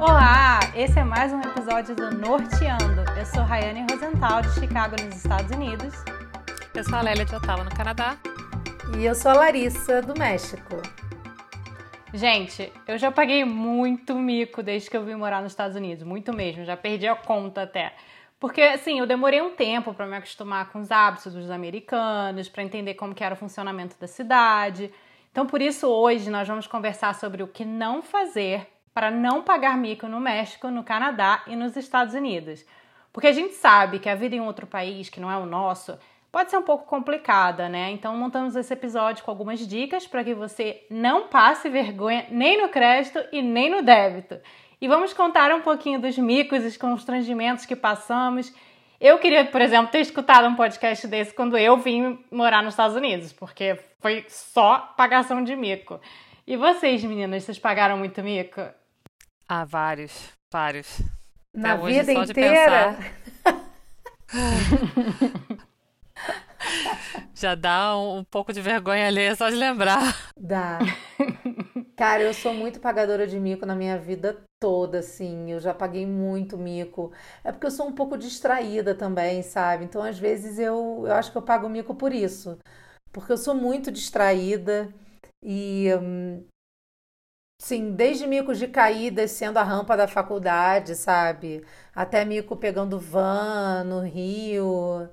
Olá, 0.00 0.60
esse 0.76 0.96
é 0.96 1.02
mais 1.02 1.32
um 1.32 1.40
episódio 1.40 1.92
do 1.96 2.08
Norteando. 2.16 3.02
Eu 3.18 3.26
sou 3.26 3.42
Rayane 3.42 3.84
Rosenthal, 3.90 4.42
de 4.42 4.50
Chicago, 4.54 4.94
nos 5.02 5.16
Estados 5.16 5.50
Unidos. 5.50 5.92
Eu 6.72 6.84
sou 6.84 6.94
a 6.94 7.02
Lélia 7.02 7.24
de 7.24 7.34
Ottawa, 7.34 7.64
no 7.64 7.74
Canadá. 7.74 8.16
E 8.96 9.04
eu 9.04 9.12
sou 9.12 9.32
a 9.32 9.34
Larissa, 9.34 10.00
do 10.00 10.16
México. 10.16 10.76
Gente, 12.14 12.72
eu 12.86 12.96
já 12.96 13.10
paguei 13.10 13.44
muito 13.44 14.14
mico 14.14 14.62
desde 14.62 14.88
que 14.88 14.96
eu 14.96 15.04
vim 15.04 15.16
morar 15.16 15.42
nos 15.42 15.50
Estados 15.50 15.76
Unidos, 15.76 16.04
muito 16.04 16.32
mesmo, 16.32 16.64
já 16.64 16.76
perdi 16.76 17.08
a 17.08 17.16
conta 17.16 17.62
até. 17.62 17.92
Porque, 18.38 18.62
assim, 18.62 19.00
eu 19.00 19.06
demorei 19.06 19.42
um 19.42 19.56
tempo 19.56 19.92
para 19.92 20.06
me 20.06 20.16
acostumar 20.16 20.70
com 20.70 20.78
os 20.78 20.92
hábitos 20.92 21.34
dos 21.34 21.50
americanos, 21.50 22.48
para 22.48 22.62
entender 22.62 22.94
como 22.94 23.16
que 23.16 23.24
era 23.24 23.34
o 23.34 23.36
funcionamento 23.36 23.96
da 23.98 24.06
cidade. 24.06 24.92
Então, 25.32 25.44
por 25.44 25.60
isso, 25.60 25.88
hoje 25.88 26.30
nós 26.30 26.46
vamos 26.46 26.68
conversar 26.68 27.16
sobre 27.16 27.42
o 27.42 27.48
que 27.48 27.64
não 27.64 28.00
fazer 28.00 28.77
para 28.98 29.12
não 29.12 29.44
pagar 29.44 29.78
mico 29.78 30.08
no 30.08 30.18
México, 30.18 30.72
no 30.72 30.82
Canadá 30.82 31.44
e 31.46 31.54
nos 31.54 31.76
Estados 31.76 32.14
Unidos. 32.14 32.66
Porque 33.12 33.28
a 33.28 33.32
gente 33.32 33.54
sabe 33.54 34.00
que 34.00 34.08
a 34.08 34.16
vida 34.16 34.34
em 34.34 34.40
outro 34.40 34.66
país, 34.66 35.08
que 35.08 35.20
não 35.20 35.30
é 35.30 35.36
o 35.36 35.46
nosso, 35.46 35.96
pode 36.32 36.50
ser 36.50 36.56
um 36.56 36.64
pouco 36.64 36.84
complicada, 36.84 37.68
né? 37.68 37.92
Então 37.92 38.16
montamos 38.16 38.56
esse 38.56 38.72
episódio 38.72 39.22
com 39.22 39.30
algumas 39.30 39.64
dicas 39.64 40.04
para 40.04 40.24
que 40.24 40.34
você 40.34 40.84
não 40.90 41.28
passe 41.28 41.68
vergonha 41.68 42.26
nem 42.28 42.60
no 42.60 42.70
crédito 42.70 43.20
e 43.30 43.40
nem 43.40 43.70
no 43.70 43.82
débito. 43.82 44.36
E 44.80 44.88
vamos 44.88 45.12
contar 45.12 45.54
um 45.54 45.60
pouquinho 45.60 46.00
dos 46.00 46.18
micos 46.18 46.64
e 46.64 46.76
constrangimentos 46.76 47.64
que 47.64 47.76
passamos. 47.76 48.52
Eu 49.00 49.20
queria, 49.20 49.44
por 49.44 49.60
exemplo, 49.60 49.92
ter 49.92 50.00
escutado 50.00 50.48
um 50.48 50.56
podcast 50.56 51.06
desse 51.06 51.32
quando 51.32 51.56
eu 51.56 51.76
vim 51.76 52.18
morar 52.32 52.64
nos 52.64 52.74
Estados 52.74 52.96
Unidos, 52.96 53.32
porque 53.32 53.78
foi 54.00 54.24
só 54.28 54.92
pagação 54.96 55.44
de 55.44 55.54
mico. 55.54 56.00
E 56.44 56.56
vocês, 56.56 57.04
meninas, 57.04 57.44
vocês 57.44 57.58
pagaram 57.58 57.98
muito 57.98 58.22
mico? 58.22 58.62
Ah, 59.48 59.64
vários, 59.64 60.12
vários. 60.52 61.00
Na 61.54 61.72
Até 61.72 61.86
vida 61.86 62.12
hoje, 62.12 62.30
inteira? 62.30 62.98
Já 67.34 67.54
dá 67.54 67.96
um, 67.96 68.18
um, 68.18 68.24
pouco 68.24 68.52
de 68.52 68.60
vergonha 68.60 69.06
ali, 69.06 69.34
só 69.34 69.48
de 69.48 69.56
lembrar. 69.56 70.32
Dá. 70.38 70.80
Cara, 71.96 72.22
eu 72.24 72.34
sou 72.34 72.52
muito 72.52 72.78
pagadora 72.78 73.26
de 73.26 73.40
mico 73.40 73.64
na 73.64 73.74
minha 73.74 73.96
vida 73.96 74.36
toda, 74.60 74.98
assim. 74.98 75.50
Eu 75.50 75.60
já 75.60 75.72
paguei 75.72 76.04
muito 76.04 76.58
mico. 76.58 77.10
É 77.42 77.50
porque 77.50 77.66
eu 77.66 77.70
sou 77.70 77.86
um 77.86 77.92
pouco 77.92 78.18
distraída 78.18 78.94
também, 78.94 79.42
sabe? 79.42 79.84
Então, 79.84 80.02
às 80.02 80.18
vezes, 80.18 80.58
eu, 80.58 81.04
eu 81.06 81.12
acho 81.12 81.32
que 81.32 81.38
eu 81.38 81.42
pago 81.42 81.70
mico 81.70 81.94
por 81.94 82.12
isso. 82.12 82.58
Porque 83.10 83.32
eu 83.32 83.38
sou 83.38 83.54
muito 83.54 83.90
distraída 83.90 84.92
e. 85.42 85.88
Hum, 86.02 86.44
sim, 87.60 87.92
desde 87.92 88.26
micos 88.26 88.58
de 88.58 88.68
cair 88.68 89.10
descendo 89.10 89.58
a 89.58 89.62
rampa 89.62 89.96
da 89.96 90.08
faculdade, 90.08 90.94
sabe? 90.94 91.64
Até 91.94 92.24
mico 92.24 92.56
pegando 92.56 92.98
van 92.98 93.84
no 93.84 94.00
Rio. 94.00 95.08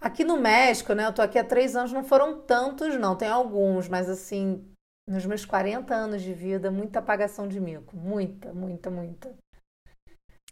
Aqui 0.00 0.24
no 0.24 0.36
México, 0.36 0.94
né? 0.94 1.06
Eu 1.06 1.12
tô 1.12 1.22
aqui 1.22 1.38
há 1.38 1.44
três 1.44 1.76
anos, 1.76 1.92
não 1.92 2.02
foram 2.02 2.40
tantos, 2.40 2.96
não. 2.98 3.16
Tem 3.16 3.28
alguns, 3.28 3.88
mas 3.88 4.08
assim, 4.08 4.64
nos 5.08 5.26
meus 5.26 5.44
40 5.44 5.94
anos 5.94 6.22
de 6.22 6.32
vida, 6.32 6.70
muita 6.70 6.98
apagação 6.98 7.46
de 7.46 7.60
mico. 7.60 7.96
Muita, 7.96 8.52
muita, 8.52 8.90
muita. 8.90 9.36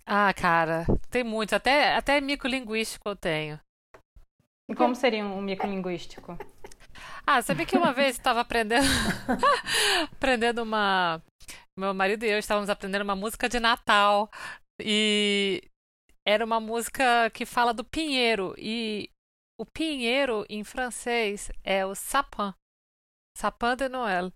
Ah, 0.06 0.32
cara, 0.34 0.84
tem 1.08 1.24
muitos. 1.24 1.52
Até, 1.52 1.96
até 1.96 2.20
mico 2.20 2.46
linguístico 2.46 3.08
eu 3.08 3.16
tenho. 3.16 3.60
E 4.68 4.74
como 4.74 4.94
seria 4.94 5.24
um 5.24 5.40
mico 5.40 5.66
linguístico? 5.66 6.38
Ah, 7.26 7.42
sabia 7.42 7.66
que 7.66 7.76
uma 7.76 7.92
vez 7.92 8.16
estava 8.16 8.40
aprendendo 8.40 8.86
aprendendo 10.12 10.62
uma 10.62 11.22
meu 11.78 11.94
marido 11.94 12.24
e 12.24 12.30
eu 12.30 12.38
estávamos 12.38 12.68
aprendendo 12.68 13.02
uma 13.02 13.16
música 13.16 13.48
de 13.48 13.58
Natal 13.58 14.30
e 14.78 15.62
era 16.26 16.44
uma 16.44 16.60
música 16.60 17.30
que 17.30 17.46
fala 17.46 17.72
do 17.72 17.84
pinheiro 17.84 18.54
e 18.58 19.10
o 19.58 19.64
pinheiro 19.64 20.44
em 20.48 20.64
francês 20.64 21.50
é 21.64 21.84
o 21.84 21.94
sapin. 21.94 22.54
Sapin 23.36 23.76
de 23.76 23.88
Noël. 23.88 24.32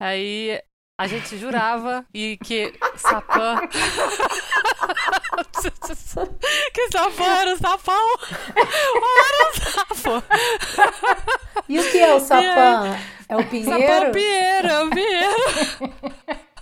Aí 0.00 0.62
a 0.98 1.06
gente 1.06 1.36
jurava 1.36 2.06
e 2.12 2.36
que 2.42 2.72
sapin. 2.96 3.68
que 6.72 6.88
sapão 6.90 7.26
era 7.26 7.54
o 7.54 7.58
sapão? 7.58 8.16
Ou 8.94 9.18
era 9.18 9.50
o 9.50 9.54
sapo? 9.54 10.22
E 11.68 11.78
o 11.78 11.90
que 11.90 11.98
é 11.98 12.14
o 12.14 12.20
sapão? 12.20 12.98
É 13.28 13.36
o 13.36 13.44
pinheiro? 13.44 13.70
Sapão 13.70 13.94
é 13.94 14.08
o 14.08 14.12
pinheiro, 14.12 14.68
é 14.68 14.84
o 14.84 14.90
pinheiro. 14.90 15.36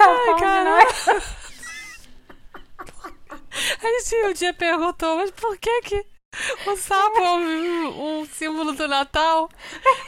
Ai, 0.00 0.40
caralho. 0.40 0.88
Aí 3.82 4.00
sim, 4.02 4.22
um 4.24 4.32
dia 4.32 4.52
perguntou, 4.52 5.16
mas 5.16 5.30
por 5.30 5.56
que 5.56 5.80
que 5.82 6.04
o 6.66 6.76
sapo 6.76 7.18
é 7.18 7.30
um, 7.30 8.20
um 8.20 8.26
símbolo 8.26 8.72
do 8.72 8.86
Natal? 8.86 9.48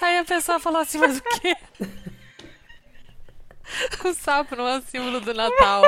Aí 0.01 0.19
a 0.19 0.25
pessoa 0.25 0.59
falou 0.59 0.81
assim, 0.81 0.99
mas 0.99 1.19
o 1.19 1.23
quê? 1.23 1.57
O 4.05 4.13
sapo 4.13 4.57
não 4.57 4.67
é 4.67 4.79
um 4.79 4.83
símbolo 4.83 5.21
do 5.21 5.33
Natal. 5.33 5.83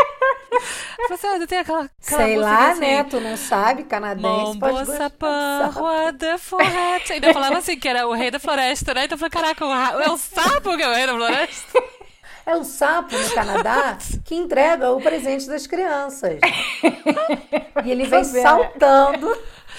Você 1.09 1.26
ah, 1.26 1.47
tem 1.47 1.59
aquela, 1.59 1.84
aquela 1.84 2.22
Sei 2.22 2.37
lá, 2.37 2.70
assim, 2.70 2.81
né? 2.81 3.04
Tu 3.04 3.20
não 3.20 3.37
sabe, 3.37 3.84
canadense 3.84 4.59
sapin, 4.87 5.70
roi 5.72 6.12
de 6.12 6.38
forêt. 6.38 7.12
Ainda 7.12 7.32
falava 7.32 7.59
assim, 7.59 7.78
que 7.78 7.88
era 7.88 8.06
o 8.06 8.12
rei 8.12 8.31
da 8.31 8.38
floresta, 8.38 8.94
né? 8.94 9.04
Então 9.04 9.16
eu 9.16 9.19
falei, 9.19 9.54
caraca, 9.54 10.04
é 10.04 10.10
o 10.10 10.16
sapo 10.16 10.76
que 10.76 10.82
é 10.82 10.88
o 10.88 10.94
rei 10.94 11.06
da 11.06 11.14
floresta? 11.14 11.82
É 12.44 12.56
o 12.56 12.64
sapo 12.64 13.16
no 13.16 13.31
Canadá 13.31 13.97
que 14.25 14.34
entrega 14.34 14.91
o 14.91 15.00
presente 15.00 15.47
das 15.47 15.64
crianças. 15.64 16.41
e 17.84 17.88
ele 17.88 18.04
vem 18.04 18.25
saltando. 18.25 19.32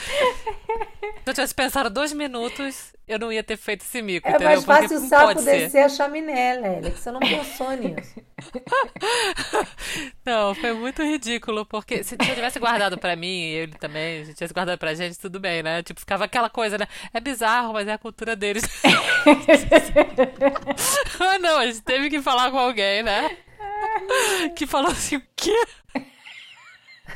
Se 0.03 1.29
eu 1.29 1.33
tivesse 1.33 1.55
pensado 1.55 1.89
dois 1.89 2.13
minutos, 2.13 2.93
eu 3.07 3.19
não 3.19 3.31
ia 3.31 3.43
ter 3.43 3.57
feito 3.57 3.81
esse 3.81 4.01
mico. 4.01 4.27
É 4.27 4.31
entendeu? 4.31 4.49
mais 4.49 4.63
fácil 4.63 4.97
o 4.97 5.07
sapo 5.07 5.41
descer 5.41 5.83
a 5.83 5.89
chaminé, 5.89 6.55
Lélia, 6.55 6.91
que 6.91 6.99
você 6.99 7.11
não 7.11 7.19
pensou 7.19 7.71
nisso. 7.71 8.15
Não, 10.25 10.55
foi 10.55 10.73
muito 10.73 11.03
ridículo, 11.03 11.65
porque 11.65 12.03
se, 12.03 12.15
eu 12.15 12.35
tivesse 12.35 12.59
guardado 12.59 12.97
pra 12.97 13.15
mim, 13.15 13.27
e 13.27 13.55
ele 13.55 13.73
também, 13.73 14.25
se 14.25 14.33
tivesse 14.33 14.53
guardado 14.53 14.77
pra 14.77 14.93
gente, 14.93 15.19
tudo 15.19 15.39
bem, 15.39 15.63
né? 15.63 15.83
Tipo, 15.83 15.99
ficava 15.99 16.25
aquela 16.25 16.49
coisa, 16.49 16.77
né? 16.77 16.87
É 17.13 17.19
bizarro, 17.19 17.73
mas 17.73 17.87
é 17.87 17.93
a 17.93 17.97
cultura 17.97 18.35
deles. 18.35 18.63
ah, 21.19 21.39
não, 21.39 21.57
a 21.57 21.65
gente 21.67 21.81
teve 21.81 22.09
que 22.09 22.21
falar 22.21 22.51
com 22.51 22.59
alguém, 22.59 23.03
né? 23.03 23.37
Que 24.55 24.65
falou 24.65 24.91
assim, 24.91 25.17
o 25.17 25.23
quê? 25.35 25.65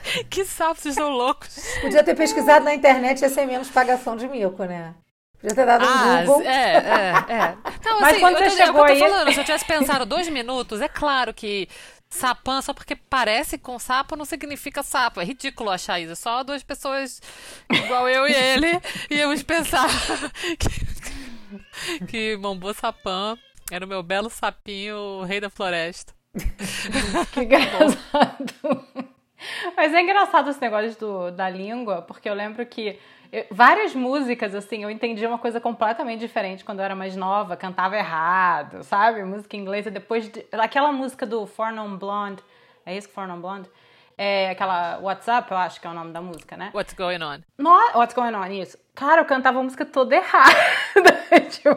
Que 0.30 0.46
sapos, 0.46 0.84
vocês 0.84 0.96
são 0.96 1.10
loucos. 1.10 1.58
Podia 1.82 2.04
ter 2.04 2.16
pesquisado 2.16 2.66
na 2.66 2.74
internet 2.74 3.22
ia 3.22 3.30
ser 3.30 3.46
menos 3.46 3.70
pagação 3.70 4.16
de 4.16 4.28
mico, 4.28 4.64
né? 4.66 4.94
Podia 5.40 5.56
ter 5.56 5.66
dado 5.66 5.86
ah, 5.86 6.22
um 6.22 6.26
Google. 6.26 6.42
É, 6.42 6.74
é, 6.74 7.34
é. 7.34 7.58
Não, 7.86 8.00
Mas 8.02 8.12
assim, 8.12 8.20
quando 8.20 8.38
você 8.38 8.46
eu, 8.46 8.52
chegou 8.52 8.84
aí... 8.84 9.00
falando, 9.00 9.32
se 9.32 9.40
eu 9.40 9.44
tivesse 9.44 9.66
pensado 9.66 10.06
dois 10.06 10.28
minutos, 10.30 10.82
é 10.82 10.88
claro 10.88 11.34
que 11.34 11.70
sapã, 12.10 12.62
só 12.62 12.74
porque 12.74 12.96
parece 12.96 13.58
com 13.58 13.78
sapo, 13.78 14.16
não 14.16 14.26
significa 14.26 14.82
sapo. 14.82 15.22
É 15.22 15.24
ridículo 15.24 15.70
achar 15.70 16.00
isso. 16.00 16.16
Só 16.16 16.44
duas 16.44 16.64
pessoas 16.64 17.22
igual 17.70 18.08
eu 18.10 18.28
e 18.28 18.34
ele 18.34 18.82
íamos 19.10 19.44
pensar 19.44 19.88
que, 20.58 22.06
que 22.06 22.38
Mombo 22.38 22.74
Sapã 22.74 23.38
era 23.72 23.86
o 23.86 23.88
meu 23.88 24.02
belo 24.02 24.30
sapinho, 24.30 24.98
o 24.98 25.24
rei 25.24 25.40
da 25.40 25.50
floresta. 25.50 26.14
que 27.34 27.42
engraçado. 27.42 29.08
Mas 29.76 29.94
é 29.94 30.02
engraçado 30.02 30.50
esse 30.50 30.62
negócio 30.62 30.98
do, 31.00 31.32
da 31.32 31.50
língua, 31.50 32.02
porque 32.02 32.30
eu 32.30 32.34
lembro 32.34 32.66
que 32.66 33.00
eu, 33.32 33.46
várias 33.52 33.94
músicas, 33.94 34.56
assim, 34.56 34.84
eu 34.84 34.90
entendi 34.90 35.26
uma 35.26 35.38
coisa 35.38 35.60
completamente 35.60 36.20
diferente 36.20 36.64
quando 36.64 36.80
eu 36.80 36.86
era 36.86 36.96
mais 36.96 37.16
nova, 37.16 37.58
cantava 37.58 37.98
errado, 37.98 38.84
sabe? 38.84 39.24
Música 39.24 39.56
e 39.56 39.82
depois. 39.92 40.30
De, 40.30 40.46
aquela 40.54 40.92
música 40.92 41.26
do 41.26 41.46
Four 41.46 41.72
Non 41.74 41.98
Blonde, 41.98 42.42
é 42.86 42.96
isso, 42.96 43.10
Four 43.10 43.28
Non 43.28 43.40
Blonde? 43.40 43.70
É 44.18 44.50
aquela 44.50 44.98
WhatsApp, 45.00 45.52
eu 45.52 45.58
acho 45.58 45.80
que 45.80 45.86
é 45.86 45.90
o 45.90 45.94
nome 45.94 46.12
da 46.12 46.20
música, 46.20 46.58
né? 46.58 46.72
What's 46.74 46.94
Going 46.94 47.22
On. 47.22 47.38
No, 47.58 47.70
What's 47.94 48.16
Going 48.16 48.34
On, 48.34 48.46
isso. 48.48 48.78
Cara, 48.96 49.22
eu 49.22 49.26
cantava 49.26 49.60
a 49.60 49.64
música 49.64 49.86
toda 49.86 50.16
errada. 50.16 50.56
tipo, 51.52 51.70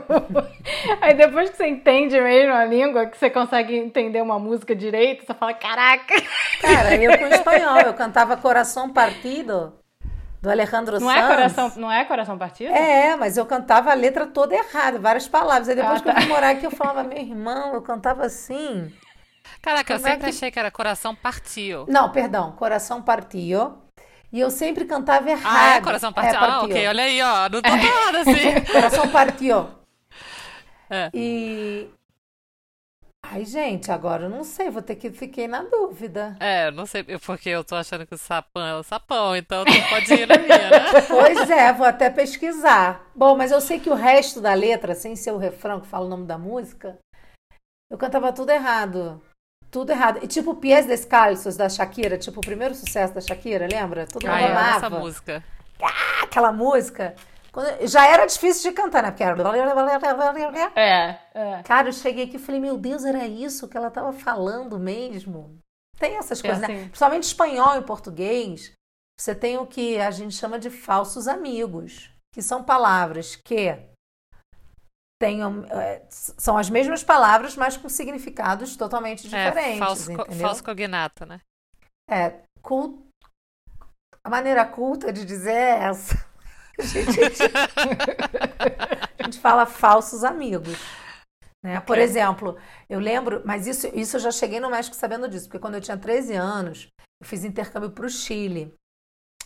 aí 1.02 1.12
depois 1.12 1.50
que 1.50 1.58
você 1.58 1.66
entende 1.66 2.19
mesmo 2.19 2.54
a 2.54 2.64
língua, 2.64 3.06
que 3.06 3.19
você 3.19 3.28
consegue 3.28 3.76
entender 3.76 4.22
uma 4.22 4.38
música 4.38 4.75
direito, 4.75 5.26
você 5.26 5.34
fala, 5.34 5.52
caraca. 5.52 6.14
Cara, 6.62 6.94
eu 6.94 7.19
com 7.19 7.26
espanhol, 7.26 7.81
eu 7.81 7.92
cantava 7.92 8.38
Coração 8.38 8.88
Partido 8.90 9.75
do 10.40 10.50
Alejandro 10.50 10.98
não 10.98 11.08
Sanz. 11.08 11.25
É 11.25 11.28
coração, 11.28 11.72
não 11.76 11.92
é 11.92 12.04
Coração 12.04 12.38
Partido? 12.38 12.72
É, 12.72 13.14
mas 13.16 13.37
eu 13.37 13.44
cantava 13.44 13.90
a 13.90 13.94
letra 13.94 14.26
toda 14.26 14.54
errada, 14.54 14.98
várias 14.98 15.28
palavras. 15.28 15.69
Aí 15.69 15.75
depois 15.75 16.00
ah, 16.00 16.04
tá. 16.04 16.12
que 16.12 16.19
eu 16.19 16.22
fui 16.22 16.32
morar 16.32 16.50
aqui, 16.50 16.64
eu 16.64 16.70
falava, 16.70 17.02
meu 17.02 17.19
irmão, 17.19 17.75
eu 17.75 17.82
cantava 17.82 18.25
assim. 18.25 18.90
Caraca, 19.62 19.94
Como 19.94 20.06
eu 20.06 20.10
sempre 20.10 20.28
é 20.28 20.30
que... 20.30 20.36
achei 20.36 20.50
que 20.50 20.58
era 20.58 20.70
Coração 20.70 21.14
Partiu. 21.14 21.84
Não, 21.88 22.10
perdão, 22.10 22.52
Coração 22.52 23.02
Partiu. 23.02 23.78
E 24.32 24.38
eu 24.38 24.50
sempre 24.50 24.84
cantava 24.84 25.28
errado. 25.28 25.56
Ah, 25.56 25.76
é 25.76 25.80
Coração 25.80 26.12
Partiu. 26.12 26.40
É, 26.40 26.44
ah, 26.44 26.62
ok, 26.62 26.88
olha 26.88 27.02
aí, 27.02 27.20
ó, 27.20 27.48
não 27.48 27.60
tô 27.60 27.68
é. 27.68 28.20
assim. 28.20 28.72
Coração 28.72 29.08
Partiu. 29.08 29.68
É. 30.88 31.10
E... 31.12 31.88
Ai, 33.22 33.44
gente, 33.44 33.92
agora 33.92 34.24
eu 34.24 34.30
não 34.30 34.42
sei, 34.42 34.70
vou 34.70 34.82
ter 34.82 34.96
que 34.96 35.10
fiquei 35.10 35.46
na 35.46 35.62
dúvida. 35.62 36.36
É, 36.40 36.70
não 36.70 36.86
sei, 36.86 37.04
porque 37.04 37.48
eu 37.50 37.62
tô 37.62 37.76
achando 37.76 38.06
que 38.06 38.14
o 38.14 38.18
sapão 38.18 38.66
é 38.66 38.74
o 38.74 38.82
sapão, 38.82 39.36
então 39.36 39.64
tu 39.64 39.72
pode 39.88 40.14
ir 40.14 40.26
na 40.26 40.38
minha, 40.38 40.70
né? 40.70 40.80
Pois 41.06 41.50
é, 41.50 41.72
vou 41.72 41.86
até 41.86 42.08
pesquisar. 42.08 43.08
Bom, 43.14 43.36
mas 43.36 43.52
eu 43.52 43.60
sei 43.60 43.78
que 43.78 43.90
o 43.90 43.94
resto 43.94 44.40
da 44.40 44.54
letra, 44.54 44.94
sem 44.94 45.14
ser 45.14 45.32
o 45.32 45.38
refrão 45.38 45.80
que 45.80 45.86
fala 45.86 46.06
o 46.06 46.08
nome 46.08 46.26
da 46.26 46.38
música, 46.38 46.98
eu 47.90 47.98
cantava 47.98 48.32
tudo 48.32 48.50
errado. 48.50 49.22
Tudo 49.70 49.90
errado. 49.90 50.19
E 50.22 50.26
tipo 50.26 50.55
Pies 50.56 50.87
Descalços 50.87 51.56
da 51.56 51.69
Shakira, 51.69 52.19
tipo 52.19 52.40
o 52.40 52.43
primeiro 52.44 52.75
sucesso 52.75 53.14
da 53.14 53.20
Shakira, 53.20 53.69
lembra? 53.70 54.06
Todo 54.06 54.26
mundo 54.26 54.34
amo 54.37 54.46
amava. 54.46 54.76
essa 54.87 54.90
música. 54.90 55.44
Ah, 55.82 56.25
aquela 56.25 56.52
música. 56.52 57.14
Quando- 57.52 57.87
já 57.87 58.06
era 58.06 58.26
difícil 58.26 58.70
de 58.70 58.76
cantar, 58.76 59.02
né? 59.02 59.11
Porque 59.11 59.22
era... 59.22 59.34
É, 60.76 61.19
é. 61.34 61.62
Cara, 61.64 61.88
eu 61.88 61.93
cheguei 61.93 62.25
aqui 62.25 62.37
e 62.37 62.38
falei, 62.40 62.61
meu 62.61 62.76
Deus, 62.76 63.05
era 63.05 63.26
isso 63.26 63.67
que 63.69 63.76
ela 63.76 63.90
tava 63.90 64.12
falando 64.12 64.78
mesmo? 64.78 65.58
Tem 65.99 66.16
essas 66.16 66.38
É 66.40 66.43
coisas, 66.49 66.61
né? 66.69 66.75
assim. 66.75 66.84
Principalmente 66.88 67.25
espanhol 67.25 67.76
e 67.78 67.82
português, 67.82 68.73
você 69.19 69.34
tem 69.34 69.58
o 69.58 69.66
que 69.66 69.99
a 69.99 70.11
gente 70.11 70.34
chama 70.34 70.58
de 70.58 70.70
falsos 70.70 71.26
amigos, 71.28 72.11
que 72.32 72.40
são 72.43 72.62
palavras 72.62 73.37
que 73.37 73.76
tenham, 75.20 75.64
é, 75.67 76.02
são 76.08 76.56
as 76.56 76.70
mesmas 76.70 77.05
palavras, 77.05 77.55
mas 77.55 77.76
com 77.76 77.88
significados 77.88 78.75
totalmente 78.76 79.28
diferentes, 79.28 79.75
é, 79.75 79.78
falso, 79.78 80.11
entendeu? 80.11 80.46
falso 80.46 80.64
cognato, 80.64 81.26
né? 81.26 81.40
É, 82.08 82.40
cul- 82.62 83.06
a 84.25 84.31
maneira 84.31 84.64
culta 84.64 85.12
de 85.12 85.25
dizer 85.25 85.52
é 85.52 85.84
essa. 85.84 86.28
A 86.81 86.82
gente, 86.82 87.20
a 89.19 89.22
gente 89.22 89.38
fala 89.38 89.67
falsos 89.67 90.25
amigos. 90.25 90.78
Né? 91.62 91.78
Por 91.81 91.99
Ok. 91.99 92.02
exemplo, 92.02 92.58
eu 92.88 92.99
lembro, 92.99 93.43
mas 93.44 93.66
isso, 93.66 93.87
isso 93.88 94.16
eu 94.16 94.20
já 94.20 94.31
cheguei 94.31 94.61
no 94.61 94.70
México 94.70 94.96
sabendo 94.96 95.28
disso, 95.28 95.46
porque 95.46 95.58
quando 95.58 95.75
eu 95.75 95.81
tinha 95.82 95.99
13 95.99 96.32
anos, 96.34 96.88
eu 97.20 97.26
fiz 97.26 97.44
intercâmbio 97.44 97.90
para 97.90 98.06
o 98.06 98.08
Chile. 98.08 98.75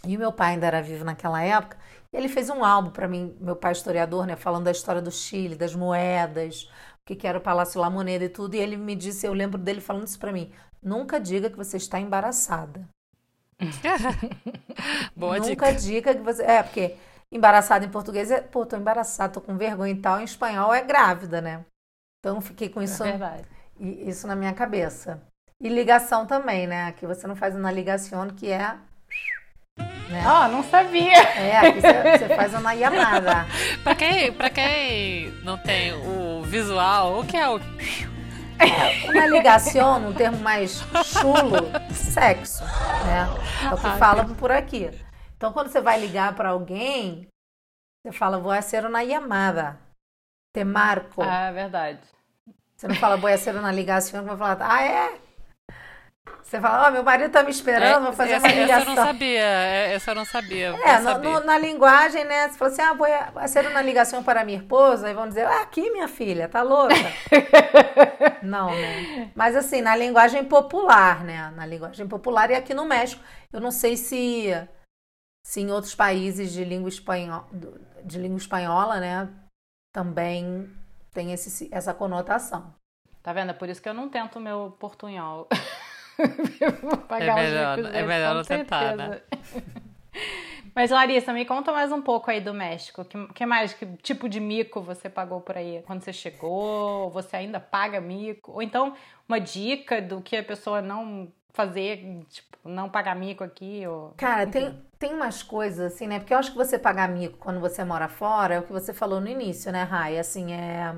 E 0.07 0.17
o 0.17 0.19
meu 0.19 0.33
pai 0.33 0.53
ainda 0.53 0.67
era 0.67 0.83
vivo 0.83 1.05
naquela 1.05 1.43
época, 1.43 1.77
e 2.13 2.17
ele 2.17 2.29
fez 2.29 2.51
um 2.51 2.65
álbum 2.65 2.91
para 2.91 3.09
mim, 3.09 3.37
meu 3.41 3.57
pai 3.57 3.73
é 3.73 3.75
historiador, 3.75 4.27
né, 4.27 4.37
falando 4.37 4.65
da 4.65 4.71
história 4.71 5.03
do 5.03 5.11
Chile, 5.11 5.57
das 5.57 5.75
moedas, 5.75 6.65
o 7.03 7.05
que, 7.07 7.17
que 7.17 7.27
era 7.27 7.39
o 7.39 7.41
Palácio 7.41 7.81
La 7.81 7.91
Moneda 7.91 8.25
e 8.25 8.29
tudo, 8.29 8.55
e 8.55 8.59
ele 8.59 8.77
me 8.77 8.95
disse, 8.95 9.27
eu 9.27 9.33
lembro 9.33 9.59
dele 9.59 9.81
falando 9.81 10.07
isso 10.07 10.19
para 10.19 10.33
mim, 10.33 10.53
nunca 10.83 11.19
diga 11.21 11.51
que 11.51 11.57
você 11.57 11.77
está 11.77 11.99
embaraçada. 12.01 12.87
Boa 15.17 15.39
Nunca 15.39 15.71
dica. 15.71 15.73
diga 15.73 16.15
que 16.15 16.21
você. 16.23 16.43
É, 16.43 16.63
porque 16.63 16.97
embaraçada 17.31 17.85
em 17.85 17.89
português 17.91 18.31
é, 18.31 18.41
pô, 18.41 18.67
tô 18.67 18.77
embaraçada, 18.77 19.33
tô 19.33 19.41
com 19.41 19.57
vergonha 19.57 19.93
e 19.93 20.01
tal. 20.01 20.21
Em 20.21 20.25
espanhol 20.25 20.73
é 20.75 20.83
grávida, 20.83 21.41
né? 21.41 21.65
Então 22.21 22.41
fiquei 22.41 22.69
com 22.69 22.83
isso, 22.83 23.03
É 23.05 23.11
verdade. 23.13 23.49
e- 23.79 24.09
isso 24.09 24.27
na 24.27 24.37
minha 24.37 24.53
cabeça. 24.55 25.21
E 25.61 25.69
ligação 25.69 26.27
também, 26.27 26.67
né? 26.67 26.93
Que 26.93 27.07
você 27.07 27.27
não 27.27 27.37
faz 27.37 27.55
uma 27.55 27.71
ligação 27.71 28.29
que 28.29 28.51
é. 28.51 28.77
Né? 30.09 30.23
Ah, 30.27 30.49
não 30.49 30.63
sabia. 30.63 31.19
É, 31.19 31.57
aqui 31.59 31.81
você, 31.81 32.35
faz 32.35 32.55
uma 32.55 32.77
chamada. 32.77 33.47
Pra 33.83 33.95
quem, 33.95 34.33
pra 34.33 34.51
quem 34.51 35.31
não 35.43 35.59
tem 35.59 35.93
o 35.93 36.43
visual, 36.43 37.21
o 37.21 37.27
que 37.27 37.37
é 37.37 37.49
o. 37.49 37.61
Uma 39.11 39.27
ligação, 39.27 39.99
num 39.99 40.13
termo 40.13 40.39
mais 40.39 40.83
chulo, 41.05 41.57
sexo, 41.93 42.65
né? 42.65 43.29
É 43.65 43.75
o 43.75 43.79
que 43.79 43.87
Ah, 43.87 43.97
falam 43.99 44.35
por 44.35 44.53
aqui. 44.53 44.91
Então, 45.37 45.53
quando 45.53 45.69
você 45.69 45.81
vai 45.81 46.01
ligar 46.01 46.35
para 46.35 46.51
alguém, 46.51 47.27
você 48.03 48.13
fala, 48.13 48.39
vou 48.39 48.61
ser 48.63 48.87
uma 48.87 49.05
chamada. 49.05 49.79
Te 50.55 50.65
marco. 50.65 51.23
Ah, 51.23 51.49
é 51.49 51.53
verdade. 51.53 52.01
Você 52.77 52.89
não 52.89 52.95
fala, 52.95 53.17
vou 53.17 53.37
ser 53.37 53.55
uma 53.57 53.73
ligação, 53.73 54.25
vai 54.25 54.37
falar, 54.37 54.59
ah, 54.61 54.83
é? 54.83 55.19
Você 56.43 56.61
fala, 56.61 56.89
ó, 56.89 56.91
meu 56.91 57.03
marido 57.03 57.31
tá 57.33 57.43
me 57.43 57.51
esperando, 57.51 58.05
vou 58.05 58.13
fazer 58.13 58.33
essa, 58.33 58.47
uma 58.47 58.53
essa 58.53 58.57
eu 58.61 58.63
ligação. 58.67 58.95
não 58.95 59.05
sabia. 59.05 59.41
é, 59.41 59.93
Essa 59.95 60.11
eu 60.11 60.15
não 60.15 60.25
sabia. 60.25 60.69
É, 60.85 60.99
no- 61.01 61.19
no- 61.19 61.41
na 61.45 61.59
linguagem, 61.59 62.25
né? 62.25 62.49
Você 62.49 62.57
fala 62.59 62.71
assim, 62.71 62.83
ah, 62.83 62.93
vou 62.93 63.07
fazer 63.43 63.67
uma 63.67 63.83
ligação 63.83 64.23
para 64.23 64.45
minha 64.45 64.59
esposa, 64.59 65.11
e 65.11 65.15
vão 65.15 65.29
dizer, 65.29 65.47
ah, 65.47 65.63
aqui, 65.63 65.91
minha 65.91 66.09
filha, 66.09 66.49
tá 66.49 66.63
louca? 66.63 66.95
Não, 68.43 68.71
né? 68.71 69.33
Mas 69.35 69.57
assim, 69.57 69.81
na 69.83 69.97
linguagem 69.97 70.45
popular, 70.45 71.25
né? 71.25 71.51
Na 71.57 71.67
linguagem 71.67 72.07
popular 72.07 72.51
e 72.51 72.55
aqui 72.55 72.73
no 72.75 72.85
México. 72.85 73.23
Eu 73.53 73.61
não 73.61 73.71
sei 73.71 73.97
se, 73.97 74.51
se 75.47 75.61
em 75.61 75.71
outros 75.71 75.95
países 75.95 76.53
de 76.53 76.65
língua, 76.65 76.89
espanhol, 76.89 77.47
de 78.05 78.19
língua 78.19 78.39
espanhola, 78.39 78.99
né? 79.01 79.29
Também 79.93 80.71
tem 81.13 81.33
esse, 81.33 81.69
essa 81.73 81.95
conotação. 81.95 82.75
Tá 83.23 83.33
vendo? 83.33 83.51
É 83.51 83.55
por 83.55 83.69
isso 83.69 83.81
que 83.81 83.89
eu 83.89 83.95
não 83.95 84.09
tento 84.09 84.37
o 84.37 84.43
meu 84.43 84.77
portunhol. 84.79 85.49
Vou 86.83 86.97
pagar 86.99 87.27
É 87.27 87.31
os 87.45 87.51
melhor- 87.51 87.77
ricos 87.79 87.95
é 87.95 88.03
melhor 88.03 88.35
não 88.35 88.43
tentar, 88.45 88.97
né? 88.97 89.21
Mas, 90.75 90.91
Larissa, 90.91 91.33
me 91.33 91.45
conta 91.45 91.71
mais 91.73 91.93
um 91.93 92.03
pouco 92.03 92.31
aí 92.31 92.41
do 92.41 92.53
México. 92.53 93.05
Que, 93.05 93.29
que 93.29 93.47
mais? 93.47 93.73
Que 93.73 93.87
tipo 94.03 94.29
de 94.29 94.41
mico 94.41 94.81
você 94.81 95.09
pagou 95.09 95.41
por 95.41 95.57
aí? 95.57 95.83
Quando 95.87 96.03
você 96.03 96.13
chegou? 96.13 97.11
Você 97.11 97.37
ainda 97.37 97.61
paga 97.61 98.01
mico? 98.01 98.51
Ou 98.53 98.61
então, 98.63 98.95
uma 99.29 99.39
dica 99.41 100.03
do 100.03 100.21
que 100.21 100.37
a 100.37 100.43
pessoa 100.43 100.83
não 100.83 101.33
fazer, 101.53 102.25
tipo, 102.29 102.59
não 102.65 102.89
pagar 102.89 103.15
mico 103.15 103.45
aqui? 103.45 103.87
Ou... 103.87 104.15
Cara, 104.17 104.49
tem, 104.49 104.77
tem 104.99 105.15
umas 105.15 105.45
coisas 105.45 105.93
assim, 105.93 106.09
né? 106.09 106.19
Porque 106.19 106.35
eu 106.35 106.39
acho 106.39 106.51
que 106.51 106.57
você 106.59 106.77
pagar 106.77 107.09
mico 107.09 107.39
quando 107.39 107.61
você 107.61 107.85
mora 107.85 108.09
fora 108.09 108.55
é 108.55 108.59
o 108.59 108.65
que 108.65 108.73
você 108.73 108.93
falou 108.93 109.21
no 109.21 109.29
início, 109.29 109.71
né, 109.71 109.85
Rai? 109.85 110.19
Assim, 110.19 110.53
é. 110.55 110.93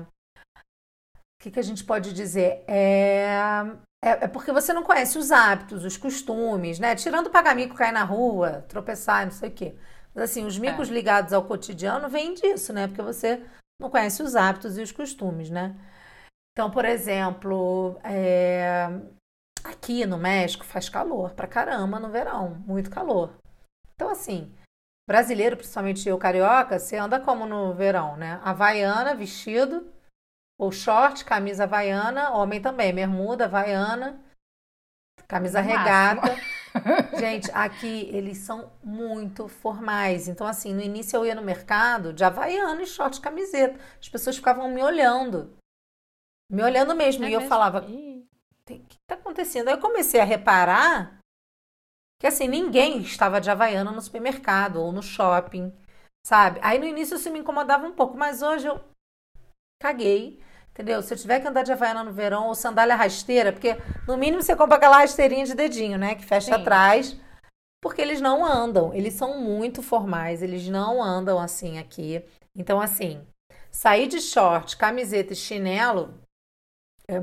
O 1.39 1.43
que, 1.43 1.51
que 1.51 1.59
a 1.59 1.63
gente 1.63 1.83
pode 1.83 2.13
dizer? 2.13 2.63
É... 2.67 3.27
é. 4.03 4.09
É 4.23 4.27
porque 4.27 4.51
você 4.51 4.73
não 4.73 4.83
conhece 4.83 5.17
os 5.17 5.31
hábitos, 5.31 5.83
os 5.83 5.97
costumes, 5.97 6.79
né? 6.79 6.95
Tirando 6.95 7.29
pagar 7.29 7.55
mico, 7.55 7.75
cair 7.75 7.91
na 7.91 8.03
rua, 8.03 8.65
tropeçar, 8.67 9.25
não 9.25 9.31
sei 9.31 9.49
o 9.49 9.51
quê. 9.51 9.75
Mas 10.13 10.31
assim, 10.31 10.45
os 10.45 10.57
micos 10.57 10.87
ligados 10.89 11.33
ao 11.33 11.43
cotidiano 11.43 12.09
vêm 12.09 12.33
disso, 12.33 12.73
né? 12.73 12.87
Porque 12.87 13.01
você 13.01 13.43
não 13.79 13.89
conhece 13.89 14.23
os 14.23 14.35
hábitos 14.35 14.77
e 14.77 14.81
os 14.81 14.91
costumes, 14.91 15.49
né? 15.49 15.75
Então, 16.57 16.71
por 16.71 16.85
exemplo, 16.85 17.99
é, 18.03 18.87
aqui 19.63 20.07
no 20.07 20.17
México 20.17 20.65
faz 20.65 20.89
calor 20.89 21.35
pra 21.35 21.47
caramba 21.47 21.99
no 21.99 22.09
verão, 22.09 22.55
muito 22.65 22.89
calor. 22.89 23.35
Então, 23.93 24.09
assim, 24.09 24.51
brasileiro, 25.07 25.55
principalmente 25.55 26.09
eu 26.09 26.17
carioca, 26.17 26.79
você 26.79 26.97
anda 26.97 27.19
como 27.19 27.45
no 27.45 27.75
verão, 27.75 28.17
né? 28.17 28.41
Havaiana, 28.43 29.13
vestido, 29.13 29.87
ou 30.57 30.71
short, 30.71 31.23
camisa 31.25 31.63
havaiana, 31.65 32.31
homem 32.31 32.61
também, 32.61 32.93
bermuda, 32.93 33.45
havaiana, 33.45 34.23
camisa 35.27 35.61
No 35.61 35.69
máximo. 35.69 36.21
regata. 36.21 36.37
Gente, 37.19 37.49
aqui 37.51 38.09
eles 38.13 38.39
são 38.39 38.71
muito 38.83 39.47
formais. 39.47 40.27
Então, 40.27 40.45
assim, 40.47 40.73
no 40.73 40.81
início 40.81 41.17
eu 41.17 41.25
ia 41.25 41.35
no 41.35 41.41
mercado 41.41 42.13
de 42.13 42.23
havaiana 42.23 42.81
e 42.81 42.87
short, 42.87 43.19
camiseta. 43.21 43.79
As 43.99 44.09
pessoas 44.09 44.35
ficavam 44.37 44.69
me 44.69 44.83
olhando. 44.83 45.57
Me 46.49 46.63
olhando 46.63 46.95
mesmo. 46.95 47.25
É 47.25 47.29
e 47.29 47.33
eu 47.33 47.39
mesmo? 47.39 47.49
falava, 47.49 47.85
Ih, 47.89 48.25
tem- 48.65 48.81
o 48.81 48.85
que 48.85 48.95
está 48.95 49.15
acontecendo? 49.15 49.67
Aí 49.67 49.73
eu 49.75 49.79
comecei 49.81 50.19
a 50.19 50.23
reparar 50.25 51.19
que 52.19 52.27
assim, 52.27 52.47
ninguém 52.47 53.01
estava 53.01 53.39
de 53.39 53.49
Havaiana 53.49 53.91
no 53.91 54.01
supermercado 54.01 54.77
ou 54.81 54.91
no 54.91 55.03
shopping, 55.03 55.71
sabe? 56.25 56.59
Aí 56.63 56.79
no 56.79 56.85
início 56.85 57.15
isso 57.15 57.29
me 57.31 57.39
incomodava 57.39 57.85
um 57.85 57.93
pouco, 57.93 58.17
mas 58.17 58.41
hoje 58.41 58.67
eu 58.67 58.79
caguei, 59.79 60.41
entendeu? 60.77 61.01
Se 61.01 61.11
eu 61.11 61.17
tiver 61.17 61.39
que 61.39 61.47
andar 61.47 61.63
de 61.63 61.71
Havaiana 61.71 62.03
no 62.03 62.11
verão 62.11 62.47
ou 62.47 62.55
sandália 62.55 62.95
rasteira, 62.95 63.51
porque 63.51 63.75
no 64.07 64.15
mínimo 64.15 64.43
você 64.43 64.55
compra 64.55 64.77
aquela 64.77 64.99
rasteirinha 64.99 65.43
de 65.43 65.55
dedinho, 65.55 65.97
né? 65.97 66.13
Que 66.13 66.23
fecha 66.23 66.53
Sim. 66.53 66.61
atrás. 66.61 67.19
Porque 67.81 68.01
eles 68.01 68.21
não 68.21 68.45
andam, 68.45 68.93
eles 68.93 69.13
são 69.13 69.39
muito 69.39 69.81
formais, 69.81 70.41
eles 70.41 70.67
não 70.67 71.01
andam 71.01 71.39
assim 71.39 71.77
aqui. 71.77 72.23
Então, 72.55 72.81
assim, 72.81 73.21
sair 73.71 74.07
de 74.07 74.19
short, 74.19 74.77
camiseta 74.77 75.33
e 75.33 75.35
chinelo 75.35 76.13
é 77.07 77.19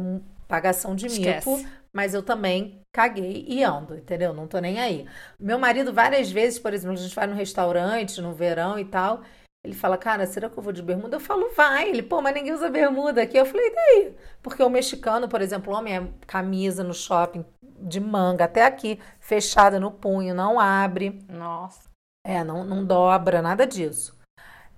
pagação 0.46 0.94
de 0.94 1.08
mico, 1.08 1.22
Esquece. 1.22 1.68
mas 1.92 2.14
eu 2.14 2.22
também 2.22 2.80
caguei 2.92 3.44
e 3.48 3.64
ando, 3.64 3.96
entendeu? 3.96 4.32
Não 4.32 4.46
tô 4.46 4.58
nem 4.58 4.80
aí. 4.80 5.08
Meu 5.38 5.58
marido, 5.58 5.92
várias 5.92 6.30
vezes, 6.30 6.58
por 6.58 6.72
exemplo, 6.72 6.96
a 6.96 7.00
gente 7.00 7.14
vai 7.14 7.26
no 7.26 7.34
restaurante 7.34 8.20
no 8.20 8.32
verão 8.32 8.78
e 8.78 8.84
tal, 8.84 9.22
ele 9.64 9.74
fala, 9.74 9.96
cara, 9.96 10.26
será 10.26 10.50
que 10.50 10.58
eu 10.58 10.62
vou 10.62 10.74
de 10.74 10.82
bermuda? 10.82 11.16
Eu 11.16 11.20
falo, 11.20 11.50
vai. 11.56 11.88
Ele, 11.88 12.02
pô, 12.02 12.20
mas 12.20 12.34
ninguém 12.34 12.52
usa 12.52 12.68
bermuda 12.68 13.22
aqui. 13.22 13.38
Eu 13.38 13.46
falei, 13.46 13.66
e 13.66 13.74
daí? 13.74 14.14
Porque 14.42 14.62
o 14.62 14.68
mexicano, 14.68 15.26
por 15.26 15.40
exemplo, 15.40 15.72
o 15.72 15.76
homem 15.76 15.96
é 15.96 16.06
camisa 16.26 16.84
no 16.84 16.92
shopping 16.92 17.44
de 17.62 17.98
manga 17.98 18.44
até 18.44 18.64
aqui, 18.64 19.00
fechada 19.18 19.80
no 19.80 19.90
punho, 19.90 20.34
não 20.34 20.60
abre. 20.60 21.24
Nossa. 21.28 21.88
É, 22.26 22.44
não, 22.44 22.62
não 22.62 22.84
dobra, 22.84 23.40
nada 23.40 23.66
disso. 23.66 24.18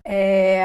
É, 0.05 0.63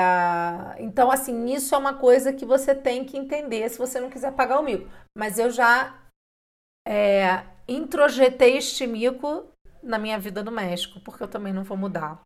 então, 0.78 1.10
assim, 1.10 1.52
isso 1.52 1.74
é 1.74 1.78
uma 1.80 1.96
coisa 1.96 2.32
que 2.32 2.46
você 2.46 2.76
tem 2.76 3.04
que 3.04 3.18
entender 3.18 3.68
se 3.70 3.80
você 3.80 4.00
não 4.00 4.10
quiser 4.10 4.34
pagar 4.34 4.60
o 4.60 4.64
mico. 4.64 4.88
Mas 5.18 5.40
eu 5.40 5.50
já 5.50 6.00
é, 6.88 7.44
introjetei 7.68 8.58
este 8.58 8.86
mico 8.86 9.48
na 9.82 9.98
minha 9.98 10.20
vida 10.20 10.44
no 10.44 10.52
México, 10.52 11.00
porque 11.00 11.24
eu 11.24 11.28
também 11.28 11.52
não 11.52 11.64
vou 11.64 11.76
mudar. 11.76 12.22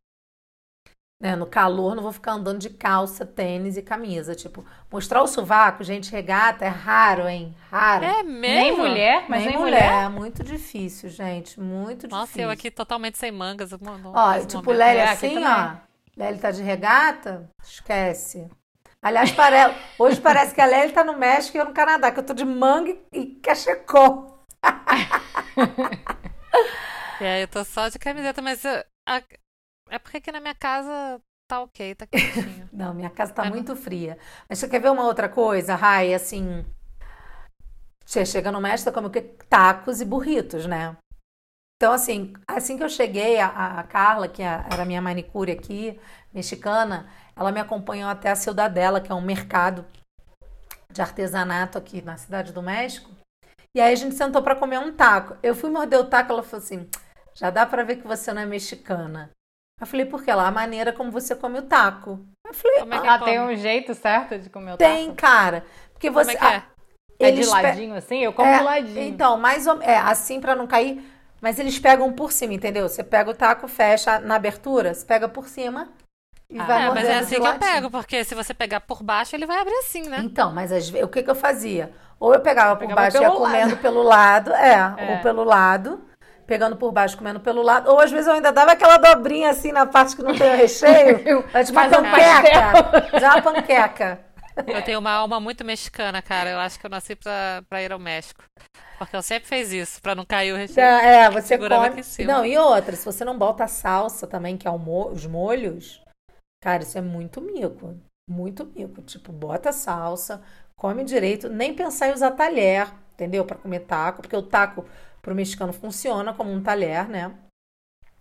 Né, 1.26 1.36
no 1.36 1.48
calor, 1.48 1.96
não 1.96 2.04
vou 2.04 2.12
ficar 2.12 2.34
andando 2.34 2.60
de 2.60 2.70
calça, 2.70 3.26
tênis 3.26 3.78
e 3.78 3.82
camisa. 3.82 4.36
Tipo, 4.36 4.64
mostrar 4.92 5.24
o 5.24 5.28
sovaco, 5.28 5.84
gente, 5.84 6.12
regata, 6.12 6.64
é 6.64 6.68
raro, 6.68 7.28
hein? 7.28 7.56
Raro. 7.72 8.06
É 8.06 8.22
mesmo? 8.22 8.38
Nem 8.38 8.78
mulher, 8.78 9.26
mas 9.28 9.40
nem, 9.40 9.50
nem, 9.50 9.58
mulher. 9.58 9.90
mulher. 9.90 10.04
É 10.06 10.10
muito 10.10 10.44
difícil, 10.44 11.10
gente. 11.10 11.60
Muito 11.60 12.08
Nossa, 12.08 12.26
difícil. 12.28 12.44
eu 12.44 12.52
aqui 12.52 12.70
totalmente 12.70 13.18
sem 13.18 13.32
mangas. 13.32 13.72
Ó, 13.74 14.34
nesse 14.34 14.46
tipo, 14.48 14.64
momento. 14.64 14.78
Lely 14.78 15.00
É, 15.00 15.10
assim, 15.10 15.44
ó. 15.44 15.72
Lely 16.16 16.38
tá 16.38 16.52
de 16.52 16.62
regata, 16.62 17.50
esquece. 17.64 18.48
Aliás, 19.02 19.32
pare... 19.32 19.74
hoje 19.98 20.22
parece 20.22 20.54
que 20.54 20.62
a 20.62 20.66
Lely 20.68 20.94
tá 20.94 21.04
no 21.04 21.18
México 21.18 21.58
e 21.58 21.60
eu 21.60 21.66
no 21.66 21.74
Canadá, 21.74 22.12
que 22.12 22.20
eu 22.20 22.24
tô 22.26 22.36
de 22.36 22.46
manga 22.46 22.96
e 23.12 23.26
cachecol. 23.42 24.46
É, 27.20 27.44
eu 27.44 27.48
tô 27.48 27.64
só 27.64 27.88
de 27.88 27.98
camiseta, 27.98 28.42
mas 28.42 28.64
uh, 28.66 28.84
a- 29.08 29.24
é 29.90 30.00
porque 30.00 30.18
aqui 30.18 30.32
na 30.32 30.40
minha 30.40 30.56
casa 30.56 31.22
tá 31.48 31.62
ok, 31.62 31.96
tá 31.96 32.08
quentinho. 32.08 32.70
Não, 32.74 32.94
minha 32.94 33.10
casa 33.10 33.34
tá 33.34 33.44
não- 33.44 33.52
muito 33.52 33.76
fria. 33.76 34.18
Mas 34.50 34.60
você 34.60 34.68
quer 34.68 34.80
ver 34.82 34.92
uma 34.92 35.06
outra 35.06 35.30
coisa, 35.30 35.76
Rai? 35.76 36.14
Assim, 36.14 36.66
você 38.06 38.26
chega 38.26 38.52
no 38.52 38.62
México, 38.62 38.92
come 38.92 39.08
o 39.08 39.12
quê? 39.12 39.22
Tacos 39.50 40.02
e 40.02 40.06
burritos, 40.06 40.66
né? 40.66 40.96
Então, 41.78 41.92
assim, 41.92 42.34
assim 42.48 42.78
que 42.78 42.84
eu 42.84 42.90
cheguei, 42.90 43.40
a, 43.40 43.80
a 43.80 43.84
Carla, 43.84 44.28
que 44.28 44.42
é- 44.42 44.66
era 44.72 44.86
minha 44.86 45.02
manicure 45.02 45.52
aqui, 45.52 46.00
mexicana, 46.34 47.10
ela 47.36 47.52
me 47.52 47.60
acompanhou 47.60 48.10
até 48.10 48.30
a 48.32 48.36
Ciudadela, 48.36 49.02
que 49.02 49.12
é 49.12 49.16
um 49.16 49.22
mercado 49.22 49.86
de 50.92 51.02
artesanato 51.02 51.78
aqui 51.78 52.02
na 52.02 52.18
cidade 52.18 52.54
do 52.54 52.62
México. 52.62 53.12
E 53.76 53.82
aí 53.82 53.92
a 53.92 53.96
gente 53.96 54.16
sentou 54.16 54.42
para 54.42 54.56
comer 54.56 54.80
um 54.80 54.94
taco. 54.96 55.38
Eu 55.44 55.54
fui 55.56 55.70
morder 55.70 56.00
o 56.00 56.06
taco, 56.10 56.32
ela 56.32 56.44
falou 56.44 56.64
assim: 56.64 56.90
já 57.34 57.50
dá 57.50 57.66
para 57.66 57.84
ver 57.84 57.98
que 57.98 58.08
você 58.08 58.32
não 58.32 58.42
é 58.42 58.46
mexicana. 58.46 59.32
Eu 59.80 59.86
falei, 59.86 60.06
por 60.06 60.24
quê? 60.24 60.32
Ela, 60.32 60.48
a 60.48 60.52
maneira 60.52 60.94
como 60.94 61.12
você 61.12 61.36
come 61.36 61.60
o 61.60 61.64
taco. 61.64 62.20
Eu 62.48 62.54
falei, 62.54 62.80
Como 62.80 62.94
é 62.94 63.02
que 63.02 63.08
Ah, 63.08 63.20
tem 63.20 63.40
um 63.42 63.56
jeito 63.56 63.94
certo 63.94 64.38
de 64.40 64.50
comer 64.50 64.74
o 64.74 64.78
tem, 64.78 65.08
taco? 65.08 65.18
cara. 65.18 65.66
Porque 65.92 66.10
Como 66.10 66.24
você. 66.24 66.32
é 66.32 66.36
que 66.36 66.46
é? 66.46 66.48
ah, 66.58 66.64
É 67.20 67.32
de 67.32 67.42
pe- 67.42 67.46
ladinho 67.48 67.96
assim? 67.96 68.20
Eu 68.20 68.34
como 68.34 68.48
é, 68.50 68.58
de 68.58 68.64
ladinho. 68.64 69.02
Então, 69.02 69.38
mais 69.38 69.68
ou 69.68 69.82
é 69.82 69.98
assim 69.98 70.40
pra 70.40 70.56
não 70.56 70.66
cair, 70.68 71.04
mas 71.42 71.60
eles 71.60 71.78
pegam 71.78 72.12
por 72.14 72.32
cima, 72.32 72.54
entendeu? 72.54 72.88
Você 72.88 73.04
pega 73.04 73.30
o 73.32 73.36
taco, 73.36 73.68
fecha 73.68 74.20
na 74.20 74.36
abertura, 74.36 74.94
você 74.94 75.06
pega 75.06 75.28
por 75.28 75.48
cima 75.48 75.90
e 76.50 76.58
vai 76.58 76.84
É, 76.84 76.90
mas 76.90 77.08
é 77.10 77.20
assim 77.20 77.42
que 77.42 77.48
eu 77.48 77.60
pego, 77.60 77.92
porque 77.92 78.24
se 78.24 78.34
você 78.36 78.54
pegar 78.54 78.80
por 78.82 79.04
baixo, 79.04 79.36
ele 79.36 79.46
vai 79.46 79.60
abrir 79.60 79.76
assim, 79.80 80.04
né? 80.04 80.20
Então, 80.24 80.54
mas 80.54 80.72
às 80.72 80.90
o 80.90 81.08
que 81.10 81.22
que 81.24 81.30
eu 81.30 81.36
fazia? 81.36 81.92
Ou 82.18 82.34
eu 82.34 82.40
pegava 82.40 82.76
por 82.76 82.82
Pegava 82.88 83.02
baixo 83.02 83.18
e 83.18 83.22
ia 83.22 83.28
pelo 83.30 83.40
comendo 83.40 83.70
lado. 83.72 83.82
pelo 83.82 84.04
lado, 84.04 84.54
é, 84.54 84.74
É. 84.98 85.12
ou 85.12 85.22
pelo 85.22 85.44
lado, 85.44 86.05
pegando 86.46 86.76
por 86.76 86.92
baixo, 86.92 87.18
comendo 87.18 87.40
pelo 87.40 87.62
lado, 87.62 87.90
ou 87.92 88.00
às 88.00 88.12
vezes 88.12 88.28
eu 88.28 88.34
ainda 88.34 88.52
dava 88.52 88.72
aquela 88.72 88.98
dobrinha 88.98 89.50
assim 89.50 89.72
na 89.72 89.86
parte 89.86 90.16
que 90.16 90.24
não 90.24 90.36
tem 90.36 90.54
o 90.54 90.58
recheio, 90.58 91.44
mas 91.54 91.68
tipo 91.68 91.80
uma 91.80 91.88
um 91.88 92.12
panqueca, 92.12 93.20
já 93.20 93.34
uma 93.34 93.42
panqueca. 93.42 94.20
Eu 94.68 94.82
tenho 94.84 95.00
uma 95.00 95.12
alma 95.12 95.40
muito 95.40 95.66
mexicana, 95.66 96.22
cara. 96.22 96.50
Eu 96.50 96.60
acho 96.60 96.80
que 96.80 96.86
eu 96.86 96.90
nasci 96.90 97.14
pra, 97.16 97.62
pra 97.68 97.82
ir 97.84 97.92
ao 97.92 98.00
México. 98.00 98.42
Porque 98.98 99.14
eu 99.16 99.22
sempre 99.22 99.50
fiz 99.50 99.72
isso, 99.74 100.02
pra 100.02 100.16
não 100.16 100.26
cair 100.26 100.54
o 100.54 100.56
recheio. 100.56 100.86
É, 100.86 101.30
você 101.30 101.58
come. 101.58 101.74
aqui 101.76 102.00
em 102.00 102.04
cima. 102.04 102.32
Não, 102.32 102.46
e 102.46 102.58
outra, 102.58 102.96
se 102.96 103.04
você 103.04 103.26
não 103.26 103.38
bota 103.38 103.66
a 103.66 103.68
salsa 103.68 104.26
também, 104.26 104.56
que 104.56 104.66
é 104.66 104.72
o 104.72 104.80
mo- 104.80 105.10
os 105.10 105.26
molhos, 105.26 106.02
cara, 106.64 106.84
isso 106.84 106.98
é 106.98 107.02
muito 107.02 107.42
mico. 107.42 108.00
Muito 108.30 108.66
mico. 108.66 109.02
Tipo, 109.02 109.34
bota 109.34 109.70
a 109.70 109.74
salsa, 109.74 110.42
come 110.78 111.04
direito, 111.04 111.50
nem 111.50 111.74
pensar 111.74 112.08
em 112.08 112.14
usar 112.14 112.32
talher, 112.32 112.88
entendeu? 113.14 113.44
Pra 113.44 113.58
comer 113.58 113.82
taco, 113.82 114.22
porque 114.22 114.36
o 114.38 114.42
taco 114.42 114.86
pro 115.26 115.34
mexicano 115.34 115.74
funciona 115.74 116.36
como 116.36 116.52
um 116.52 116.62
talher, 116.62 117.10
né? 117.10 117.36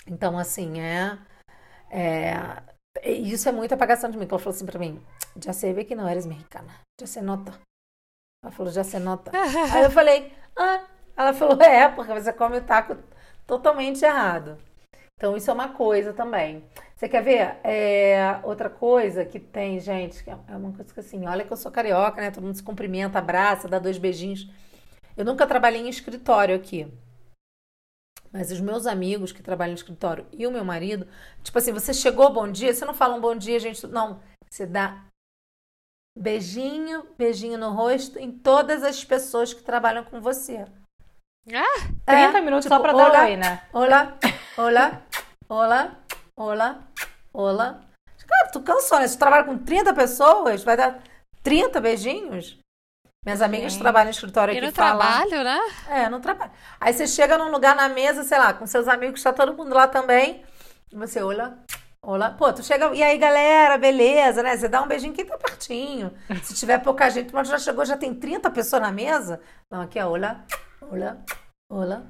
Então, 0.07 0.39
assim, 0.39 0.81
é. 0.81 1.19
é 1.91 2.63
é- 3.03 3.13
isso 3.13 3.49
é 3.49 3.53
muita 3.53 3.75
apagação 3.75 4.11
de 4.11 4.17
mim. 4.17 4.27
Ela 4.29 4.39
falou 4.39 4.55
assim 4.55 4.65
pra 4.65 4.79
mim: 4.79 5.05
Já 5.37 5.53
se 5.53 5.71
ve 5.73 5.85
que 5.85 5.95
não 5.95 6.09
eres 6.09 6.25
mexicana. 6.25 6.73
Já 6.99 7.07
se 7.07 7.21
nota. 7.21 7.53
Ela 8.43 8.51
falou: 8.53 8.73
Já 8.73 8.83
se 8.83 8.99
nota. 8.99 9.31
Aí 9.75 9.83
eu 9.83 9.91
falei, 9.91 10.33
ah. 10.57 10.87
Ela 11.17 11.33
falou, 11.33 11.61
é, 11.63 11.89
porque 11.89 12.13
você 12.13 12.33
come 12.33 12.59
o 12.59 12.65
taco 12.65 12.97
totalmente 13.47 14.05
errado. 14.05 14.59
Então, 15.17 15.37
isso 15.37 15.49
é 15.49 15.55
uma 15.55 15.69
coisa 15.69 16.13
também. 16.13 16.65
Você 16.97 17.09
quer 17.09 17.23
ver? 17.23 17.57
É, 17.63 18.41
outra 18.43 18.69
coisa 18.69 19.25
que 19.25 19.39
tem, 19.39 19.79
gente, 19.79 20.25
que 20.25 20.31
é 20.31 20.35
uma 20.57 20.73
coisa 20.73 20.93
que 20.93 20.99
assim, 20.99 21.25
olha 21.25 21.45
que 21.45 21.53
eu 21.53 21.57
sou 21.57 21.71
carioca, 21.71 22.21
né? 22.21 22.33
Todo 22.33 22.43
mundo 22.43 22.57
se 22.57 22.63
cumprimenta, 22.65 23.21
abraça, 23.21 23.69
dá 23.69 23.79
dois 23.79 23.97
beijinhos. 23.97 24.51
Eu 25.17 25.25
nunca 25.25 25.47
trabalhei 25.47 25.81
em 25.81 25.89
escritório 25.89 26.55
aqui. 26.57 26.87
Mas 28.33 28.51
os 28.51 28.61
meus 28.61 28.85
amigos 28.87 29.31
que 29.31 29.43
trabalham 29.43 29.73
em 29.73 29.77
escritório 29.77 30.27
e 30.33 30.45
o 30.45 30.51
meu 30.51 30.65
marido, 30.65 31.07
tipo 31.43 31.57
assim, 31.57 31.73
você 31.73 31.95
chegou, 31.95 32.33
bom 32.33 32.51
dia, 32.51 32.75
você 32.75 32.85
não 32.85 32.93
fala 32.93 33.15
um 33.15 33.21
bom 33.21 33.37
dia, 33.37 33.61
gente. 33.61 33.87
Não, 33.87 34.21
você 34.51 34.67
dá 34.67 35.05
beijinho, 36.19 37.07
beijinho 37.17 37.57
no 37.59 37.71
rosto 37.71 38.19
em 38.19 38.33
todas 38.33 38.83
as 38.83 39.05
pessoas 39.05 39.55
que 39.55 39.63
trabalham 39.63 40.05
com 40.05 40.21
você. 40.21 40.65
Ah, 41.53 41.89
30 42.07 42.39
É, 42.39 42.41
minutos 42.41 42.65
tipo, 42.65 42.75
só 42.75 42.81
pra 42.81 42.93
dar 42.93 43.25
oi, 43.25 43.37
né? 43.37 43.69
Olá, 43.73 44.19
olá, 44.57 45.03
olá, 45.49 45.97
olá, 46.37 46.89
olá. 47.33 47.81
Cara, 48.27 48.51
tu 48.51 48.63
cansou, 48.63 48.99
né? 48.99 49.07
Se 49.07 49.17
tu 49.17 49.21
trabalha 49.21 49.45
com 49.45 49.59
30 49.59 49.93
pessoas, 49.95 50.65
vai 50.65 50.77
dar 50.77 51.03
30 51.43 51.81
beijinhos? 51.81 52.59
Minhas 53.25 53.41
amigas 53.41 53.77
trabalham 53.77 54.07
no 54.07 54.11
escritório 54.11 54.53
e 54.53 54.59
aqui 54.59 54.67
no 54.67 54.73
falam. 54.73 54.99
trabalho, 54.99 55.45
né? 55.45 55.59
É, 55.89 56.09
no 56.11 56.21
trabalho. 56.21 56.51
Aí 56.79 56.93
você 56.93 57.07
chega 57.07 57.39
num 57.39 57.51
lugar 57.51 57.75
na 57.75 57.89
mesa, 57.89 58.23
sei 58.23 58.39
lá, 58.39 58.53
com 58.53 58.67
seus 58.67 58.87
amigos, 58.87 59.23
tá 59.23 59.33
todo 59.33 59.55
mundo 59.55 59.75
lá 59.75 59.89
também. 59.89 60.45
E 60.93 60.97
você 60.97 61.23
olha, 61.23 61.57
olha. 62.03 62.31
Pô, 62.31 62.53
tu 62.53 62.63
chega. 62.63 62.95
E 62.95 63.03
aí, 63.03 63.17
galera, 63.17 63.79
beleza, 63.79 64.43
né? 64.43 64.55
Você 64.57 64.69
dá 64.69 64.83
um 64.83 64.87
beijinho 64.87 65.15
quem 65.15 65.25
tá 65.25 65.39
pertinho. 65.39 66.13
Se 66.43 66.55
tiver 66.55 66.79
pouca 66.81 67.09
gente, 67.09 67.33
mas 67.35 67.49
já 67.49 67.59
chegou, 67.59 67.85
já 67.87 67.97
tem 67.97 68.15
30 68.15 68.51
pessoas 68.51 68.83
na 68.83 68.93
mesa. 68.93 69.41
Não, 69.71 69.81
aqui 69.81 69.99
é 69.99 70.05
olha, 70.05 70.45
olha, 70.83 71.17
olha, 71.71 72.03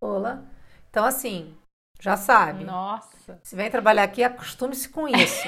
olha. 0.00 0.42
Então, 0.88 1.04
assim, 1.04 1.54
já 2.00 2.16
sabe. 2.16 2.64
Nossa. 2.64 3.38
Se 3.42 3.54
vem 3.54 3.70
trabalhar 3.70 4.04
aqui, 4.04 4.24
acostume-se 4.24 4.88
com 4.88 5.06
isso. 5.06 5.46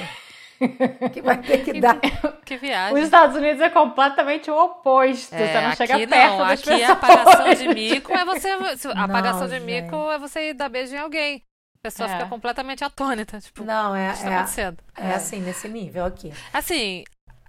que 1.13 1.21
vai 1.21 1.37
ter 1.41 1.63
que 1.63 1.79
dar. 1.79 1.99
Que 2.47 2.55
Os 2.55 2.61
viagem. 2.61 3.03
Estados 3.03 3.35
Unidos 3.35 3.61
é 3.61 3.69
completamente 3.69 4.49
o 4.49 4.57
oposto. 4.57 5.33
É, 5.35 5.47
você 5.47 5.61
não 5.61 5.75
chega 5.75 5.97
perto 6.07 6.31
não, 6.31 6.37
das 6.47 6.59
aqui 6.61 6.83
a 6.83 6.95
pessoas. 6.95 7.11
apagação 7.11 7.53
de 7.53 7.67
mico 7.75 8.11
é 8.13 8.25
você. 8.25 8.77
se- 8.77 8.87
A 8.87 8.93
Não, 8.95 9.03
apagação 9.03 9.47
de 9.47 9.59
gente. 9.59 9.65
mico 9.65 9.95
é 10.11 10.17
você 10.17 10.53
dar 10.53 10.69
beijo 10.69 10.95
em 10.95 10.99
alguém. 10.99 11.43
A 11.79 11.79
pessoa 11.83 12.09
É. 12.09 12.13
fica 12.13 12.25
completamente 12.29 12.83
atônita. 12.85 13.39
Tipo, 13.39 13.63
Não, 13.65 13.91
o 13.91 13.95
é, 13.95 14.07
que 14.07 14.13
está 14.15 14.29
é, 14.31 14.35
acontecendo? 14.35 14.77
é 14.97 15.13
assim, 15.13 15.41
nesse 15.41 15.67
nível 15.67 16.05
aqui. 16.05 16.31
Assim, 16.53 17.03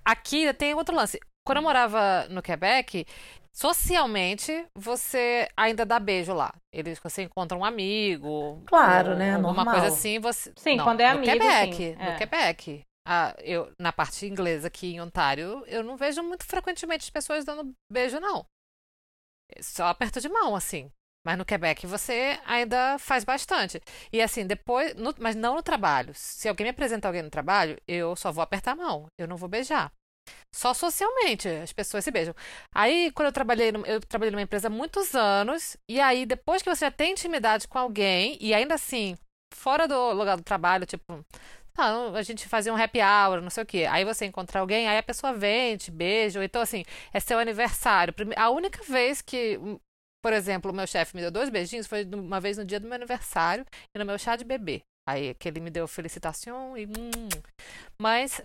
aqui 0.05 0.53
tem 0.55 0.75
outro 0.75 0.95
lance. 0.97 1.19
Quando 1.47 1.59
eu 1.59 1.63
morava 1.63 2.27
no 2.29 2.43
Quebec, 2.43 3.07
socialmente 3.55 4.67
você 4.75 5.49
ainda 5.57 5.85
dá 5.87 5.99
beijo 5.99 6.33
lá. 6.35 6.53
Eles 6.73 6.99
você 7.03 7.23
encontra 7.23 7.57
um 7.57 7.65
amigo, 7.65 8.63
Claro, 8.67 9.11
ou 9.11 9.17
né? 9.17 9.37
Normal. 9.39 9.65
coisa 9.67 9.89
assim, 9.89 10.19
você 10.19 10.53
Sim, 10.57 10.77
Não, 10.77 10.85
quando 10.85 11.01
é 11.01 11.13
no 11.13 11.19
amigo, 11.19 11.33
Quebec, 11.33 11.77
sim, 11.77 11.95
no 11.97 12.03
é. 12.11 12.15
Quebec. 12.17 12.83
Ah, 13.11 13.35
eu 13.39 13.73
na 13.79 13.91
parte 13.93 14.27
inglesa 14.27 14.69
aqui 14.69 14.89
em 14.95 15.01
Ontário, 15.01 15.65
eu 15.67 15.83
não 15.83 15.97
vejo 15.97 16.23
muito 16.23 16.45
frequentemente 16.45 17.05
as 17.05 17.11
pessoas 17.11 17.45
dando 17.45 17.73
beijo 17.91 18.21
não. 18.21 18.45
Só 19.61 19.87
aperto 19.87 20.21
de 20.21 20.29
mão 20.29 20.55
assim. 20.55 20.91
Mas 21.27 21.37
no 21.37 21.45
Quebec 21.45 21.87
você 21.87 22.39
ainda 22.47 22.99
faz 22.99 23.25
bastante. 23.25 23.81
E 24.13 24.21
assim, 24.23 24.47
depois. 24.47 24.95
no- 24.95 25.15
mas 25.19 25.35
não 25.35 25.55
no 25.57 25.63
trabalho. 25.63 26.13
Se 26.15 26.49
alguém 26.49 26.65
me 26.67 26.71
apresenta 26.71 27.09
alguém 27.09 27.23
no 27.23 27.31
trabalho, 27.31 27.79
eu 27.87 28.15
só 28.17 28.31
vou 28.31 28.43
apertar 28.43 28.73
a 28.73 28.77
mão. 28.77 29.07
Eu 29.19 29.27
não 29.27 29.37
vou 29.37 29.49
beijar. 29.49 29.93
Só 30.55 30.75
socialmente 30.75 31.49
as 31.49 31.73
pessoas 31.73 32.05
se 32.05 32.11
beijam. 32.11 32.35
Aí, 32.75 33.11
quando 33.13 33.27
eu 33.29 33.33
trabalhei, 33.33 33.73
eu 33.87 34.01
trabalhei 34.01 34.31
numa 34.33 34.43
empresa 34.43 34.69
há 34.69 34.71
muitos 34.71 35.15
anos, 35.15 35.77
e 35.89 36.01
aí, 36.01 36.27
depois 36.27 36.63
que 36.63 36.69
você 36.75 36.87
já 36.87 36.91
tem 36.91 37.13
intimidade 37.13 37.69
com 37.69 37.79
alguém, 37.79 38.37
e 38.41 38.55
ainda 38.55 38.75
assim, 38.75 39.17
fora 39.55 39.89
do 39.89 40.13
lugar 40.13 40.37
do 40.37 40.43
trabalho, 40.43 40.87
tipo, 40.87 41.25
ah, 41.79 42.11
a 42.15 42.23
gente 42.23 42.49
fazia 42.49 42.73
um 42.73 42.77
happy 42.77 42.99
hour, 43.01 43.41
não 43.41 43.51
sei 43.51 43.63
o 43.63 43.67
quê. 43.67 43.87
Aí 43.89 44.05
você 44.05 44.27
encontra 44.27 44.61
alguém, 44.61 44.89
aí 44.89 44.99
a 44.99 45.03
pessoa 45.03 45.33
vem, 45.33 45.77
te 45.77 45.91
beija, 45.91 46.43
então 46.45 46.61
assim, 46.61 46.85
é 47.13 47.21
seu 47.21 47.39
aniversário. 47.39 48.15
A 48.37 48.51
única 48.51 48.83
vez 48.85 49.23
que, 49.23 49.57
hum, 49.59 49.79
por 50.23 50.33
exemplo, 50.33 50.71
o 50.71 50.75
meu 50.75 50.87
chefe 50.87 51.15
me 51.17 51.23
deu 51.23 51.31
dois 51.31 51.49
beijinhos 51.49 51.87
foi 51.87 52.05
uma 52.05 52.41
vez 52.41 52.59
no 52.59 52.65
dia 52.65 52.81
do 52.81 52.87
meu 52.87 52.97
aniversário 52.97 53.65
e 53.95 53.99
no 53.99 54.05
meu 54.05 54.19
chá 54.19 54.37
de 54.37 54.45
bebê. 54.45 54.83
Aí 55.09 55.35
que 55.35 55.49
ele 55.49 55.61
me 55.61 55.71
deu 55.71 55.89
felicitação 55.89 56.77
e. 56.77 56.87
hum. 56.87 57.29
Mas 58.01 58.43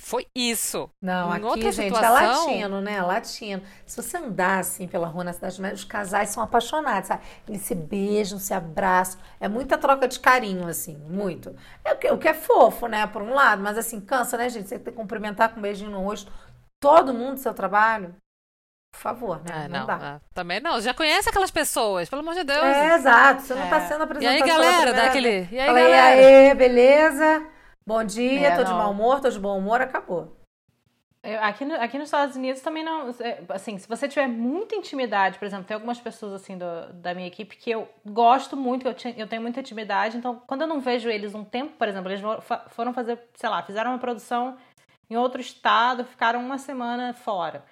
foi 0.00 0.26
isso. 0.34 0.90
Não, 1.00 1.30
Em 1.30 1.36
aqui, 1.36 1.44
outra 1.46 1.72
gente, 1.72 1.92
é 1.92 1.96
situação- 1.96 2.46
latino, 2.46 2.80
né? 2.80 3.02
Latino. 3.02 3.62
Se 3.86 4.02
você 4.02 4.16
andar 4.18 4.58
assim 4.60 4.86
pela 4.86 5.06
rua 5.06 5.24
na 5.24 5.32
cidade, 5.32 5.60
os 5.74 5.84
casais 5.84 6.28
são 6.30 6.42
apaixonados, 6.42 7.08
sabe? 7.08 7.22
Eles 7.48 7.62
se 7.62 7.74
beijam, 7.74 8.38
se 8.38 8.52
abraçam. 8.52 9.18
É 9.40 9.48
muita 9.48 9.78
troca 9.78 10.06
de 10.06 10.20
carinho, 10.20 10.66
assim, 10.66 10.96
muito. 11.08 11.54
É 11.84 11.92
o 11.94 11.96
que, 11.96 12.10
o 12.10 12.18
que 12.18 12.28
é 12.28 12.34
fofo, 12.34 12.86
né? 12.86 13.06
Por 13.06 13.22
um 13.22 13.32
lado, 13.32 13.62
mas 13.62 13.78
assim, 13.78 14.00
cansa, 14.00 14.36
né, 14.36 14.48
gente? 14.48 14.68
Você 14.68 14.78
tem 14.78 14.92
que 14.92 14.98
cumprimentar 15.00 15.48
com 15.50 15.58
um 15.58 15.62
beijinho 15.62 15.90
no 15.90 16.02
rosto 16.02 16.30
todo 16.80 17.14
mundo 17.14 17.34
do 17.34 17.40
seu 17.40 17.54
trabalho. 17.54 18.14
Por 18.92 19.00
favor, 19.00 19.38
né? 19.42 19.64
É, 19.64 19.68
não, 19.68 19.80
não, 19.80 19.86
dá. 19.86 20.06
é, 20.06 20.20
também 20.32 20.60
não. 20.60 20.80
Já 20.80 20.94
conhece 20.94 21.28
aquelas 21.28 21.50
pessoas, 21.50 22.08
pelo 22.08 22.20
amor 22.22 22.34
de 22.34 22.44
Deus. 22.44 22.62
É, 22.62 22.94
exato. 22.94 23.42
Você 23.42 23.54
não 23.54 23.62
É. 23.64 23.68
tá 23.70 23.80
sendo 23.80 24.00
E 24.00 24.04
apresentado 24.04 24.34
aí, 24.34 24.42
pela 24.42 24.54
galera, 24.62 24.92
dá 24.92 25.06
aquele. 25.06 25.48
E 25.50 25.58
aí, 25.58 25.66
Fala 25.66 25.78
aí, 25.78 25.84
galera? 25.84 26.06
aê, 26.20 26.54
beleza? 26.54 27.46
Bom 27.86 28.02
dia, 28.04 28.48
É, 28.48 28.56
tô 28.56 28.64
de 28.64 28.70
não. 28.70 28.78
mau 28.78 28.90
humor, 28.92 29.20
tô 29.20 29.28
de 29.28 29.38
bom 29.38 29.58
humor, 29.58 29.80
acabou. 29.80 30.36
Aqui, 31.40 31.64
no- 31.64 31.74
aqui 31.76 31.96
nos 31.96 32.08
Estados 32.08 32.36
Unidos 32.36 32.60
também 32.60 32.84
não. 32.84 33.08
é, 33.20 33.42
Assim, 33.48 33.78
se 33.78 33.88
você 33.88 34.06
tiver 34.06 34.26
muita 34.26 34.74
intimidade, 34.74 35.38
por 35.38 35.46
exemplo, 35.46 35.64
tem 35.64 35.74
algumas 35.74 35.98
pessoas 35.98 36.34
assim 36.34 36.58
do- 36.58 36.92
da 36.94 37.14
minha 37.14 37.26
equipe 37.26 37.56
que 37.56 37.70
eu 37.70 37.88
gosto 38.04 38.56
muito, 38.56 38.86
eu, 38.86 38.92
ti- 38.94 39.14
eu 39.16 39.26
tenho 39.26 39.40
muita 39.40 39.60
intimidade, 39.60 40.18
então 40.18 40.42
quando 40.46 40.62
eu 40.62 40.66
não 40.66 40.80
vejo 40.80 41.08
eles 41.08 41.34
um 41.34 41.42
tempo, 41.44 41.72
por 41.78 41.88
exemplo, 41.88 42.10
eles 42.10 42.22
foram 42.68 42.92
fazer, 42.92 43.18
sei 43.34 43.48
lá, 43.48 43.62
fizeram 43.62 43.92
uma 43.92 43.98
produção 43.98 44.56
em 45.08 45.16
outro 45.16 45.40
estado, 45.40 46.04
ficaram 46.04 46.40
uma 46.40 46.58
semana 46.58 47.14
fora. 47.14 47.64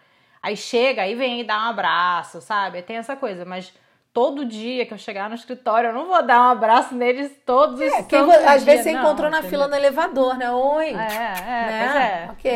Aí 0.42 0.56
chega, 0.56 1.02
aí 1.02 1.14
vem 1.14 1.40
e 1.40 1.44
dá 1.44 1.58
um 1.66 1.70
abraço, 1.70 2.40
sabe? 2.40 2.80
Tem 2.82 2.96
essa 2.96 3.14
coisa, 3.16 3.44
mas 3.44 3.72
todo 4.12 4.44
dia 4.44 4.84
que 4.86 4.92
eu 4.92 4.98
chegar 4.98 5.28
no 5.28 5.34
escritório, 5.34 5.88
eu 5.90 5.94
não 5.94 6.06
vou 6.06 6.22
dar 6.26 6.40
um 6.40 6.50
abraço 6.50 6.94
neles 6.94 7.32
todos 7.46 7.76
os 7.80 7.82
É, 7.92 8.02
quem 8.02 8.20
santos 8.20 8.34
vo- 8.42 8.48
às 8.48 8.62
vezes 8.62 8.84
você 8.84 8.92
não, 8.92 9.00
encontrou 9.00 9.30
na 9.30 9.38
entendeu? 9.38 9.50
fila 9.50 9.68
no 9.68 9.74
elevador, 9.76 10.36
né? 10.36 10.50
Oi. 10.50 10.88
É, 10.88 10.90
é, 10.90 10.96
né? 10.96 12.24
é. 12.26 12.30
Ok. 12.30 12.50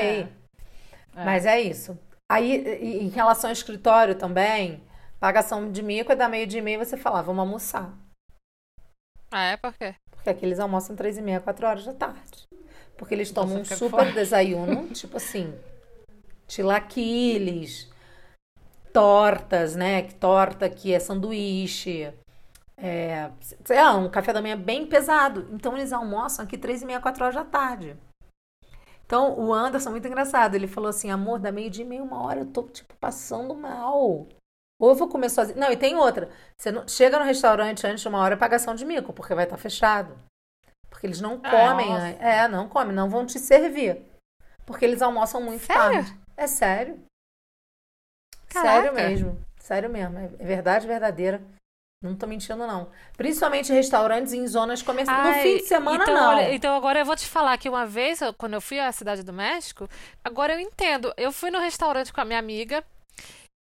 É. 1.17 1.25
Mas 1.25 1.47
é 1.47 1.61
isso. 1.61 1.99
Aí, 2.31 2.57
em 3.03 3.09
relação 3.09 3.49
ao 3.49 3.53
escritório 3.55 4.15
também, 4.17 4.83
pagação 5.19 5.71
de 5.71 5.83
mico 5.83 6.13
é 6.13 6.17
dar 6.17 6.29
meio 6.29 6.47
de 6.47 6.59
e-mail 6.59 6.79
você 6.85 6.97
fala, 6.97 7.21
"Ah, 7.21 7.23
vamos 7.23 7.41
almoçar. 7.41 7.93
Ah, 9.31 9.45
é? 9.45 9.57
Por 9.57 9.73
quê? 9.75 9.95
Porque 10.11 10.29
aqui 10.31 10.45
eles 10.45 10.59
almoçam 10.61 10.95
três 10.97 11.17
e 11.17 11.23
meia, 11.23 11.41
quatro 11.41 11.67
horas 11.67 11.85
da 11.85 11.93
tarde. 11.95 12.47
Porque 12.99 13.15
eles 13.15 13.31
tomam 13.31 13.61
um 13.61 13.65
fica 13.65 13.77
super 13.77 13.91
fora. 13.99 14.13
desayuno, 14.13 14.89
tipo 14.89 15.17
assim, 15.17 15.55
tilaquiles, 16.47 17.89
tortas, 19.00 19.76
né? 19.76 20.03
Que 20.03 20.15
Torta 20.15 20.69
que 20.71 20.93
é 20.95 20.99
sanduíche. 20.99 22.12
É, 22.79 23.31
sei 23.65 23.76
lá, 23.76 23.95
um 23.97 24.09
café 24.11 24.33
da 24.33 24.41
manhã 24.43 24.57
bem 24.57 24.87
pesado. 24.87 25.49
Então 25.53 25.76
eles 25.76 25.93
almoçam 25.93 26.45
aqui 26.45 26.57
três 26.57 26.83
e 26.83 26.87
meia, 26.87 27.00
quatro 27.00 27.23
horas 27.25 27.35
da 27.35 27.45
tarde. 27.45 27.97
Então 29.05 29.38
o 29.38 29.53
Anderson, 29.53 29.91
muito 29.91 30.07
engraçado, 30.09 30.55
ele 30.55 30.67
falou 30.67 30.91
assim: 30.91 31.11
amor, 31.11 31.38
da 31.38 31.53
meio-dia 31.53 31.85
e 31.85 31.88
meia, 31.88 32.03
uma 32.03 32.23
hora 32.23 32.41
eu 32.41 32.47
tô, 32.47 32.62
tipo, 32.65 32.95
passando 32.97 33.55
mal. 33.55 34.26
Ou 34.79 34.91
eu 34.91 34.95
vou 34.95 35.09
comer 35.09 35.31
sozinho. 35.31 35.59
Não, 35.59 35.71
e 35.71 35.76
tem 35.76 35.95
outra. 35.97 36.29
Você 36.57 36.71
não- 36.71 36.87
chega 36.87 37.19
no 37.19 37.25
restaurante 37.25 37.87
antes 37.87 38.03
de 38.03 38.09
uma 38.09 38.19
hora 38.21 38.35
é 38.35 38.37
pagação 38.37 38.75
de 38.75 38.85
mico, 38.85 39.12
porque 39.12 39.35
vai 39.35 39.45
estar 39.45 39.57
fechado. 39.57 40.15
Porque 40.91 41.07
eles 41.07 41.21
não 41.21 41.41
Ah, 41.43 41.50
comem. 41.50 41.95
an- 41.95 42.17
É, 42.21 42.47
não 42.49 42.69
comem, 42.69 42.95
não 42.95 43.09
vão 43.09 43.25
te 43.25 43.38
servir. 43.38 44.03
Porque 44.67 44.85
eles 44.85 45.00
almoçam 45.00 45.41
muito 45.41 45.65
Sério? 45.65 45.83
tarde. 45.83 46.19
É 46.37 46.47
sério. 46.47 47.00
Caraca. 48.49 48.73
Sério 48.83 48.95
mesmo. 48.95 49.47
Sério 49.59 49.91
mesmo. 49.91 50.19
É 50.38 50.45
verdade 50.45 50.87
verdadeira. 50.87 51.43
Não 52.03 52.15
tô 52.15 52.26
mentindo, 52.26 52.67
não. 52.67 52.88
Principalmente 53.17 53.73
restaurantes 53.73 54.33
em 54.33 54.47
zonas 54.47 54.83
comerciais. 54.83 55.37
No 55.37 55.43
fim 55.43 55.57
de 55.57 55.65
semana, 55.65 56.03
então, 56.03 56.15
não. 56.15 56.29
olha, 56.29 56.55
então 56.55 56.76
agora 56.76 57.00
eu 57.00 57.07
vou 57.07 57.17
te 57.17 57.26
falar 57.26 57.57
que 57.57 57.69
uma 57.69 57.87
vez, 57.87 58.21
quando 58.37 58.55
eu 58.55 58.61
fui 58.61 58.79
à 58.79 58.93
Cidade 58.93 59.23
do 59.23 59.33
México, 59.33 59.88
agora 60.23 60.53
eu 60.53 60.61
entendo. 60.61 61.12
Eu 61.17 61.33
fui 61.33 61.50
no 61.50 61.59
restaurante 61.59 62.12
com 62.12 62.21
a 62.21 62.25
minha 62.25 62.38
amiga 62.38 62.85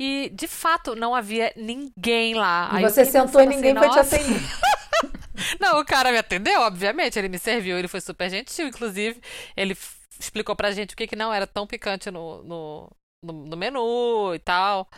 e, 0.00 0.31
de 0.35 0.49
fato, 0.49 0.97
não 0.97 1.14
havia 1.14 1.53
ninguém 1.57 2.35
lá. 2.35 2.71
E 2.73 2.76
Aí 2.79 2.83
você 2.83 3.05
sentou 3.05 3.41
e 3.41 3.47
ninguém 3.47 3.71
assim, 3.71 3.79
foi 3.79 3.88
te 3.91 3.97
"Nossa." 3.97 4.17
atender. 4.17 4.41
Não, 5.61 5.81
o 5.81 5.85
cara 5.85 6.12
me 6.12 6.19
atendeu, 6.19 6.61
obviamente, 6.61 7.19
ele 7.19 7.29
me 7.29 7.38
serviu, 7.38 7.76
ele 7.76 7.88
foi 7.88 8.00
super 8.00 8.31
gentil, 8.31 8.69
inclusive, 8.69 9.21
ele 9.57 9.76
explicou 10.19 10.55
pra 10.55 10.71
gente 10.71 10.95
o 10.95 10.97
que 10.97 11.09
que 11.09 11.17
não 11.17 11.33
era 11.33 11.47
tão 11.47 11.67
picante 11.67 12.09
no, 12.09 12.43
no, 12.45 12.91
no, 13.25 13.33
no 13.33 13.57
menu 13.57 14.35
e 14.35 14.38
tal. 14.38 14.88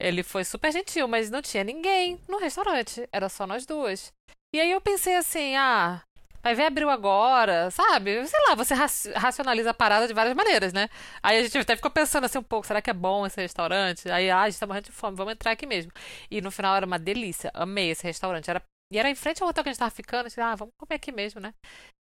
Ele 0.00 0.22
foi 0.22 0.44
super 0.44 0.72
gentil, 0.72 1.06
mas 1.08 1.30
não 1.30 1.40
tinha 1.42 1.64
ninguém 1.64 2.20
no 2.28 2.38
restaurante, 2.38 3.08
era 3.12 3.28
só 3.28 3.46
nós 3.46 3.64
duas. 3.66 4.12
E 4.54 4.60
aí 4.60 4.70
eu 4.70 4.80
pensei 4.80 5.14
assim, 5.16 5.56
ah, 5.56 6.02
vai 6.42 6.54
ver 6.54 6.64
abriu 6.66 6.90
agora, 6.90 7.70
sabe? 7.70 8.26
Sei 8.26 8.40
lá, 8.48 8.54
você 8.54 8.74
raci- 8.74 9.12
racionaliza 9.12 9.70
a 9.70 9.74
parada 9.74 10.06
de 10.06 10.14
várias 10.14 10.34
maneiras, 10.34 10.72
né? 10.72 10.88
Aí 11.22 11.38
a 11.38 11.42
gente 11.42 11.56
até 11.58 11.76
ficou 11.76 11.90
pensando 11.90 12.24
assim 12.24 12.38
um 12.38 12.42
pouco, 12.42 12.66
será 12.66 12.82
que 12.82 12.90
é 12.90 12.94
bom 12.94 13.26
esse 13.26 13.40
restaurante? 13.40 14.10
Aí, 14.10 14.30
ah, 14.30 14.42
a 14.42 14.50
gente 14.50 14.60
tá 14.60 14.66
morrendo 14.66 14.86
de 14.86 14.92
fome, 14.92 15.16
vamos 15.16 15.32
entrar 15.32 15.52
aqui 15.52 15.66
mesmo. 15.66 15.92
E 16.30 16.40
no 16.40 16.50
final 16.50 16.76
era 16.76 16.86
uma 16.86 16.98
delícia, 16.98 17.50
amei 17.54 17.90
esse 17.90 18.04
restaurante, 18.04 18.50
era 18.50 18.62
e 18.92 18.98
era 18.98 19.08
em 19.08 19.14
frente 19.14 19.42
ao 19.42 19.48
hotel 19.48 19.64
que 19.64 19.70
a 19.70 19.72
gente 19.72 19.78
tava 19.80 19.90
ficando. 19.90 20.28
Ah, 20.38 20.54
vamos 20.54 20.74
comer 20.78 20.96
aqui 20.96 21.10
mesmo, 21.10 21.40
né? 21.40 21.52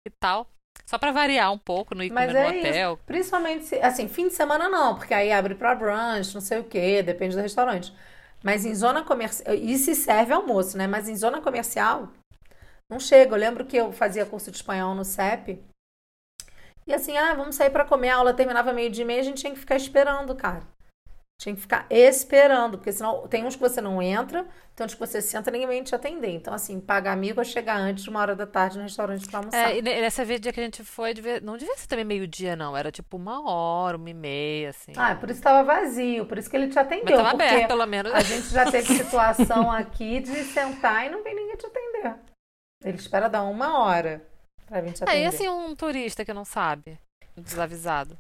E 0.06 0.12
tal. 0.20 0.48
Só 0.86 0.98
pra 0.98 1.12
variar 1.12 1.52
um 1.52 1.58
pouco, 1.58 1.96
não 1.96 2.04
ir 2.04 2.12
Mas 2.12 2.30
comer 2.30 2.34
no 2.34 2.40
é 2.40 2.60
hotel. 2.60 2.94
isso. 2.94 3.04
Principalmente, 3.06 3.66
se- 3.66 3.80
assim, 3.82 4.08
fim 4.08 4.28
de 4.28 4.34
semana 4.34 4.70
não, 4.70 4.96
porque 4.96 5.14
aí 5.14 5.32
abre 5.32 5.56
pra 5.56 5.74
brunch, 5.76 6.34
não 6.34 6.42
sei 6.42 6.60
o 6.60 6.64
quê, 6.64 7.02
depende 7.02 7.36
do 7.36 7.42
restaurante. 7.42 7.94
Mas 8.44 8.66
em 8.66 8.76
zona 8.76 9.04
comercial, 9.04 9.54
e 9.56 9.78
se 9.78 9.96
serve 9.96 10.34
almoço, 10.34 10.78
né? 10.78 10.86
Mas 10.86 11.08
em 11.08 11.16
zona 11.16 11.42
comercial, 11.42 12.10
não 12.90 13.00
chega. 13.00 13.34
Eu 13.36 13.40
lembro 13.40 13.66
que 13.66 13.78
eu 13.78 13.92
fazia 13.94 14.26
curso 14.26 14.52
de 14.52 14.58
espanhol 14.58 14.94
no 14.94 15.06
CEP. 15.06 15.64
E 16.86 16.94
assim, 16.94 17.18
ah, 17.18 17.34
vamos 17.34 17.56
sair 17.56 17.70
pra 17.70 17.86
comer, 17.86 18.10
a 18.10 18.18
aula 18.18 18.34
terminava 18.34 18.74
meio 18.74 18.90
dia 18.90 19.04
e 19.04 19.08
meia, 19.08 19.22
a 19.22 19.24
gente 19.24 19.40
tinha 19.40 19.54
que 19.54 19.60
ficar 19.60 19.78
esperando, 19.78 20.36
cara. 20.36 20.64
Tinha 21.44 21.54
que 21.56 21.60
ficar 21.62 21.86
esperando, 21.90 22.78
porque 22.78 22.94
senão 22.94 23.28
tem 23.28 23.44
uns 23.44 23.54
que 23.58 23.62
você 23.62 23.82
não 23.82 24.02
entra, 24.02 24.48
tem 24.74 24.86
uns 24.86 24.94
que 24.94 25.00
você 25.02 25.22
senta 25.22 25.50
e 25.50 25.52
ninguém 25.52 25.68
vem 25.68 25.84
te 25.84 25.94
atender. 25.94 26.30
Então, 26.30 26.54
assim, 26.54 26.80
paga 26.80 27.12
amigo 27.12 27.42
é 27.42 27.44
chegar 27.44 27.76
antes 27.76 28.06
de 28.06 28.10
uma 28.10 28.22
hora 28.22 28.34
da 28.34 28.48
tarde 28.48 28.78
no 28.78 28.84
restaurante 28.84 29.28
pra 29.28 29.40
almoçar. 29.40 29.72
É, 29.72 29.78
e 29.78 29.82
ne- 29.82 30.00
nessa 30.00 30.24
vez 30.24 30.40
dia 30.40 30.54
que 30.54 30.62
a 30.62 30.64
gente 30.64 30.86
foi, 30.86 31.14
não 31.42 31.58
devia 31.58 31.76
ser 31.76 31.86
também 31.88 32.06
meio-dia, 32.06 32.56
não. 32.56 32.78
Era 32.78 32.90
tipo 32.94 33.18
uma 33.18 33.44
hora, 33.46 33.98
uma 33.98 34.10
e 34.10 34.14
meia, 34.14 34.70
assim. 34.70 34.94
Ah, 34.96 35.16
por 35.16 35.30
isso 35.30 35.40
estava 35.42 35.64
vazio, 35.66 36.26
por 36.26 36.38
isso 36.38 36.50
que 36.50 36.56
ele 36.56 36.70
te 36.70 36.80
atendeu. 36.80 37.04
Mas 37.18 37.18
tava 37.18 37.30
porque 37.32 37.44
aberto, 37.44 37.68
pelo 37.68 37.86
menos. 37.88 38.14
a 38.14 38.22
gente 38.22 38.48
já 38.48 38.72
teve 38.72 38.88
situação 38.96 39.70
aqui 39.70 40.22
de 40.22 40.46
sentar 40.46 41.08
e 41.08 41.10
não 41.10 41.22
vem 41.26 41.36
ninguém 41.36 41.58
te 41.58 41.66
atender. 41.66 42.16
Ele 42.86 42.98
espera 42.98 43.28
dar 43.28 43.44
uma 43.44 43.80
hora 43.80 44.26
pra 44.66 44.80
vir 44.80 44.94
te 44.94 45.02
É, 45.04 45.08
atender. 45.08 45.24
e 45.24 45.26
assim 45.26 45.50
um 45.50 45.76
turista 45.76 46.24
que 46.24 46.32
não 46.34 46.46
sabe, 46.46 46.98
desavisado. 47.36 48.18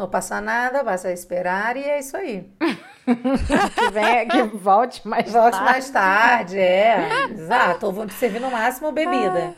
Não 0.00 0.08
passa 0.08 0.40
nada, 0.40 0.82
basta 0.82 1.12
esperar 1.12 1.76
e 1.76 1.84
é 1.84 1.98
isso 1.98 2.16
aí. 2.16 2.50
Que, 3.04 3.90
venha, 3.90 4.26
que 4.26 4.42
volte 4.56 5.06
mais 5.08 5.30
Volte 5.32 5.52
tarde. 5.58 5.64
mais 5.70 5.90
tarde, 5.90 6.58
é. 6.60 7.24
Exato. 7.30 7.86
Ou 7.86 7.92
vão 7.92 8.06
te 8.06 8.14
servir 8.14 8.40
no 8.40 8.50
máximo 8.50 8.92
bebida. 8.92 9.54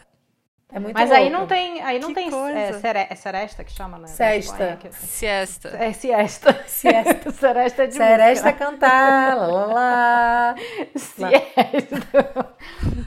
É 0.72 0.80
muito 0.80 0.94
Mas 0.98 1.12
aí 1.12 1.24
louco. 1.28 1.38
não 1.38 1.46
tem, 1.46 1.82
aí 1.82 1.98
não 1.98 2.08
Que 2.08 2.14
tem 2.14 2.28
é, 2.56 2.72
sere- 2.72 3.06
é 3.10 3.14
seresta 3.14 3.62
que 3.62 3.72
chama, 3.72 3.98
né? 3.98 4.06
Sesta. 4.06 4.52
Espanha, 4.54 4.76
que- 4.78 4.92
Siesta. 4.94 5.68
É 5.78 5.92
siesta. 5.92 6.64
Siesta. 6.66 7.30
seresta 7.32 7.84
é 7.84 7.86
de 7.88 7.94
Seresta 7.94 8.46
música. 8.50 8.64
cantar, 8.66 9.36
lá, 9.36 9.46
lá, 9.46 9.66
lá. 9.66 10.54
Siesta. 10.96 12.54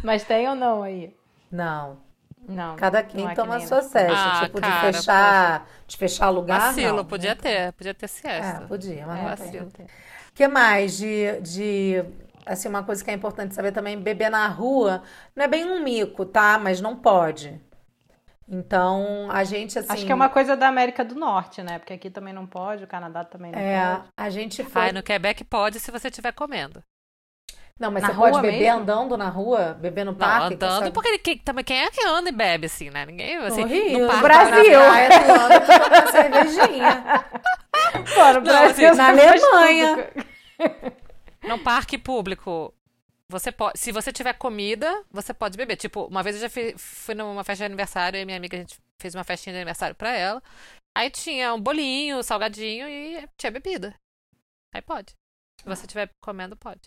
Mas 0.03 0.23
tem 0.23 0.47
ou 0.47 0.53
não 0.55 0.83
aí? 0.83 1.11
Não. 1.51 1.97
Não. 2.47 2.75
Cada 2.75 3.01
quem 3.03 3.23
não 3.23 3.31
é 3.31 3.35
toma 3.35 3.55
a 3.55 3.59
sua 3.61 3.81
sesta. 3.81 4.13
Ah, 4.15 4.45
tipo, 4.45 4.61
cara, 4.61 4.91
de 4.91 4.97
fechar. 4.97 5.67
De 5.87 5.97
fechar 5.97 6.29
lugar. 6.29 6.59
Vacilo, 6.59 6.97
não. 6.97 7.05
podia 7.05 7.35
ter, 7.35 7.71
podia 7.73 7.93
ter 7.93 8.07
siesta. 8.07 8.63
É, 8.63 8.67
podia, 8.67 9.05
mas 9.07 9.17
É, 9.17 9.21
não 9.21 9.29
vacilo. 9.29 9.71
tem. 9.71 9.85
O 9.85 9.89
que 10.33 10.47
mais 10.47 10.97
de, 10.97 11.39
de. 11.41 12.03
Assim, 12.45 12.67
uma 12.67 12.83
coisa 12.83 13.03
que 13.03 13.09
é 13.09 13.13
importante 13.13 13.55
saber 13.55 13.71
também: 13.71 13.99
beber 13.99 14.29
na 14.29 14.47
rua 14.47 15.01
não 15.35 15.43
é 15.43 15.47
bem 15.47 15.65
um 15.65 15.81
mico, 15.83 16.25
tá? 16.25 16.59
Mas 16.59 16.79
não 16.81 16.95
pode. 16.95 17.59
Então, 18.47 19.27
a 19.31 19.43
gente, 19.43 19.79
assim. 19.79 19.91
Acho 19.91 20.05
que 20.05 20.11
é 20.11 20.15
uma 20.15 20.29
coisa 20.29 20.55
da 20.55 20.67
América 20.67 21.03
do 21.03 21.15
Norte, 21.15 21.63
né? 21.63 21.79
Porque 21.79 21.93
aqui 21.93 22.11
também 22.11 22.31
não 22.33 22.45
pode, 22.45 22.83
o 22.83 22.87
Canadá 22.87 23.23
também 23.23 23.51
não 23.51 23.57
É, 23.57 23.95
pode. 23.95 24.07
a 24.15 24.29
gente 24.29 24.63
foi. 24.63 24.81
Ai, 24.83 24.91
no 24.91 25.01
Quebec 25.01 25.43
pode 25.45 25.79
se 25.79 25.89
você 25.89 26.09
estiver 26.09 26.31
comendo. 26.31 26.83
Não, 27.77 27.91
mas 27.91 28.03
Na 28.03 28.09
você 28.09 28.15
pode 28.15 28.41
beber 28.41 28.59
mesmo? 28.59 28.79
andando 28.79 29.17
na 29.17 29.27
rua? 29.27 29.73
Beber 29.73 30.05
no 30.05 30.11
Não, 30.13 30.17
parque? 30.17 30.53
andando, 30.55 30.79
sabe? 30.79 30.91
porque 30.91 31.17
quem, 31.19 31.37
também 31.39 31.63
quem 31.65 31.77
é 31.83 31.91
que 31.91 32.05
anda 32.05 32.29
e 32.29 32.31
bebe, 32.31 32.67
assim, 32.67 32.89
né? 32.89 33.05
Ninguém, 33.05 33.35
assim, 33.37 33.61
No 33.61 33.67
Rio, 33.67 33.99
no 33.99 34.07
parque, 34.07 34.21
Brasil. 34.23 34.79
Na 34.79 34.85
praia, 34.85 35.09
tu 35.09 35.31
anda 35.31 35.99
uma 35.99 36.07
cervejinha. 36.11 37.03
Pô, 38.13 38.25
no 38.27 38.33
Não, 38.33 38.41
Brasil, 38.41 38.89
assim, 38.89 38.97
na 38.97 39.07
Alemanha. 39.09 40.09
No 41.43 41.59
parque 41.59 41.95
público, 41.95 42.73
você 43.29 43.51
pode. 43.51 43.77
Se 43.77 43.91
você 43.91 44.11
tiver 44.11 44.33
comida, 44.33 45.03
você 45.11 45.31
pode 45.31 45.55
beber. 45.55 45.75
Tipo, 45.75 46.05
uma 46.05 46.23
vez 46.23 46.37
eu 46.37 46.41
já 46.41 46.49
fui, 46.49 46.73
fui 46.75 47.13
numa 47.13 47.43
festa 47.43 47.61
de 47.61 47.65
aniversário 47.65 48.19
e 48.19 48.25
minha 48.25 48.35
amiga, 48.37 48.57
a 48.57 48.61
gente 48.61 48.79
fez 48.99 49.13
uma 49.13 49.23
festinha 49.23 49.53
de 49.53 49.57
aniversário 49.57 49.95
pra 49.95 50.11
ela. 50.11 50.41
Aí 50.97 51.11
tinha 51.11 51.53
um 51.53 51.61
bolinho, 51.61 52.23
salgadinho 52.23 52.89
e 52.89 53.29
tinha 53.37 53.51
bebida. 53.51 53.93
Aí 54.73 54.81
pode. 54.81 55.13
Se 55.61 55.67
você 55.67 55.85
estiver 55.85 56.09
comendo, 56.23 56.57
pode. 56.57 56.81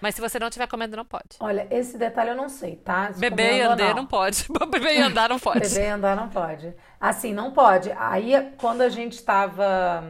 Mas 0.00 0.14
se 0.14 0.20
você 0.20 0.38
não 0.38 0.48
estiver 0.48 0.68
comendo, 0.68 0.96
não 0.96 1.04
pode. 1.04 1.36
Olha, 1.40 1.66
esse 1.70 1.98
detalhe 1.98 2.30
eu 2.30 2.36
não 2.36 2.48
sei, 2.48 2.76
tá? 2.76 3.12
Se 3.12 3.20
Beber 3.20 3.54
e 3.54 3.62
andar 3.62 3.94
não 3.94 4.06
pode. 4.06 4.46
Beber 4.70 4.96
e 4.96 5.00
andar 5.00 5.28
não 5.28 5.38
pode. 5.38 5.60
Beber 5.60 5.84
e 5.84 5.90
andar 5.90 6.16
não 6.16 6.28
pode. 6.28 6.74
Assim, 7.00 7.32
não 7.32 7.52
pode. 7.52 7.90
Aí, 7.92 8.52
quando 8.58 8.82
a 8.82 8.88
gente 8.88 9.22
tava. 9.22 10.02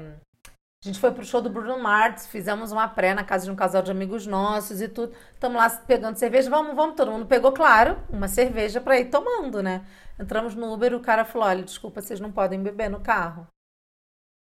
A 0.84 0.86
gente 0.86 1.00
foi 1.00 1.10
pro 1.10 1.24
show 1.24 1.42
do 1.42 1.50
Bruno 1.50 1.82
Mars, 1.82 2.28
fizemos 2.28 2.70
uma 2.70 2.86
pré 2.86 3.12
na 3.12 3.24
casa 3.24 3.46
de 3.46 3.50
um 3.50 3.56
casal 3.56 3.82
de 3.82 3.90
amigos 3.90 4.26
nossos 4.26 4.80
e 4.80 4.86
tudo. 4.86 5.12
Estamos 5.34 5.56
lá 5.56 5.68
pegando 5.70 6.16
cerveja, 6.16 6.48
vamos, 6.48 6.76
vamos. 6.76 6.94
Todo 6.94 7.10
mundo 7.10 7.26
pegou, 7.26 7.50
claro, 7.50 7.98
uma 8.08 8.28
cerveja 8.28 8.80
pra 8.80 8.98
ir 8.98 9.06
tomando, 9.06 9.60
né? 9.60 9.84
Entramos 10.20 10.54
no 10.54 10.72
Uber, 10.72 10.94
o 10.94 11.00
cara 11.00 11.24
falou: 11.24 11.48
olha, 11.48 11.64
desculpa, 11.64 12.00
vocês 12.00 12.20
não 12.20 12.30
podem 12.30 12.62
beber 12.62 12.88
no 12.88 13.00
carro. 13.00 13.46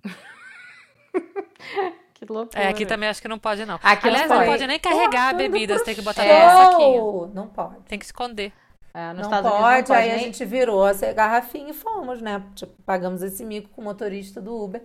Que 2.18 2.26
loucura. 2.26 2.64
É, 2.64 2.68
aqui 2.70 2.86
também 2.86 3.08
acho 3.10 3.22
que 3.22 3.28
não 3.28 3.38
pode, 3.38 3.64
não. 3.66 3.76
Aqui 3.84 4.06
não 4.08 4.12
Aliás, 4.14 4.30
não 4.30 4.38
pode. 4.38 4.50
pode 4.50 4.68
nem 4.68 4.80
carregar 4.80 5.30
a 5.30 5.32
Pô, 5.34 5.38
tô 5.38 5.44
indo 5.44 5.52
bebida, 5.52 5.74
pro 5.76 5.80
você 5.80 5.86
tem 5.86 5.96
que 5.96 6.02
botar 6.02 6.24
no 6.24 6.72
saquinho. 6.72 7.32
Não 7.34 7.48
pode. 7.48 7.76
Tem 7.88 8.00
que 8.00 8.06
esconder. 8.06 8.52
É, 8.94 9.14
Não 9.14 9.30
pode, 9.30 9.44
não 9.44 9.52
pode 9.52 9.94
aí 9.94 10.12
a 10.12 10.16
nem- 10.16 10.24
gente 10.26 10.44
virou 10.44 10.88
essa 10.88 11.14
garrafinha 11.14 11.70
e 11.70 11.74
fomos, 11.74 12.20
né? 12.20 12.42
Tipo, 12.56 12.74
pagamos 12.84 13.22
esse 13.22 13.46
mico 13.46 13.70
com 13.70 13.82
o 13.82 13.84
motorista 13.84 14.42
do 14.42 14.60
Uber. 14.64 14.82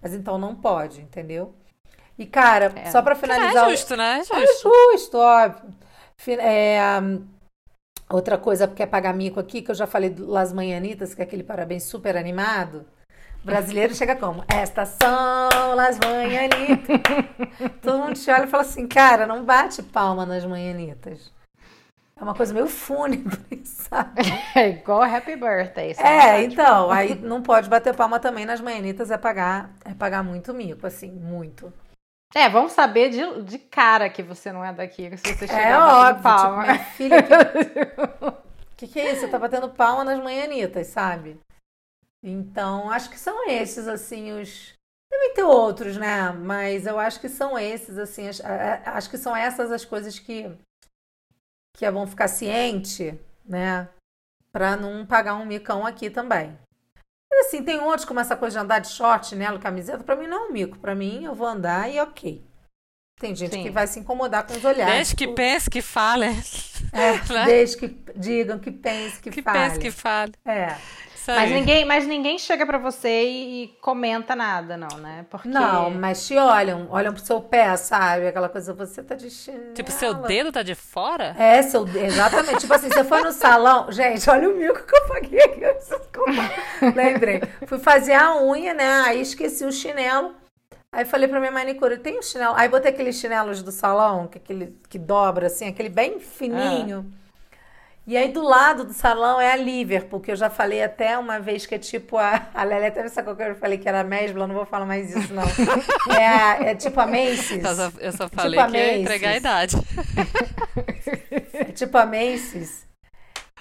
Mas 0.00 0.14
então 0.14 0.38
não 0.38 0.54
pode, 0.54 1.00
entendeu? 1.00 1.52
E, 2.16 2.24
cara, 2.24 2.72
É. 2.76 2.90
só 2.92 3.02
pra 3.02 3.12
É 3.14 3.16
finalizar. 3.16 3.66
o- 3.66 3.70
justo, 3.70 3.96
né? 3.96 4.18
É 4.18 4.20
É 4.20 4.46
justo. 4.46 4.70
justo, 4.92 5.18
óbvio. 5.18 5.74
É, 6.40 6.78
outra 8.08 8.38
coisa 8.38 8.68
que 8.68 8.82
é 8.82 8.86
pagar 8.86 9.12
mico 9.12 9.40
aqui, 9.40 9.60
que 9.62 9.70
eu 9.70 9.74
já 9.74 9.86
falei 9.86 10.10
do 10.10 10.26
Las 10.26 10.52
Manhanitas, 10.52 11.14
que 11.14 11.20
é 11.20 11.24
aquele 11.24 11.42
parabéns 11.42 11.82
super 11.82 12.16
animado. 12.16 12.86
Brasileiro 13.46 13.94
chega 13.94 14.16
como? 14.16 14.44
Estas 14.48 14.88
são 15.00 15.74
Las 15.76 15.98
Manhanitas. 16.00 17.00
Todo 17.80 17.98
mundo 17.98 18.14
te 18.18 18.30
olha 18.30 18.44
e 18.44 18.48
fala 18.48 18.62
assim, 18.64 18.88
cara, 18.88 19.26
não 19.26 19.44
bate 19.44 19.82
palma 19.84 20.26
nas 20.26 20.44
Manhanitas. 20.44 21.32
É 22.18 22.22
uma 22.24 22.34
coisa 22.34 22.52
meio 22.52 22.66
fúnebre, 22.66 23.60
sabe? 23.64 24.22
É 24.54 24.70
igual 24.70 25.02
Happy 25.02 25.36
Birthday. 25.36 25.94
É, 25.98 26.32
pode- 26.42 26.54
então, 26.54 26.90
aí 26.90 27.14
não 27.14 27.40
pode 27.42 27.68
bater 27.68 27.94
palma 27.94 28.18
também 28.18 28.44
nas 28.44 28.60
Manhanitas, 28.60 29.10
é 29.10 29.18
pagar, 29.18 29.70
é 29.84 29.94
pagar 29.94 30.24
muito 30.24 30.52
mico, 30.52 30.86
assim, 30.86 31.10
muito. 31.12 31.72
É, 32.34 32.48
vamos 32.48 32.72
saber 32.72 33.10
de, 33.10 33.42
de 33.44 33.58
cara 33.58 34.10
que 34.10 34.22
você 34.22 34.50
não 34.50 34.64
é 34.64 34.72
daqui, 34.72 35.16
se 35.16 35.34
você 35.34 35.46
chegar 35.46 35.70
É 35.70 35.78
óbvio, 35.78 36.22
palma. 36.22 36.62
tipo, 36.64 36.72
minha 36.72 36.84
filha, 36.84 37.22
que, 37.22 38.76
que 38.86 38.88
que 38.88 39.00
é 39.00 39.12
isso? 39.12 39.20
Você 39.20 39.28
tá 39.28 39.38
batendo 39.38 39.68
palma 39.68 40.02
nas 40.04 40.18
manhanitas, 40.22 40.88
sabe? 40.88 41.38
Então, 42.22 42.90
acho 42.90 43.10
que 43.10 43.18
são 43.18 43.48
esses, 43.48 43.86
assim, 43.86 44.32
os... 44.32 44.74
Devem 45.10 45.34
ter 45.34 45.44
outros, 45.44 45.96
né? 45.96 46.32
Mas 46.32 46.86
eu 46.86 46.98
acho 46.98 47.20
que 47.20 47.28
são 47.28 47.58
esses, 47.58 47.96
assim, 47.98 48.28
as- 48.28 48.40
acho 48.40 49.08
que 49.08 49.16
são 49.18 49.36
essas 49.36 49.70
as 49.70 49.84
coisas 49.84 50.18
que, 50.18 50.50
que 51.76 51.84
é 51.86 51.90
bom 51.92 52.06
ficar 52.06 52.28
ciente, 52.28 53.18
né? 53.44 53.88
Pra 54.50 54.76
não 54.76 55.06
pagar 55.06 55.34
um 55.36 55.46
micão 55.46 55.86
aqui 55.86 56.10
também. 56.10 56.58
Mas, 57.30 57.46
assim, 57.46 57.62
tem 57.62 57.78
outros, 57.80 58.04
como 58.04 58.18
essa 58.18 58.36
coisa 58.36 58.58
de 58.58 58.64
andar 58.64 58.78
de 58.80 58.88
short, 58.88 59.26
chinelo, 59.28 59.60
camiseta, 59.60 60.02
pra 60.02 60.16
mim 60.16 60.26
não 60.26 60.46
é 60.46 60.48
um 60.48 60.52
mico. 60.52 60.78
Pra 60.78 60.94
mim, 60.94 61.24
eu 61.24 61.34
vou 61.34 61.46
andar 61.46 61.88
e 61.90 62.00
ok. 62.00 62.44
Tem 63.20 63.34
gente 63.34 63.54
Sim. 63.54 63.62
que 63.62 63.70
vai 63.70 63.86
se 63.86 63.98
incomodar 64.00 64.46
com 64.46 64.54
os 64.54 64.64
olhares. 64.64 64.94
Desde 64.94 65.16
que 65.16 65.28
pense 65.28 65.70
que 65.70 65.80
fale. 65.80 66.26
é, 66.92 67.12
né? 67.32 67.44
desde 67.46 67.76
que 67.76 67.88
digam, 68.16 68.58
que 68.58 68.70
pense, 68.70 69.20
que, 69.20 69.30
Que 69.30 69.42
fale. 69.42 69.58
pense 69.58 69.78
que 69.78 69.90
fale. 69.90 70.32
É. 70.44 70.76
Isso 71.26 71.32
Mas 71.32 71.50
aí. 71.50 71.54
ninguém, 71.54 71.84
mas 71.84 72.06
ninguém 72.06 72.38
chega 72.38 72.64
pra 72.64 72.78
você 72.78 73.24
e, 73.24 73.76
comenta 73.80 74.36
nada, 74.36 74.76
não, 74.76 74.96
né? 74.98 75.26
Porque 75.28 75.48
Não, 75.48 75.90
mas 75.90 76.24
te 76.24 76.36
olham, 76.36 76.86
olham 76.88 77.12
pro 77.12 77.20
seu 77.20 77.40
pé, 77.40 77.76
sabe? 77.76 78.28
Aquela 78.28 78.48
coisa, 78.48 78.72
você 78.72 79.02
tá 79.02 79.16
de 79.16 79.28
chinelo. 79.28 79.74
Tipo, 79.74 79.90
seu 79.90 80.14
dedo 80.14 80.52
tá 80.52 80.62
de 80.62 80.76
fora? 80.76 81.34
É, 81.36 81.62
seu 81.62 81.84
exatamente. 81.88 82.60
tipo 82.60 82.72
assim, 82.72 82.88
você 82.88 83.02
foi 83.02 83.22
no 83.22 83.32
salão. 83.32 83.90
Gente, 83.90 84.30
olha 84.30 84.48
o 84.48 84.54
mico 84.54 84.86
que 84.86 84.96
eu 84.96 85.08
paguei 85.08 85.42
aqui. 85.42 85.62
eu. 85.64 86.92
Lembrei. 86.94 87.42
Fui 87.66 87.78
fazer 87.80 88.14
a 88.14 88.40
unha, 88.40 88.72
né? 88.72 89.02
Aí 89.06 89.20
esqueci 89.20 89.64
o 89.64 89.72
chinelo. 89.72 90.32
Aí 90.92 91.04
falei 91.04 91.26
pra 91.26 91.40
minha 91.40 91.50
manicure, 91.50 91.98
tem 91.98 92.20
um 92.20 92.22
chinelo. 92.22 92.54
Aí 92.56 92.68
botei 92.68 92.92
aqueles 92.92 93.16
chinelos 93.16 93.64
do 93.64 93.72
salão, 93.72 94.28
que, 94.28 94.38
aquele, 94.38 94.78
que 94.88 94.96
dobra 94.96 95.48
assim, 95.48 95.66
aquele 95.66 95.88
bem 95.88 96.20
fininho. 96.20 97.12
E 98.06 98.16
aí 98.16 98.30
do 98.30 98.40
lado 98.42 98.84
do 98.84 98.92
salão 98.92 99.40
é 99.40 99.50
a 99.50 99.56
Liverpool, 99.56 100.20
que 100.20 100.30
eu 100.30 100.36
já 100.36 100.48
falei 100.48 100.80
até 100.82 101.18
uma 101.18 101.40
vez 101.40 101.66
que 101.66 101.74
é 101.74 101.78
tipo 101.78 102.16
a. 102.16 102.46
A 102.54 102.62
Lelé 102.62 102.86
até 102.86 103.02
me 103.02 103.08
sacou 103.08 103.34
que 103.34 103.42
eu 103.42 103.56
falei 103.56 103.78
que 103.78 103.88
era 103.88 104.00
a 104.00 104.04
Mesbla, 104.04 104.44
eu 104.44 104.48
não 104.48 104.54
vou 104.54 104.64
falar 104.64 104.86
mais 104.86 105.14
isso, 105.14 105.34
não. 105.34 105.42
É, 106.16 106.26
a- 106.26 106.58
é 106.66 106.74
tipo 106.76 107.00
a 107.00 107.06
Macy's. 107.06 107.64
Eu 107.64 107.74
só, 107.74 107.92
eu 107.98 108.12
só 108.12 108.24
Tipo 108.28 108.36
falei 108.36 108.60
a 108.60 108.66
que 108.68 108.76
ia 108.76 108.98
entregar 108.98 109.30
a 109.30 109.36
idade. 109.36 109.76
É 111.52 111.64
tipo 111.72 111.96
a 111.98 112.06
Macy's. 112.06 112.86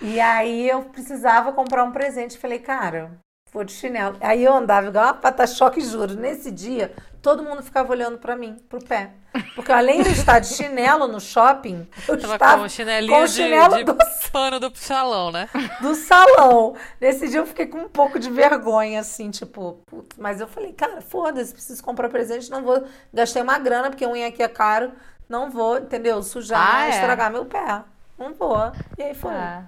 E 0.02 0.20
aí 0.20 0.70
eu 0.70 0.84
precisava 0.84 1.52
comprar 1.54 1.84
um 1.84 1.92
presente. 1.92 2.38
Falei, 2.38 2.60
cara, 2.60 3.12
vou 3.56 3.64
de 3.64 3.72
chinelo. 3.72 4.18
Aí 4.20 4.44
eu 4.44 4.54
andava 4.54 4.88
igual 4.88 5.06
uma 5.06 5.14
pata-choque, 5.14 5.80
juro. 5.80 6.14
Nesse 6.14 6.52
dia, 6.52 6.94
todo 7.22 7.42
mundo 7.42 7.64
ficava 7.64 7.90
olhando 7.92 8.18
pra 8.18 8.36
mim, 8.36 8.58
pro 8.68 8.84
pé. 8.84 9.12
Porque 9.56 9.72
além 9.72 10.04
de 10.04 10.10
estar 10.10 10.40
de 10.40 10.48
chinelo 10.48 11.08
no 11.08 11.20
shopping, 11.22 11.88
eu 12.08 12.20
Tava 12.20 12.34
estava 12.36 12.58
com 12.60 12.66
o 12.66 12.70
chinelinho 12.70 13.14
com 13.14 13.24
o 13.24 13.26
de, 13.26 13.32
chinelo 13.34 13.76
de 13.78 13.84
do, 13.86 13.98
pano 14.32 14.60
do 14.60 14.72
salão, 14.76 15.32
né? 15.32 15.50
do 15.82 15.96
salão. 15.96 16.76
Nesse 17.00 17.30
dia 17.30 17.40
eu 17.40 17.46
fiquei 17.46 17.66
com 17.66 17.80
um 17.80 17.90
pouco 17.90 18.20
de 18.20 18.30
vergonha, 18.30 19.00
assim, 19.00 19.32
tipo, 19.32 19.80
putz. 19.86 20.18
mas 20.18 20.40
eu 20.42 20.48
falei, 20.48 20.74
cara, 20.74 21.02
foda-se, 21.02 21.54
preciso 21.54 21.82
comprar 21.84 22.10
presente, 22.10 22.50
não 22.52 22.62
vou. 22.62 22.84
Gastei 23.14 23.42
uma 23.42 23.58
grana, 23.58 23.90
porque 23.90 24.06
unha 24.06 24.28
aqui 24.28 24.44
é 24.44 24.48
caro. 24.50 24.92
Não 25.28 25.50
vou, 25.50 25.78
entendeu? 25.78 26.22
Sujar, 26.22 26.76
Ah, 26.76 26.86
é. 26.88 26.90
estragar 26.92 27.32
meu 27.32 27.46
pé. 27.46 27.82
Não 28.18 28.34
vou. 28.34 28.72
E 28.98 29.04
aí 29.04 29.14
foi. 29.16 29.34
Ah. 29.34 29.64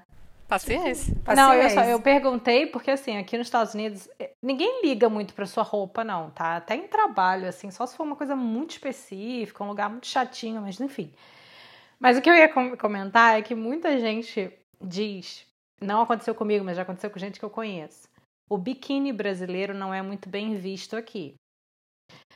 Paciência. 0.47 1.13
Não, 1.35 1.53
eu, 1.53 1.61
só, 1.69 1.75
Paciência. 1.75 1.91
eu 1.91 2.01
perguntei 2.01 2.67
porque, 2.67 2.91
assim, 2.91 3.17
aqui 3.17 3.37
nos 3.37 3.47
Estados 3.47 3.73
Unidos, 3.73 4.09
eh, 4.17 4.31
ninguém 4.41 4.81
liga 4.81 5.09
muito 5.09 5.33
pra 5.33 5.45
sua 5.45 5.63
roupa, 5.63 6.03
não, 6.03 6.29
tá? 6.31 6.55
Até 6.55 6.75
em 6.75 6.87
trabalho, 6.87 7.47
assim, 7.47 7.69
só 7.69 7.85
se 7.85 7.97
for 7.97 8.03
uma 8.03 8.15
coisa 8.15 8.35
muito 8.35 8.71
específica, 8.71 9.63
um 9.63 9.67
lugar 9.67 9.89
muito 9.89 10.07
chatinho, 10.07 10.61
mas 10.61 10.79
enfim. 10.79 11.13
Mas 11.99 12.17
o 12.17 12.21
que 12.21 12.29
eu 12.29 12.35
ia 12.35 12.47
com- 12.47 12.77
comentar 12.77 13.37
é 13.37 13.41
que 13.41 13.53
muita 13.55 13.97
gente 13.99 14.53
diz, 14.81 15.45
não 15.81 16.01
aconteceu 16.01 16.33
comigo, 16.33 16.63
mas 16.63 16.77
já 16.77 16.83
aconteceu 16.83 17.09
com 17.09 17.19
gente 17.19 17.39
que 17.39 17.45
eu 17.45 17.49
conheço. 17.49 18.07
O 18.49 18.57
biquíni 18.57 19.11
brasileiro 19.11 19.73
não 19.73 19.93
é 19.93 20.01
muito 20.01 20.29
bem 20.29 20.55
visto 20.55 20.95
aqui. 20.95 21.33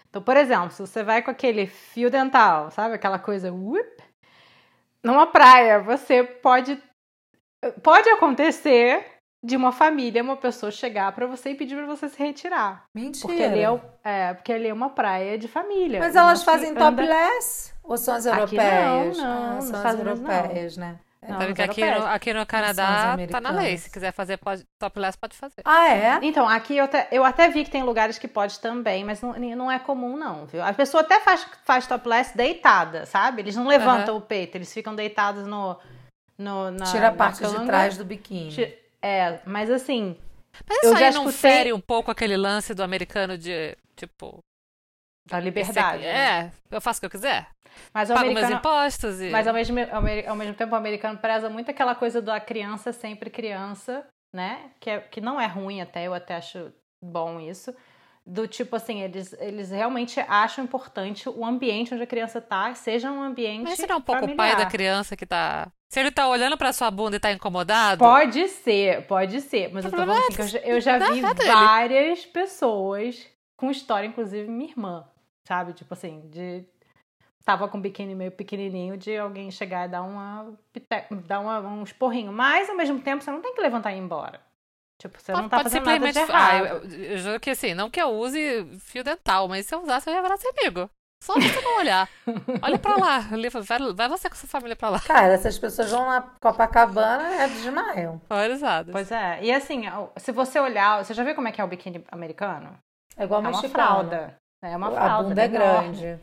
Então, 0.10 0.21
por 0.21 0.36
exemplo, 0.36 0.71
se 0.71 0.82
você 0.86 1.02
vai 1.04 1.21
com 1.21 1.32
aquele 1.32 1.65
fio 1.67 2.10
dental, 2.12 2.69
sabe? 2.71 2.95
Aquela 2.95 3.17
coisa, 3.17 3.54
whoop, 3.54 4.04
numa 5.02 5.26
praia, 5.28 5.80
você 5.82 6.21
pode 6.21 6.76
Pode 7.84 8.10
acontecer 8.10 9.06
de 9.43 9.56
uma 9.56 9.71
família, 9.71 10.21
uma 10.24 10.38
pessoa 10.38 10.71
chegar 10.71 11.12
pra 11.13 11.26
você 11.26 11.52
e 11.52 11.56
pedir 11.56 11.76
pra 11.76 11.86
você 11.86 12.08
se 12.10 12.17
retirar. 12.21 12.84
Mentira. 12.93 13.28
Porque 13.28 13.43
ali 13.43 13.60
é, 13.62 13.71
o- 13.71 13.82
é, 14.04 14.34
porque 14.36 14.54
ali 14.54 14.67
é 14.67 14.74
uma 14.74 14.89
praia 14.89 15.38
de 15.38 15.47
família. 15.47 16.00
Mas 16.00 16.15
elas 16.15 16.43
fazem 16.43 16.71
anda- 16.71 16.80
topless? 16.91 17.74
Ou 17.84 17.97
são 17.97 18.15
as 18.15 18.28
Aqui 18.28 18.56
europeias? 18.56 19.17
não, 19.17 19.24
não, 19.26 19.58
Ah, 19.58 19.62
são 19.62 19.88
as 19.88 19.93
Unidos 19.95 20.19
não. 20.21 20.32
europeias, 20.32 20.78
né? 20.78 21.00
Não, 21.28 21.38
que 21.54 21.62
aqui 21.62 21.82
europeias. 21.82 22.00
no, 22.00 22.06
aqui 22.08 22.34
no 22.34 22.45
Canadá 22.47 23.15
tá 23.30 23.39
na 23.39 23.52
lei. 23.52 23.78
Se 23.78 23.91
quiser 23.91 24.12
fazer 24.12 24.38
pode, 24.38 24.65
topless, 24.80 25.15
pode 25.15 25.36
fazer. 25.38 25.62
Ah, 25.65 25.88
é? 25.89 26.19
Então, 26.24 26.47
aqui 26.50 26.78
eu 26.78 26.86
até, 26.86 27.08
eu 27.12 27.24
até 27.24 27.47
vi 27.47 27.63
que 27.63 27.69
tem 27.69 27.84
lugares 27.84 28.17
que 28.17 28.28
pode 28.28 28.60
também, 28.60 29.04
mas 29.04 29.21
não, 29.21 29.34
não 29.34 29.71
é 29.71 29.78
comum, 29.78 30.17
não, 30.17 30.47
viu? 30.47 30.63
A 30.63 30.74
pessoa 30.74 31.02
até 31.02 31.19
faz, 31.19 31.45
faz 31.63 31.86
topless 31.86 32.36
deitada, 32.36 33.06
sabe? 33.06 33.43
Eles 33.43 33.56
não 33.56 33.67
levantam 33.67 34.17
o 34.17 34.21
peito, 34.21 34.56
eles 34.58 34.74
ficam 34.74 34.95
deitados 34.95 35.45
no. 35.45 35.78
No 36.38 36.72
na, 36.72 36.86
Tira 36.86 37.10
a 37.10 37.12
parte 37.12 37.46
de 37.46 37.65
trás 37.65 37.98
do 37.98 38.06
biquíni. 38.06 38.54
É, 39.02 39.39
mas 39.46 39.70
assim. 39.70 40.17
Mas 40.67 40.84
Eu 40.84 40.91
isso 40.91 41.00
já 41.00 41.08
aí 41.08 41.13
não 41.13 41.30
escutei- 41.30 41.52
fere 41.52 41.74
um 41.74 41.80
pouco 41.80 42.12
aquele 42.12 42.36
lance 42.38 42.74
do 42.74 42.84
americano 42.84 43.38
de, 43.38 43.76
tipo... 43.96 44.39
A 45.32 45.39
liberdade. 45.39 46.04
né? 46.04 46.52
É, 46.70 46.76
eu 46.76 46.82
faço 46.82 46.98
o 46.98 47.02
que 47.02 47.06
eu 47.06 47.10
quiser. 47.10 47.48
Mas 47.94 48.10
o 48.10 48.13
Pago 48.13 48.26
meus 48.28 48.44
americano. 48.44 48.60
impostos 48.60 49.22
e... 49.22 49.30
Mas 49.30 49.48
ao 49.48 49.54
mesmo, 49.54 49.78
ao, 49.91 50.02
me- 50.02 50.26
ao 50.28 50.36
mesmo 50.36 50.54
tempo, 50.56 50.74
o 50.74 50.78
americano 50.78 51.17
preza 51.20 51.50
muito 51.50 51.72
aquela 51.72 51.96
coisa 51.96 52.22
da 52.22 52.39
criança 52.39 52.91
sempre 52.91 53.30
criança, 53.30 54.06
né? 54.36 54.72
Que, 54.80 54.89
é, 54.89 55.00
que 55.00 55.22
não 55.22 55.39
é 55.39 55.46
ruim 55.48 55.80
até, 55.80 56.06
eu 56.06 56.13
até 56.13 56.36
acho 56.36 56.72
bom 57.04 57.39
isso. 57.39 57.74
Do 58.26 58.46
tipo 58.48 58.76
assim, 58.76 59.02
eles, 59.02 59.34
eles 59.39 59.72
realmente 59.72 60.20
acham 60.20 60.65
importante 60.65 61.30
o 61.30 61.46
ambiente 61.46 61.94
onde 61.94 62.04
a 62.04 62.08
criança 62.08 62.41
tá, 62.41 62.74
seja 62.76 63.10
um 63.12 63.22
ambiente. 63.22 63.63
Mas 63.63 63.78
será 63.80 63.96
um 63.96 64.02
pouco 64.02 64.20
o 64.20 64.28
familiar. 64.28 64.56
pai 64.56 64.63
da 64.65 64.70
criança 64.70 65.15
que 65.15 65.26
tá... 65.26 65.72
Se 65.91 65.99
ele 65.99 66.10
tá 66.10 66.25
olhando 66.30 66.58
pra 66.58 66.71
sua 66.71 66.89
bunda 66.89 67.17
e 67.17 67.19
tá 67.19 67.34
incomodado... 67.34 67.99
Pode 67.99 68.47
ser, 68.47 69.06
pode 69.08 69.41
ser. 69.41 69.73
Mas 69.73 69.84
eu 69.84 69.91
tô 69.91 69.97
falando 69.97 70.19
assim, 70.19 70.34
que 70.34 70.41
eu 70.41 70.47
já, 70.47 70.60
eu 70.60 70.80
já 70.80 70.97
vi 70.97 71.19
Nada 71.19 71.34
dele. 71.34 71.51
várias 71.51 72.25
pessoas 72.25 73.27
com 73.58 73.69
história, 73.69 74.08
inclusive 74.08 74.49
minha 74.49 74.69
irmã, 74.69 75.06
sabe? 75.45 75.73
Tipo 75.73 75.93
assim, 75.93 76.21
de. 76.30 76.63
Tava 77.43 77.67
com 77.67 77.77
um 77.77 77.82
biquíni 77.82 78.15
meio 78.15 78.32
pequenininho 78.32 78.95
de 78.95 79.17
alguém 79.17 79.51
chegar 79.51 79.86
e 79.86 79.91
dar 79.91 80.04
uma. 80.04 80.58
dar 81.27 81.41
uma, 81.41 81.60
um 81.60 81.84
esporrinho. 81.84 82.32
Mas 82.32 82.69
ao 82.69 82.77
mesmo 82.77 83.01
tempo 83.01 83.21
você 83.21 83.30
não 83.30 83.41
tem 83.41 83.54
que 83.54 83.60
levantar 83.60 83.91
e 83.91 83.97
ir 83.97 83.99
embora. 83.99 84.39
Tipo, 84.97 85.19
você 85.19 85.34
não 85.34 85.49
tá 85.49 85.58
pode 85.58 85.71
fazendo 85.71 85.86
nada 85.88 86.10
de. 86.10 86.19
Ah, 86.19 86.23
errado. 86.23 86.93
eu, 86.93 87.04
eu 87.04 87.17
juro 87.17 87.39
que 87.41 87.49
assim, 87.49 87.73
não 87.73 87.89
que 87.89 88.01
eu 88.01 88.12
use 88.12 88.65
fio 88.80 89.04
dental, 89.04 89.49
mas 89.49 89.65
se 89.65 89.75
eu 89.75 89.82
usasse, 89.82 90.10
eu 90.10 90.13
ia 90.13 90.21
virar 90.21 90.38
seu 90.38 90.54
amigo. 90.58 90.89
Só 91.22 91.36
você 91.36 91.62
não 91.62 91.78
olhar. 91.78 92.10
Olha 92.64 92.80
pra 92.80 92.96
lá. 92.96 93.20
Vai, 93.64 93.94
vai 93.94 94.10
você 94.10 94.28
com 94.28 94.36
sua 94.36 94.50
família 94.50 94.76
pra 94.76 94.90
lá. 94.90 95.00
Cara, 95.02 95.34
essas 95.34 95.58
pessoas 95.58 95.92
vão 95.92 96.06
na 96.06 96.22
Copacabana 96.42 97.36
é 97.36 97.48
desmaiam. 97.48 98.20
Olha 98.28 98.58
Pois 98.92 99.12
é. 99.12 99.40
E 99.44 99.52
assim, 99.52 99.84
se 100.18 100.32
você 100.32 100.60
olhar. 100.60 101.04
Você 101.04 101.14
já 101.14 101.24
viu 101.24 101.36
como 101.36 101.48
é 101.48 101.52
que 101.52 101.62
é 101.62 101.64
o 101.64 101.68
biquíni 101.68 102.04
americano? 102.12 102.76
É 103.16 103.24
igual 103.24 103.46
É 103.46 103.50
uma 103.50 103.64
fralda. 103.64 104.36
É 104.64 104.76
uma 104.76 104.92
fralda. 104.92 105.14
A 105.14 105.24
bunda 105.24 105.42
é 105.42 105.46
enorme. 105.46 105.98
grande. 105.98 106.20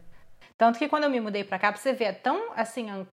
Tanto 0.56 0.78
que 0.80 0.88
quando 0.88 1.04
eu 1.04 1.10
me 1.10 1.20
mudei 1.20 1.44
pra 1.44 1.58
cá, 1.58 1.70
pra 1.70 1.80
você 1.80 1.92
ver, 1.92 2.04
é 2.06 2.12
tão, 2.12 2.50
assim, 2.56 2.90
un 2.90 3.06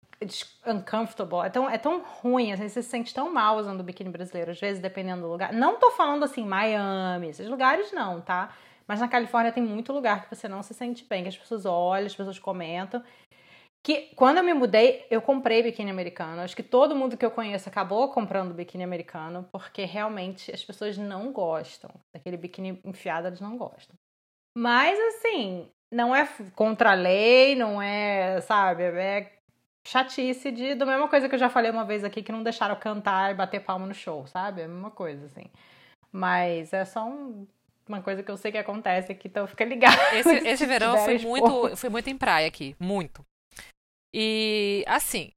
uncomfortable, 0.66 1.46
é 1.46 1.50
tão, 1.50 1.70
é 1.70 1.78
tão 1.78 2.02
ruim, 2.02 2.54
assim, 2.54 2.70
você 2.70 2.82
se 2.82 2.90
sente 2.90 3.14
tão 3.14 3.34
mal 3.34 3.58
usando 3.58 3.82
o 3.82 3.84
biquíni 3.84 4.10
brasileiro, 4.10 4.52
às 4.52 4.60
vezes, 4.60 4.82
dependendo 4.82 5.24
do 5.24 5.28
lugar. 5.28 5.52
Não 5.52 5.78
tô 5.78 5.92
falando, 5.92 6.24
assim, 6.24 6.46
Miami, 6.46 7.28
esses 7.28 7.50
lugares 7.50 7.92
não, 7.92 8.22
tá? 8.22 8.52
Mas 8.88 9.00
na 9.00 9.08
Califórnia 9.08 9.52
tem 9.52 9.64
muito 9.64 9.94
lugar 9.94 10.24
que 10.24 10.36
você 10.36 10.48
não 10.48 10.64
se 10.64 10.74
sente 10.74 11.06
bem, 11.06 11.24
que 11.24 11.30
as 11.30 11.38
pessoas 11.38 11.66
olham, 11.66 12.08
as 12.08 12.16
pessoas 12.16 12.40
comentam. 12.40 13.04
que 13.86 14.14
quando 14.16 14.38
eu 14.38 14.44
me 14.44 14.54
mudei, 14.54 15.06
eu 15.12 15.22
comprei 15.22 15.62
biquíni 15.64 15.92
americano. 15.92 16.42
Acho 16.42 16.56
que 16.56 16.64
todo 16.64 16.96
mundo 16.96 17.18
que 17.18 17.26
eu 17.26 17.32
conheço 17.32 17.70
acabou 17.70 18.10
comprando 18.12 18.54
biquíni 18.54 18.84
americano, 18.84 19.48
porque 19.52 19.84
realmente 19.86 20.52
as 20.52 20.64
pessoas 20.64 20.98
não 20.98 21.32
gostam. 21.34 21.92
Daquele 22.16 22.38
biquíni 22.38 22.80
enfiado, 22.86 23.28
eles 23.28 23.42
não 23.42 23.58
gostam. 23.58 23.96
Mas, 24.58 24.98
assim, 25.00 25.68
não 25.92 26.16
é 26.16 26.28
contra 26.56 26.92
a 26.92 26.96
lei, 26.96 27.56
não 27.56 27.82
é, 27.82 28.40
sabe, 28.42 28.84
é 28.84 29.32
chatice 29.86 30.52
de, 30.52 30.76
da 30.76 30.86
mesma 30.86 31.08
coisa 31.10 31.28
que 31.28 31.36
eu 31.36 31.40
já 31.40 31.50
falei 31.50 31.70
uma 31.70 31.84
vez 31.86 32.04
aqui, 32.04 32.24
que 32.24 32.32
não 32.32 32.44
deixaram 32.44 32.76
cantar 32.76 33.32
e 33.32 33.36
bater 33.36 33.64
palma 33.64 33.86
no 33.86 33.94
show, 33.94 34.26
sabe? 34.28 34.62
É 34.62 34.66
a 34.66 34.68
mesma 34.68 34.92
coisa, 34.92 35.26
assim. 35.26 35.52
Mas 36.12 36.72
é 36.74 36.86
só 36.86 37.06
um, 37.06 37.48
uma 37.88 38.02
coisa 38.02 38.24
que 38.24 38.32
eu 38.32 38.38
sei 38.38 38.52
que 38.52 38.58
acontece 38.58 39.12
aqui, 39.12 39.28
então 39.28 39.48
fica 39.48 39.66
ligado. 39.66 40.00
Esse, 40.16 40.48
esse 40.48 40.66
verão 40.66 40.98
foi 40.98 41.18
muito, 41.20 41.76
foi 41.76 41.90
muito 41.90 42.10
em 42.10 42.18
praia 42.18 42.48
aqui, 42.48 42.76
muito. 42.80 43.26
E, 44.14 44.84
assim, 44.88 45.32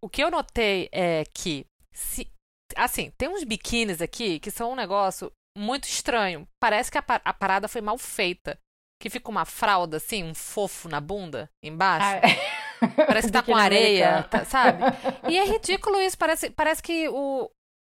o 0.00 0.08
que 0.08 0.22
eu 0.22 0.30
notei 0.30 0.88
é 0.92 1.24
que, 1.34 1.66
se, 1.92 2.30
assim, 2.76 3.10
tem 3.18 3.28
uns 3.28 3.44
biquínis 3.44 4.00
aqui 4.00 4.38
que 4.38 4.50
são 4.50 4.72
um 4.72 4.76
negócio 4.76 5.32
muito 5.56 5.84
estranho. 5.84 6.46
Parece 6.60 6.90
que 6.90 6.98
a, 6.98 7.04
a 7.06 7.32
parada 7.32 7.68
foi 7.68 7.80
mal 7.80 7.98
feita. 7.98 8.58
Que 9.02 9.10
fica 9.10 9.30
uma 9.30 9.44
fralda, 9.44 9.96
assim, 9.98 10.22
um 10.22 10.34
fofo 10.34 10.88
na 10.88 11.00
bunda, 11.00 11.50
embaixo. 11.62 12.06
Ah, 12.06 12.28
é. 12.28 12.64
Parece 13.06 13.28
que 13.28 13.32
tá 13.32 13.42
com 13.42 13.56
areia, 13.56 14.22
tá, 14.24 14.44
sabe? 14.44 14.82
E 15.28 15.36
é 15.36 15.44
ridículo 15.44 16.00
isso. 16.00 16.16
Parece, 16.16 16.50
parece 16.50 16.82
que 16.82 17.08
o 17.08 17.50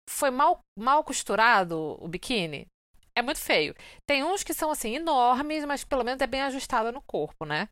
foi 0.10 0.32
mal, 0.32 0.60
mal 0.78 1.04
costurado 1.04 1.97
o 1.99 2.08
biquíni. 2.08 2.67
É 3.15 3.21
muito 3.21 3.39
feio. 3.39 3.75
Tem 4.05 4.23
uns 4.23 4.43
que 4.43 4.53
são, 4.53 4.71
assim, 4.71 4.95
enormes, 4.95 5.65
mas 5.65 5.83
pelo 5.83 6.03
menos 6.03 6.21
é 6.21 6.27
bem 6.27 6.41
ajustado 6.41 6.91
no 6.91 7.01
corpo, 7.01 7.45
né? 7.45 7.67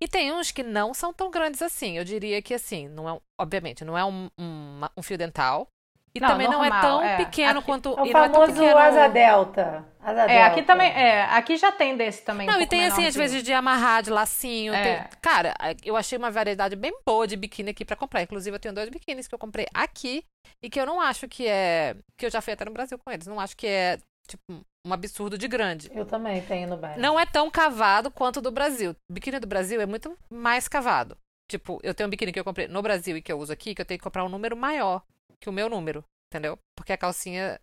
E 0.00 0.08
tem 0.08 0.32
uns 0.32 0.50
que 0.50 0.62
não 0.62 0.92
são 0.92 1.12
tão 1.12 1.30
grandes 1.30 1.62
assim. 1.62 1.98
Eu 1.98 2.04
diria 2.04 2.40
que, 2.42 2.54
assim, 2.54 2.88
não 2.88 3.08
é, 3.08 3.20
obviamente, 3.40 3.84
não 3.84 3.96
é 3.96 4.04
um, 4.04 4.28
um, 4.38 4.80
um 4.96 5.02
fio 5.02 5.18
dental. 5.18 5.68
E 6.14 6.20
não, 6.20 6.28
também 6.28 6.48
normal, 6.48 6.68
não 6.70 6.76
é 6.76 6.80
tão 6.80 7.02
é. 7.02 7.16
pequeno 7.16 7.58
aqui, 7.58 7.66
quanto. 7.66 7.90
É 7.90 8.02
o 8.02 8.06
famoso 8.10 8.30
não 8.30 8.44
é 8.44 8.46
pequeno... 8.46 8.78
asa 8.78 9.08
delta. 9.08 9.86
Asa 10.00 10.22
é, 10.22 10.26
delta. 10.26 10.46
aqui 10.46 10.62
também. 10.62 10.90
É, 10.90 11.24
aqui 11.24 11.56
já 11.56 11.70
tem 11.70 11.96
desse 11.96 12.22
também. 12.22 12.46
Não, 12.46 12.58
um 12.58 12.60
e 12.60 12.66
tem 12.66 12.86
assim, 12.86 13.06
às 13.06 13.14
vezes, 13.14 13.42
de 13.42 13.52
amarrar, 13.52 14.02
de 14.02 14.10
lacinho. 14.10 14.72
É. 14.74 14.82
Tem... 14.82 15.18
Cara, 15.20 15.54
eu 15.84 15.96
achei 15.96 16.16
uma 16.16 16.30
variedade 16.30 16.74
bem 16.76 16.92
boa 17.06 17.26
de 17.26 17.36
biquíni 17.36 17.70
aqui 17.70 17.84
para 17.84 17.94
comprar. 17.94 18.22
Inclusive, 18.22 18.56
eu 18.56 18.60
tenho 18.60 18.74
dois 18.74 18.88
biquínis 18.88 19.28
que 19.28 19.34
eu 19.34 19.38
comprei 19.38 19.66
aqui 19.72 20.24
e 20.62 20.70
que 20.70 20.80
eu 20.80 20.86
não 20.86 21.00
acho 21.00 21.28
que 21.28 21.46
é. 21.46 21.94
Que 22.16 22.26
eu 22.26 22.30
já 22.30 22.40
fui 22.40 22.52
até 22.52 22.64
no 22.64 22.72
Brasil 22.72 22.98
com 22.98 23.10
eles. 23.10 23.26
Não 23.26 23.38
acho 23.38 23.56
que 23.56 23.66
é, 23.66 23.98
tipo, 24.28 24.64
um 24.86 24.92
absurdo 24.92 25.36
de 25.36 25.48
grande. 25.48 25.90
Eu 25.92 26.06
também 26.06 26.40
tenho 26.42 26.68
no 26.68 26.76
Brasil. 26.76 27.02
Não 27.02 27.18
é 27.18 27.26
tão 27.26 27.50
cavado 27.50 28.10
quanto 28.10 28.36
o 28.36 28.42
do 28.42 28.50
Brasil. 28.50 28.94
O 29.10 29.12
biquíni 29.12 29.40
do 29.40 29.46
Brasil 29.46 29.80
é 29.80 29.86
muito 29.86 30.16
mais 30.30 30.68
cavado. 30.68 31.16
Tipo, 31.50 31.80
eu 31.82 31.94
tenho 31.94 32.06
um 32.06 32.10
biquíni 32.10 32.32
que 32.32 32.38
eu 32.38 32.44
comprei 32.44 32.68
no 32.68 32.82
Brasil 32.82 33.16
e 33.16 33.22
que 33.22 33.32
eu 33.32 33.38
uso 33.38 33.52
aqui, 33.52 33.74
que 33.74 33.80
eu 33.80 33.86
tenho 33.86 33.98
que 33.98 34.04
comprar 34.04 34.24
um 34.24 34.28
número 34.28 34.56
maior 34.56 35.02
que 35.40 35.48
o 35.48 35.52
meu 35.52 35.68
número. 35.68 36.04
Entendeu? 36.30 36.58
Porque 36.76 36.92
a 36.92 36.98
calcinha 36.98 37.58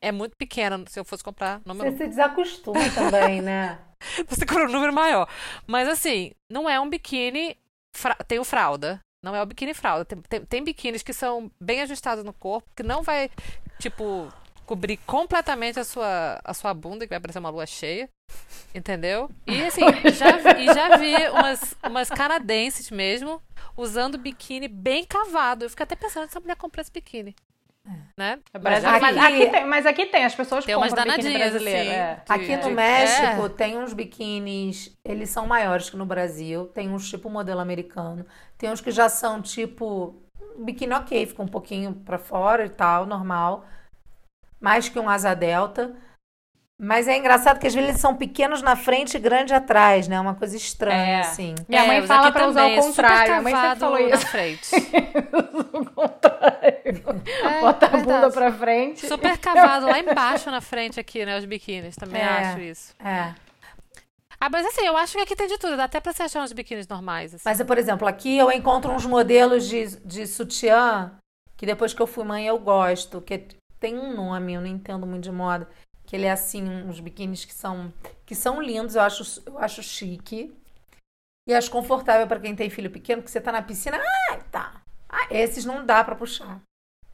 é 0.00 0.12
muito 0.12 0.36
pequena 0.36 0.84
se 0.86 1.00
eu 1.00 1.04
fosse 1.04 1.24
comprar 1.24 1.62
número. 1.64 1.90
Você 1.90 1.96
se 1.96 2.08
desacostuma 2.08 2.80
também, 2.94 3.40
né? 3.40 3.78
Você 4.28 4.44
compra 4.44 4.68
um 4.68 4.72
número 4.72 4.92
maior. 4.92 5.26
Mas 5.66 5.88
assim, 5.88 6.32
não 6.50 6.68
é 6.68 6.78
um 6.78 6.88
biquíni. 6.88 7.56
Fra... 7.96 8.14
Tem 8.14 8.38
o 8.38 8.44
fralda. 8.44 9.00
Não 9.22 9.34
é 9.34 9.42
o 9.42 9.46
biquíni 9.46 9.72
fralda. 9.72 10.04
Tem, 10.04 10.20
tem, 10.20 10.44
tem 10.44 10.64
biquínis 10.64 11.02
que 11.02 11.14
são 11.14 11.50
bem 11.58 11.80
ajustados 11.80 12.22
no 12.22 12.34
corpo, 12.34 12.68
que 12.76 12.82
não 12.82 13.02
vai, 13.02 13.30
tipo, 13.78 14.30
cobrir 14.64 14.96
completamente 15.06 15.78
a 15.78 15.84
sua, 15.84 16.40
a 16.44 16.54
sua 16.54 16.74
bunda, 16.74 17.06
que 17.06 17.10
vai 17.10 17.20
parecer 17.20 17.38
uma 17.38 17.50
lua 17.50 17.66
cheia. 17.66 18.08
Entendeu? 18.74 19.30
E 19.46 19.62
assim, 19.62 19.82
já, 20.12 20.58
e 20.58 20.66
já 20.66 20.96
vi 20.96 21.14
umas, 21.30 21.74
umas 21.84 22.08
canadenses 22.08 22.90
mesmo 22.90 23.40
usando 23.76 24.18
biquíni 24.18 24.68
bem 24.68 25.04
cavado. 25.04 25.64
Eu 25.64 25.70
fico 25.70 25.82
até 25.82 25.94
pensando 25.94 26.24
se 26.24 26.30
essa 26.30 26.40
mulher 26.40 26.56
comprou 26.56 26.82
esse 26.82 26.90
biquíni. 26.90 27.34
É. 27.86 27.92
Né? 28.16 28.38
Mas, 28.62 28.84
aqui, 28.84 29.00
mas, 29.00 29.16
aqui 29.18 29.50
tem, 29.50 29.66
mas 29.66 29.86
aqui 29.86 30.06
tem, 30.06 30.24
as 30.24 30.34
pessoas 30.34 30.64
tem 30.64 30.74
umas 30.74 30.94
danadinhas 30.94 31.54
assim, 31.54 31.68
é. 31.68 32.22
Aqui 32.26 32.56
no 32.56 32.70
México 32.70 33.44
é. 33.44 33.48
tem 33.50 33.76
uns 33.76 33.92
biquínis, 33.92 34.96
eles 35.04 35.28
são 35.28 35.46
maiores 35.46 35.90
que 35.90 35.96
no 35.96 36.06
Brasil, 36.06 36.66
tem 36.68 36.88
uns 36.88 37.10
tipo 37.10 37.28
modelo 37.28 37.60
americano, 37.60 38.24
tem 38.56 38.70
uns 38.70 38.80
que 38.80 38.90
já 38.90 39.10
são 39.10 39.42
tipo 39.42 40.22
biquíni 40.56 40.94
ok, 40.94 41.26
fica 41.26 41.42
um 41.42 41.48
pouquinho 41.48 41.92
para 41.92 42.18
fora 42.18 42.64
e 42.64 42.70
tal, 42.70 43.04
normal, 43.04 43.66
mais 44.64 44.88
que 44.88 44.98
um 44.98 45.10
asa 45.10 45.34
delta. 45.34 45.94
Mas 46.80 47.06
é 47.06 47.16
engraçado 47.18 47.60
que 47.60 47.66
às 47.66 47.74
vezes 47.74 47.90
eles 47.90 48.00
são 48.00 48.16
pequenos 48.16 48.62
na 48.62 48.74
frente 48.74 49.14
e 49.16 49.20
grandes 49.20 49.52
atrás, 49.52 50.08
né? 50.08 50.18
Uma 50.18 50.34
coisa 50.34 50.56
estranha, 50.56 51.18
é. 51.18 51.20
assim. 51.20 51.54
Minha 51.68 51.84
é, 51.84 51.86
mãe 51.86 52.06
fala 52.06 52.32
pra 52.32 52.48
usar 52.48 52.66
o 52.66 52.76
contrário. 52.76 53.42
Minha 53.42 53.42
mãe 53.42 53.76
falou 53.76 53.98
isso. 53.98 54.10
na 54.10 54.18
frente. 54.18 54.70
o 55.72 55.84
contrário. 55.84 57.24
É, 57.44 57.60
Bota 57.60 57.86
a 57.86 57.90
bunda 57.90 58.30
pra 58.30 58.50
frente. 58.52 59.06
Super 59.06 59.36
cavado 59.38 59.86
lá 59.86 60.00
embaixo 60.00 60.50
na 60.50 60.62
frente 60.62 60.98
aqui, 60.98 61.26
né? 61.26 61.38
Os 61.38 61.44
biquínis. 61.44 61.94
Também 61.94 62.22
é, 62.22 62.24
acho 62.24 62.60
isso. 62.60 62.94
É. 62.98 63.34
Ah, 64.40 64.48
mas 64.50 64.66
assim, 64.66 64.84
eu 64.84 64.96
acho 64.96 65.14
que 65.14 65.22
aqui 65.22 65.36
tem 65.36 65.46
de 65.46 65.58
tudo. 65.58 65.76
Dá 65.76 65.84
até 65.84 66.00
pra 66.00 66.12
você 66.12 66.22
achar 66.22 66.42
uns 66.42 66.52
biquínis 66.52 66.88
normais. 66.88 67.34
Assim. 67.34 67.44
Mas, 67.44 67.62
por 67.62 67.78
exemplo, 67.78 68.08
aqui 68.08 68.36
eu 68.36 68.50
encontro 68.50 68.90
uns 68.92 69.04
modelos 69.04 69.68
de, 69.68 69.96
de 70.04 70.26
sutiã 70.26 71.12
que 71.56 71.66
depois 71.66 71.94
que 71.94 72.02
eu 72.02 72.06
fui 72.06 72.24
mãe 72.24 72.46
eu 72.46 72.58
gosto. 72.58 73.20
Que 73.20 73.46
tem 73.84 73.98
um 73.98 74.14
nome, 74.14 74.54
eu 74.54 74.62
não 74.62 74.68
entendo 74.68 75.06
muito 75.06 75.24
de 75.24 75.30
moda 75.30 75.68
que 76.06 76.16
ele 76.16 76.24
é 76.24 76.30
assim, 76.30 76.66
uns 76.66 77.00
biquínis 77.00 77.44
que 77.44 77.52
são 77.52 77.92
que 78.24 78.34
são 78.34 78.62
lindos, 78.62 78.94
eu 78.94 79.02
acho, 79.02 79.42
eu 79.44 79.58
acho 79.58 79.82
chique. 79.82 80.56
E 81.46 81.52
acho 81.52 81.70
confortável 81.70 82.26
para 82.26 82.40
quem 82.40 82.56
tem 82.56 82.70
filho 82.70 82.90
pequeno, 82.90 83.22
que 83.22 83.30
você 83.30 83.38
tá 83.38 83.52
na 83.52 83.60
piscina, 83.60 83.98
ah, 84.30 84.36
tá. 84.50 84.82
Ah, 85.06 85.26
esses 85.30 85.66
não 85.66 85.84
dá 85.84 86.02
para 86.02 86.14
puxar. 86.14 86.62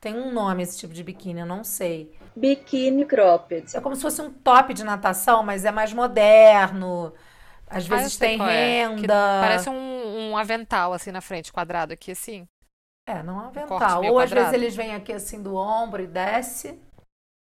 Tem 0.00 0.14
um 0.14 0.32
nome 0.32 0.62
esse 0.62 0.78
tipo 0.78 0.94
de 0.94 1.02
biquíni, 1.02 1.40
eu 1.40 1.46
não 1.46 1.64
sei. 1.64 2.16
Biquíni 2.36 3.04
cropped. 3.04 3.76
É 3.76 3.80
como 3.80 3.96
se 3.96 4.02
fosse 4.02 4.22
um 4.22 4.32
top 4.32 4.72
de 4.72 4.84
natação, 4.84 5.42
mas 5.42 5.64
é 5.64 5.72
mais 5.72 5.92
moderno. 5.92 7.12
Às 7.66 7.88
vezes 7.88 8.16
ah, 8.16 8.20
tem 8.20 8.38
renda. 8.38 9.14
É. 9.14 9.40
Parece 9.40 9.68
um, 9.68 10.30
um, 10.30 10.36
avental 10.36 10.92
assim 10.92 11.10
na 11.10 11.20
frente, 11.20 11.52
quadrado 11.52 11.92
aqui 11.92 12.12
assim. 12.12 12.46
É, 13.10 13.22
não 13.24 13.40
é 13.40 13.42
um 13.44 13.46
avental. 13.48 14.02
Um 14.02 14.10
Ou 14.10 14.18
às 14.20 14.30
vezes 14.30 14.52
eles 14.52 14.76
vêm 14.76 14.94
aqui 14.94 15.12
assim 15.12 15.42
do 15.42 15.56
ombro 15.56 16.00
e 16.00 16.06
desce. 16.06 16.80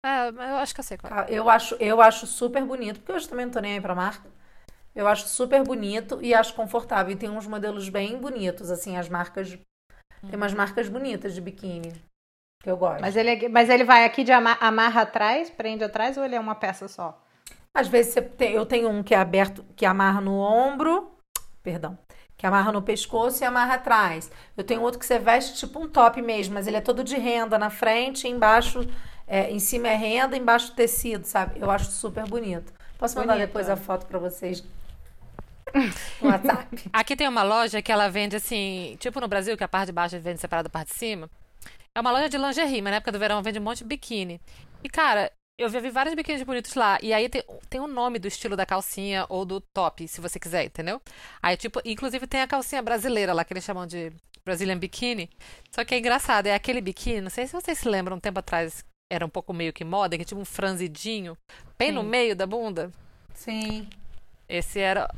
É, 0.04 0.28
eu 0.28 0.56
acho 0.56 0.74
que 0.74 0.80
eu 0.80 0.84
sei 0.84 0.98
qual 0.98 1.10
é. 1.20 1.26
Eu 1.30 1.48
acho, 1.48 1.74
eu 1.76 2.02
acho 2.02 2.26
super 2.26 2.62
bonito, 2.62 3.00
porque 3.00 3.12
hoje 3.12 3.28
também 3.28 3.46
não 3.46 3.52
tô 3.52 3.60
nem 3.60 3.72
aí 3.72 3.80
pra 3.80 3.94
marca. 3.94 4.28
Eu 4.94 5.08
acho 5.08 5.26
super 5.26 5.62
bonito 5.64 6.20
e 6.22 6.34
acho 6.34 6.54
confortável. 6.54 7.12
E 7.12 7.16
tem 7.16 7.30
uns 7.30 7.46
modelos 7.46 7.88
bem 7.88 8.18
bonitos, 8.18 8.70
assim, 8.70 8.96
as 8.96 9.08
marcas. 9.08 9.58
Tem 10.20 10.36
umas 10.36 10.52
marcas 10.52 10.88
bonitas 10.88 11.34
de 11.34 11.40
biquíni. 11.40 11.92
Que 12.62 12.70
eu 12.70 12.76
gosto. 12.76 13.00
Mas 13.00 13.16
ele, 13.16 13.30
é 13.30 13.48
mas 13.48 13.68
ele 13.70 13.84
vai 13.84 14.04
aqui 14.04 14.22
de 14.22 14.32
amar, 14.32 14.58
amarra 14.60 15.02
atrás, 15.02 15.50
prende 15.50 15.82
atrás, 15.82 16.16
ou 16.16 16.24
ele 16.24 16.34
é 16.34 16.40
uma 16.40 16.54
peça 16.54 16.86
só? 16.86 17.20
Às 17.74 17.88
vezes 17.88 18.14
tem, 18.36 18.52
eu 18.52 18.64
tenho 18.64 18.88
um 18.88 19.02
que 19.02 19.14
é 19.14 19.18
aberto, 19.18 19.64
que 19.74 19.84
amarra 19.84 20.20
no 20.20 20.38
ombro. 20.38 21.10
Perdão. 21.62 21.98
Que 22.36 22.46
amarra 22.46 22.72
no 22.72 22.82
pescoço 22.82 23.42
e 23.42 23.46
amarra 23.46 23.74
atrás. 23.74 24.30
Eu 24.56 24.64
tenho 24.64 24.82
outro 24.82 24.98
que 24.98 25.06
você 25.06 25.18
veste 25.18 25.54
tipo 25.54 25.78
um 25.78 25.88
top 25.88 26.20
mesmo, 26.20 26.54
mas 26.54 26.66
ele 26.66 26.76
é 26.76 26.80
todo 26.80 27.04
de 27.04 27.16
renda 27.16 27.58
na 27.58 27.70
frente 27.70 28.28
embaixo 28.28 28.86
é, 29.26 29.50
em 29.50 29.58
cima 29.58 29.88
é 29.88 29.94
renda, 29.94 30.36
embaixo 30.36 30.72
tecido, 30.72 31.24
sabe? 31.24 31.60
Eu 31.60 31.70
acho 31.70 31.90
super 31.90 32.26
bonito. 32.26 32.72
Posso 32.98 33.18
mandar 33.18 33.36
depois 33.36 33.68
a 33.68 33.76
foto 33.76 34.06
para 34.06 34.18
vocês 34.18 34.62
WhatsApp? 36.20 36.88
Aqui 36.92 37.16
tem 37.16 37.28
uma 37.28 37.42
loja 37.42 37.82
que 37.82 37.90
ela 37.90 38.08
vende 38.08 38.36
assim, 38.36 38.96
tipo 39.00 39.20
no 39.20 39.28
Brasil, 39.28 39.56
que 39.56 39.64
a 39.64 39.68
parte 39.68 39.86
de 39.86 39.92
baixo 39.92 40.18
vende 40.20 40.40
separada 40.40 40.68
da 40.68 40.72
parte 40.72 40.88
de 40.88 40.98
cima. 40.98 41.30
É 41.94 42.00
uma 42.00 42.10
loja 42.10 42.28
de 42.28 42.36
lingerie, 42.36 42.82
mas 42.82 42.90
na 42.90 42.96
época 42.96 43.12
do 43.12 43.18
verão 43.18 43.42
vende 43.42 43.58
um 43.58 43.62
monte 43.62 43.78
de 43.78 43.84
biquíni. 43.84 44.40
E, 44.82 44.88
cara, 44.88 45.30
eu 45.58 45.68
já 45.68 45.80
vi 45.80 45.90
vários 45.90 46.14
biquínis 46.14 46.42
bonitos 46.42 46.74
lá. 46.74 46.98
E 47.02 47.12
aí 47.12 47.28
tem, 47.28 47.42
tem 47.70 47.80
um 47.80 47.86
nome 47.86 48.18
do 48.18 48.28
estilo 48.28 48.56
da 48.56 48.66
calcinha 48.66 49.24
ou 49.28 49.44
do 49.44 49.60
top, 49.60 50.06
se 50.08 50.20
você 50.20 50.38
quiser, 50.38 50.64
entendeu? 50.64 51.00
Aí, 51.42 51.56
tipo, 51.56 51.80
inclusive 51.84 52.26
tem 52.26 52.40
a 52.40 52.46
calcinha 52.46 52.82
brasileira 52.82 53.32
lá, 53.32 53.44
que 53.44 53.52
eles 53.52 53.64
chamam 53.64 53.86
de 53.86 54.12
Brazilian 54.44 54.78
Bikini. 54.78 55.30
Só 55.70 55.84
que 55.84 55.94
é 55.94 55.98
engraçado, 55.98 56.46
é 56.46 56.54
aquele 56.54 56.80
biquíni, 56.80 57.20
não 57.20 57.30
sei 57.30 57.46
se 57.46 57.52
vocês 57.52 57.78
se 57.78 57.88
lembram 57.88 58.16
um 58.16 58.20
tempo 58.20 58.40
atrás, 58.40 58.84
era 59.10 59.24
um 59.24 59.28
pouco 59.28 59.52
meio 59.52 59.72
que 59.72 59.84
moda, 59.84 60.18
que 60.18 60.24
tinha 60.24 60.38
um 60.38 60.44
franzidinho 60.44 61.36
bem 61.78 61.88
Sim. 61.88 61.94
no 61.94 62.02
meio 62.02 62.34
da 62.34 62.46
bunda. 62.46 62.90
Sim. 63.32 63.88
Esse 64.48 64.80
era. 64.80 65.08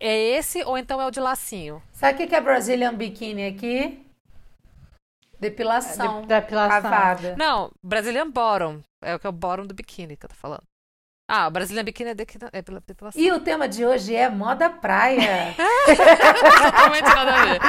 É 0.00 0.16
esse 0.16 0.64
ou 0.64 0.76
então 0.76 1.00
é 1.00 1.06
o 1.06 1.10
de 1.10 1.20
lacinho? 1.20 1.80
Sabe 1.92 2.24
o 2.24 2.28
que 2.28 2.34
é 2.34 2.40
Brazilian 2.40 2.94
Bikini 2.94 3.46
aqui? 3.46 4.04
Depilação. 5.42 6.20
De, 6.22 6.28
depilação. 6.28 6.82
Cavada. 6.82 7.34
Não, 7.36 7.72
Brazilian 7.82 8.30
Bottom. 8.30 8.80
É 9.02 9.16
o 9.16 9.18
que 9.18 9.26
é 9.26 9.30
o 9.30 9.32
bottom 9.32 9.66
do 9.66 9.74
biquíni 9.74 10.16
que 10.16 10.24
eu 10.24 10.30
tô 10.30 10.36
falando. 10.36 10.62
Ah, 11.28 11.48
o 11.48 11.50
Brazilian 11.50 11.82
Bikini 11.82 12.10
é, 12.10 12.14
de, 12.14 12.26
é 12.52 12.62
pela 12.62 12.80
depilação. 12.86 13.20
E 13.20 13.32
o 13.32 13.40
tema 13.40 13.66
de 13.66 13.86
hoje 13.86 14.14
é 14.14 14.28
moda 14.28 14.68
praia. 14.68 15.54
Totalmente 16.62 17.04
nada 17.04 17.34
a 17.34 17.44
ver. 17.44 17.60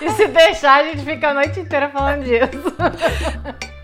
e 0.06 0.10
se 0.12 0.28
deixar, 0.28 0.80
a 0.80 0.84
gente 0.84 1.04
fica 1.04 1.30
a 1.30 1.34
noite 1.34 1.60
inteira 1.60 1.90
falando 1.90 2.24
disso. 2.24 3.68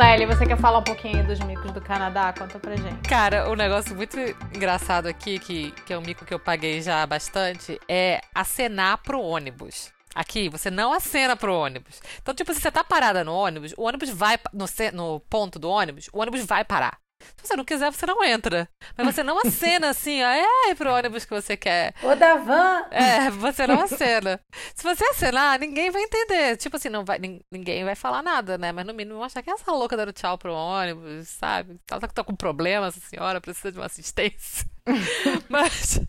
Lely, 0.00 0.24
você 0.24 0.46
quer 0.46 0.56
falar 0.56 0.78
um 0.78 0.82
pouquinho 0.82 1.22
dos 1.26 1.38
micos 1.40 1.72
do 1.72 1.80
Canadá? 1.80 2.32
Conta 2.32 2.58
pra 2.58 2.74
gente. 2.74 3.06
Cara, 3.06 3.50
um 3.50 3.54
negócio 3.54 3.94
muito 3.94 4.18
engraçado 4.56 5.06
aqui, 5.06 5.38
que, 5.38 5.72
que 5.84 5.92
é 5.92 5.98
um 5.98 6.00
mico 6.00 6.24
que 6.24 6.32
eu 6.32 6.38
paguei 6.38 6.80
já 6.80 7.06
bastante, 7.06 7.78
é 7.86 8.22
acenar 8.34 8.96
pro 9.02 9.20
ônibus. 9.20 9.92
Aqui, 10.14 10.48
você 10.48 10.70
não 10.70 10.90
acena 10.90 11.36
pro 11.36 11.54
ônibus. 11.54 12.00
Então, 12.22 12.34
tipo, 12.34 12.54
se 12.54 12.62
você 12.62 12.70
tá 12.70 12.82
parada 12.82 13.22
no 13.22 13.34
ônibus, 13.34 13.74
o 13.76 13.82
ônibus 13.82 14.08
vai 14.08 14.38
no, 14.54 14.64
no 14.94 15.20
ponto 15.20 15.58
do 15.58 15.68
ônibus, 15.68 16.08
o 16.14 16.18
ônibus 16.18 16.46
vai 16.46 16.64
parar. 16.64 16.96
Se 17.36 17.48
você 17.48 17.56
não 17.56 17.64
quiser, 17.64 17.90
você 17.90 18.06
não 18.06 18.22
entra. 18.24 18.68
Mas 18.96 19.14
você 19.14 19.22
não 19.22 19.38
acena 19.38 19.90
assim, 19.90 20.22
ó, 20.22 20.28
é 20.28 20.74
pro 20.74 20.92
ônibus 20.92 21.24
que 21.24 21.34
você 21.34 21.56
quer. 21.56 21.94
Ô, 22.02 22.14
da 22.14 22.36
van! 22.36 22.86
É, 22.90 23.30
você 23.30 23.66
não 23.66 23.80
acena. 23.80 24.40
Se 24.74 24.82
você 24.82 25.04
acenar, 25.04 25.58
ninguém 25.58 25.90
vai 25.90 26.02
entender. 26.02 26.56
Tipo 26.56 26.76
assim, 26.76 26.88
não 26.88 27.04
vai, 27.04 27.18
ninguém 27.50 27.84
vai 27.84 27.94
falar 27.94 28.22
nada, 28.22 28.56
né? 28.58 28.72
Mas 28.72 28.86
no 28.86 28.94
mínimo 28.94 29.16
vão 29.16 29.24
achar 29.24 29.42
que 29.42 29.50
é 29.50 29.52
essa 29.52 29.72
louca 29.72 29.96
dando 29.96 30.12
tchau 30.12 30.38
pro 30.38 30.52
ônibus, 30.52 31.28
sabe? 31.28 31.78
Ela 31.90 32.00
tá, 32.00 32.08
tá 32.08 32.24
com 32.24 32.34
problema, 32.34 32.86
essa 32.86 33.00
senhora, 33.00 33.40
precisa 33.40 33.72
de 33.72 33.78
uma 33.78 33.86
assistência. 33.86 34.66
Mas, 35.48 36.00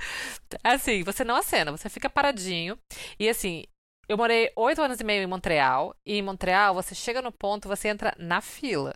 assim, 0.63 1.03
você 1.03 1.23
não 1.23 1.35
acena, 1.35 1.71
você 1.71 1.89
fica 1.89 2.09
paradinho. 2.09 2.77
E 3.19 3.29
assim, 3.29 3.63
eu 4.07 4.17
morei 4.17 4.51
oito 4.55 4.81
anos 4.81 4.99
e 4.99 5.03
meio 5.03 5.23
em 5.23 5.27
Montreal. 5.27 5.95
E 6.05 6.15
em 6.17 6.21
Montreal, 6.21 6.73
você 6.73 6.93
chega 6.93 7.21
no 7.21 7.31
ponto, 7.31 7.67
você 7.67 7.87
entra 7.87 8.13
na 8.17 8.41
fila. 8.41 8.93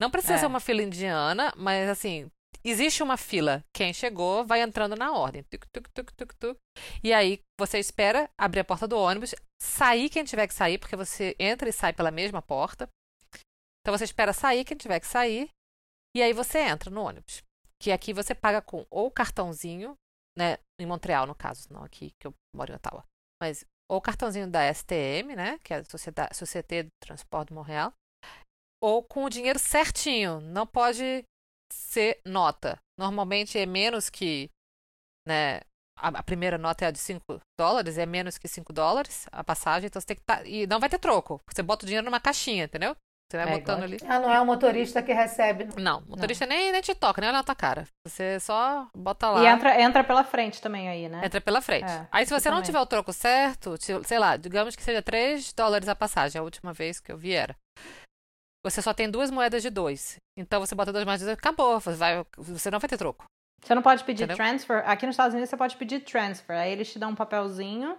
Não 0.00 0.10
precisa 0.10 0.34
é. 0.34 0.38
ser 0.38 0.46
uma 0.46 0.60
fila 0.60 0.82
indiana, 0.82 1.52
mas 1.56 1.88
assim, 1.88 2.30
existe 2.64 3.02
uma 3.02 3.16
fila. 3.16 3.64
Quem 3.74 3.92
chegou 3.92 4.44
vai 4.44 4.62
entrando 4.62 4.96
na 4.96 5.12
ordem. 5.12 5.42
Tuc, 5.44 5.66
tuc, 5.72 5.88
tuc, 5.92 6.12
tuc, 6.12 6.34
tuc. 6.36 6.58
E 7.02 7.12
aí 7.12 7.40
você 7.58 7.78
espera 7.78 8.30
abrir 8.38 8.60
a 8.60 8.64
porta 8.64 8.86
do 8.86 8.98
ônibus, 8.98 9.34
sair 9.60 10.08
quem 10.08 10.24
tiver 10.24 10.46
que 10.46 10.54
sair, 10.54 10.78
porque 10.78 10.96
você 10.96 11.36
entra 11.38 11.68
e 11.68 11.72
sai 11.72 11.92
pela 11.92 12.10
mesma 12.10 12.42
porta. 12.42 12.88
Então 13.80 13.96
você 13.96 14.04
espera 14.04 14.32
sair 14.32 14.64
quem 14.64 14.76
tiver 14.76 15.00
que 15.00 15.06
sair, 15.06 15.50
e 16.14 16.22
aí 16.22 16.32
você 16.32 16.58
entra 16.60 16.90
no 16.90 17.02
ônibus. 17.02 17.42
Que 17.80 17.92
aqui 17.92 18.12
você 18.12 18.34
paga 18.34 18.60
com 18.60 18.86
ou 18.90 19.10
cartãozinho, 19.10 19.94
né? 20.36 20.58
Em 20.78 20.86
Montreal, 20.86 21.26
no 21.26 21.34
caso, 21.34 21.72
não 21.72 21.82
aqui 21.82 22.10
que 22.20 22.26
eu 22.26 22.34
moro 22.54 22.72
em 22.72 22.76
Ottawa. 22.76 23.04
Mas 23.42 23.64
ou 23.90 24.00
cartãozinho 24.00 24.50
da 24.50 24.72
STM, 24.72 25.34
né? 25.34 25.58
Que 25.64 25.74
é 25.74 25.78
a 25.78 25.84
Sociedade 25.84 26.84
de 26.84 26.90
Transporte 27.02 27.48
de 27.48 27.54
Montreal 27.54 27.92
ou 28.80 29.02
com 29.02 29.24
o 29.24 29.30
dinheiro 29.30 29.58
certinho. 29.58 30.40
Não 30.40 30.66
pode 30.66 31.24
ser 31.72 32.20
nota. 32.24 32.78
Normalmente 32.98 33.58
é 33.58 33.66
menos 33.66 34.08
que. 34.08 34.50
Né, 35.26 35.60
a, 35.96 36.22
primeira 36.22 36.56
nota 36.56 36.84
é 36.84 36.88
a 36.88 36.90
de 36.90 36.98
5 36.98 37.40
dólares, 37.58 37.98
é 37.98 38.06
menos 38.06 38.38
que 38.38 38.48
5 38.48 38.72
dólares 38.72 39.26
a 39.30 39.44
passagem, 39.44 39.86
então 39.86 40.00
você 40.00 40.06
tem 40.06 40.16
que 40.16 40.22
tá, 40.22 40.42
E 40.44 40.66
não 40.66 40.80
vai 40.80 40.88
ter 40.88 40.98
troco. 40.98 41.40
Você 41.46 41.62
bota 41.62 41.84
o 41.84 41.86
dinheiro 41.86 42.04
numa 42.04 42.20
caixinha, 42.20 42.64
entendeu? 42.64 42.96
Você 43.30 43.36
vai 43.36 43.54
é 43.54 43.58
botando 43.58 43.84
ali. 43.84 43.96
Ah, 44.08 44.18
não 44.18 44.32
é 44.32 44.40
o 44.40 44.46
motorista 44.46 45.00
que 45.02 45.12
recebe. 45.12 45.68
Não, 45.80 46.00
o 46.00 46.10
motorista 46.10 46.46
não. 46.46 46.56
Nem, 46.56 46.72
nem 46.72 46.80
te 46.80 46.94
toca, 46.96 47.20
nem 47.20 47.28
olha 47.28 47.38
na 47.38 47.44
tua 47.44 47.54
cara. 47.54 47.86
Você 48.04 48.40
só 48.40 48.88
bota 48.96 49.30
lá. 49.30 49.44
E 49.44 49.46
entra, 49.46 49.80
entra 49.80 50.02
pela 50.02 50.24
frente 50.24 50.60
também 50.60 50.88
aí, 50.88 51.08
né? 51.08 51.24
Entra 51.24 51.40
pela 51.40 51.60
frente. 51.60 51.88
É, 51.88 52.08
aí 52.10 52.26
se 52.26 52.32
você 52.32 52.50
não 52.50 52.60
tiver 52.60 52.80
o 52.80 52.86
troco 52.86 53.12
certo, 53.12 53.76
sei 54.04 54.18
lá, 54.18 54.36
digamos 54.36 54.74
que 54.74 54.82
seja 54.82 55.00
3 55.00 55.52
dólares 55.52 55.88
a 55.88 55.94
passagem, 55.94 56.40
a 56.40 56.42
última 56.42 56.72
vez 56.72 56.98
que 56.98 57.12
eu 57.12 57.16
vi 57.16 57.34
era 57.34 57.54
você 58.64 58.82
só 58.82 58.92
tem 58.92 59.10
duas 59.10 59.30
moedas 59.30 59.62
de 59.62 59.70
dois. 59.70 60.16
Então 60.36 60.60
você 60.60 60.74
bota 60.74 60.92
duas 60.92 61.04
moedas 61.04 61.20
de 61.20 61.26
dois, 61.26 61.38
acabou. 61.38 61.78
Vai, 61.80 62.24
você 62.36 62.70
não 62.70 62.78
vai 62.78 62.88
ter 62.88 62.98
troco. 62.98 63.24
Você 63.62 63.74
não 63.74 63.82
pode 63.82 64.04
pedir 64.04 64.24
Entendeu? 64.24 64.36
transfer. 64.36 64.82
Aqui 64.86 65.06
nos 65.06 65.14
Estados 65.14 65.34
Unidos 65.34 65.50
você 65.50 65.56
pode 65.56 65.76
pedir 65.76 66.00
transfer. 66.00 66.56
Aí 66.56 66.72
eles 66.72 66.90
te 66.90 66.98
dão 66.98 67.10
um 67.10 67.14
papelzinho 67.14 67.96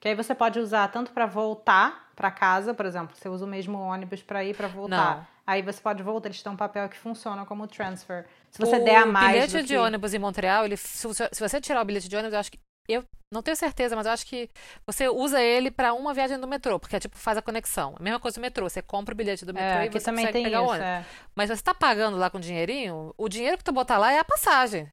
que 0.00 0.08
aí 0.08 0.14
você 0.14 0.34
pode 0.34 0.58
usar 0.58 0.88
tanto 0.88 1.12
para 1.12 1.24
voltar 1.24 2.10
para 2.14 2.30
casa, 2.30 2.74
por 2.74 2.86
exemplo, 2.86 3.16
você 3.16 3.28
usa 3.28 3.44
o 3.44 3.48
mesmo 3.48 3.78
ônibus 3.78 4.22
para 4.22 4.44
ir 4.44 4.54
para 4.54 4.68
voltar. 4.68 5.16
Não. 5.16 5.26
Aí 5.46 5.62
você 5.62 5.80
pode 5.80 6.02
voltar, 6.02 6.28
eles 6.28 6.38
te 6.38 6.44
dão 6.44 6.52
um 6.52 6.56
papel 6.56 6.88
que 6.88 6.96
funciona 6.96 7.44
como 7.44 7.66
transfer. 7.66 8.26
Se 8.50 8.58
você 8.58 8.76
o 8.76 8.84
der 8.84 8.96
a 8.96 9.06
mais. 9.06 9.30
O 9.30 9.32
bilhete 9.32 9.66
de 9.66 9.74
que... 9.74 9.78
ônibus 9.78 10.14
em 10.14 10.18
Montreal, 10.18 10.64
ele, 10.64 10.76
se 10.76 11.06
você 11.06 11.60
tirar 11.60 11.80
o 11.80 11.84
bilhete 11.84 12.08
de 12.08 12.16
ônibus, 12.16 12.34
eu 12.34 12.40
acho 12.40 12.52
que 12.52 12.58
eu 12.88 13.04
não 13.32 13.42
tenho 13.42 13.56
certeza, 13.56 13.96
mas 13.96 14.06
eu 14.06 14.12
acho 14.12 14.26
que 14.26 14.48
você 14.86 15.08
usa 15.08 15.42
ele 15.42 15.70
para 15.70 15.92
uma 15.92 16.14
viagem 16.14 16.38
do 16.38 16.46
metrô, 16.46 16.78
porque 16.78 16.96
é 16.96 17.00
tipo 17.00 17.18
faz 17.18 17.36
a 17.36 17.42
conexão. 17.42 17.94
A 17.98 18.02
mesma 18.02 18.20
coisa 18.20 18.38
do 18.38 18.40
metrô, 18.40 18.68
você 18.68 18.80
compra 18.80 19.12
o 19.12 19.16
bilhete 19.16 19.44
do 19.44 19.50
é, 19.50 19.54
metrô 19.54 19.80
é, 19.80 19.86
e 19.86 19.90
você 19.90 20.04
também 20.04 20.26
consegue 20.26 20.44
pegar 20.44 20.58
isso, 20.58 20.66
o 20.66 20.70
ônibus. 20.70 20.86
É. 20.86 21.06
Mas 21.34 21.48
você 21.48 21.54
está 21.54 21.74
pagando 21.74 22.16
lá 22.16 22.30
com 22.30 22.38
dinheirinho, 22.38 23.12
o 23.16 23.28
dinheiro 23.28 23.58
que 23.58 23.64
tu 23.64 23.72
botar 23.72 23.98
lá 23.98 24.12
é 24.12 24.18
a 24.18 24.24
passagem. 24.24 24.88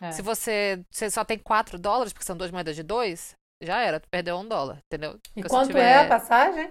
É. 0.00 0.12
Se 0.12 0.22
você, 0.22 0.84
você 0.90 1.10
só 1.10 1.24
tem 1.24 1.38
4 1.38 1.78
dólares, 1.78 2.12
porque 2.12 2.26
são 2.26 2.36
duas 2.36 2.50
moedas 2.50 2.76
de 2.76 2.82
dois, 2.82 3.34
já 3.62 3.80
era, 3.80 3.98
tu 3.98 4.08
perdeu 4.08 4.36
um 4.36 4.46
dólar, 4.46 4.78
entendeu? 4.86 5.18
E 5.34 5.42
quanto 5.42 5.68
tiver... 5.68 5.82
é 5.82 5.98
a 6.04 6.08
passagem? 6.08 6.70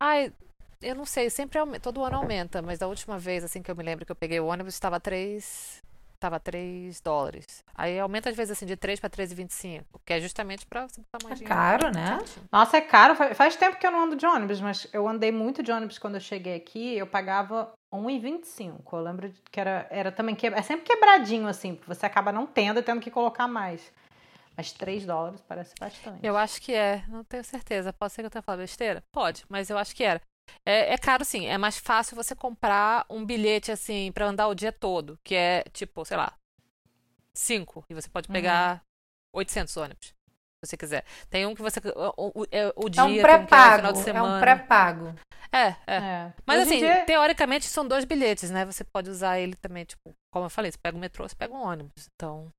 Ai, 0.00 0.32
eu 0.80 0.94
não 0.94 1.04
sei, 1.04 1.28
sempre 1.28 1.58
aumenta, 1.58 1.80
todo 1.80 2.02
ano 2.02 2.16
aumenta, 2.16 2.62
mas 2.62 2.78
da 2.78 2.88
última 2.88 3.18
vez, 3.18 3.44
assim, 3.44 3.62
que 3.62 3.70
eu 3.70 3.76
me 3.76 3.84
lembro 3.84 4.06
que 4.06 4.10
eu 4.10 4.16
peguei 4.16 4.40
o 4.40 4.46
ônibus, 4.46 4.74
estava 4.74 4.98
3, 4.98 5.82
tava 6.20 6.38
3 6.38 7.00
dólares. 7.00 7.64
Aí 7.74 7.98
aumenta 7.98 8.28
às 8.28 8.36
vezes 8.36 8.52
assim 8.52 8.66
de 8.66 8.76
3 8.76 9.00
para 9.00 9.10
3,25, 9.10 9.84
que 10.04 10.12
é 10.12 10.20
justamente 10.20 10.66
para 10.66 10.86
você 10.86 11.00
botar 11.00 11.26
mais 11.26 11.40
é 11.40 11.44
caro, 11.44 11.90
né? 11.90 12.18
Nossa, 12.52 12.76
é 12.76 12.80
caro. 12.80 13.16
Faz 13.34 13.56
tempo 13.56 13.78
que 13.78 13.86
eu 13.86 13.90
não 13.90 14.04
ando 14.04 14.16
de 14.16 14.26
ônibus, 14.26 14.60
mas 14.60 14.86
eu 14.92 15.08
andei 15.08 15.32
muito 15.32 15.62
de 15.62 15.72
ônibus 15.72 15.98
quando 15.98 16.16
eu 16.16 16.20
cheguei 16.20 16.54
aqui, 16.54 16.96
eu 16.96 17.06
pagava 17.06 17.72
1,25. 17.92 18.80
Eu 18.92 19.00
lembro 19.00 19.32
que 19.50 19.58
era, 19.58 19.86
era 19.90 20.12
também 20.12 20.34
que 20.34 20.46
é 20.46 20.62
sempre 20.62 20.84
quebradinho 20.84 21.48
assim, 21.48 21.80
você 21.86 22.06
acaba 22.06 22.30
não 22.30 22.46
tendo 22.46 22.78
e 22.78 22.82
tendo 22.82 23.00
que 23.00 23.10
colocar 23.10 23.48
mais. 23.48 23.90
Mas 24.56 24.72
3 24.72 25.06
dólares 25.06 25.42
parece 25.48 25.74
bastante. 25.80 26.18
Eu 26.22 26.36
acho 26.36 26.60
que 26.60 26.74
é, 26.74 27.02
não 27.08 27.24
tenho 27.24 27.42
certeza. 27.42 27.92
Pode 27.94 28.12
ser 28.12 28.20
que 28.22 28.26
eu 28.26 28.30
tenha 28.30 28.42
falado 28.42 28.60
besteira? 28.60 29.02
Pode, 29.10 29.44
mas 29.48 29.70
eu 29.70 29.78
acho 29.78 29.96
que 29.96 30.04
era. 30.04 30.20
É, 30.64 30.94
é, 30.94 30.98
caro, 30.98 31.24
sim. 31.24 31.46
É 31.46 31.58
mais 31.58 31.78
fácil 31.78 32.16
você 32.16 32.34
comprar 32.34 33.04
um 33.08 33.24
bilhete, 33.24 33.70
assim, 33.70 34.10
para 34.12 34.26
andar 34.26 34.48
o 34.48 34.54
dia 34.54 34.72
todo, 34.72 35.18
que 35.24 35.34
é, 35.34 35.64
tipo, 35.72 36.04
sei 36.04 36.16
lá, 36.16 36.32
5. 37.34 37.84
E 37.88 37.94
você 37.94 38.08
pode 38.08 38.28
pegar 38.28 38.74
uhum. 38.74 38.80
800 39.40 39.76
ônibus, 39.76 40.06
se 40.06 40.14
você 40.66 40.76
quiser. 40.76 41.04
Tem 41.28 41.46
um 41.46 41.54
que 41.54 41.62
você. 41.62 41.80
O, 42.16 42.40
o, 42.40 42.46
é, 42.50 42.72
o 42.76 42.88
dia, 42.88 43.02
é 43.02 43.04
um 43.04 43.20
pré-pago. 43.20 43.86
É 43.86 44.22
um 44.22 44.40
pré-pago. 44.40 45.14
É, 45.52 45.68
é, 45.86 45.96
é. 45.96 46.32
Mas, 46.46 46.60
Hoje 46.60 46.68
assim, 46.68 46.78
dia... 46.78 47.04
teoricamente 47.04 47.66
são 47.66 47.86
dois 47.86 48.04
bilhetes, 48.04 48.50
né? 48.50 48.64
Você 48.64 48.84
pode 48.84 49.10
usar 49.10 49.38
ele 49.38 49.56
também, 49.56 49.84
tipo, 49.84 50.14
como 50.32 50.46
eu 50.46 50.50
falei, 50.50 50.70
você 50.70 50.78
pega 50.78 50.96
o 50.96 51.00
metrô, 51.00 51.28
você 51.28 51.34
pega 51.34 51.52
um 51.52 51.62
ônibus. 51.62 52.08
Então. 52.14 52.52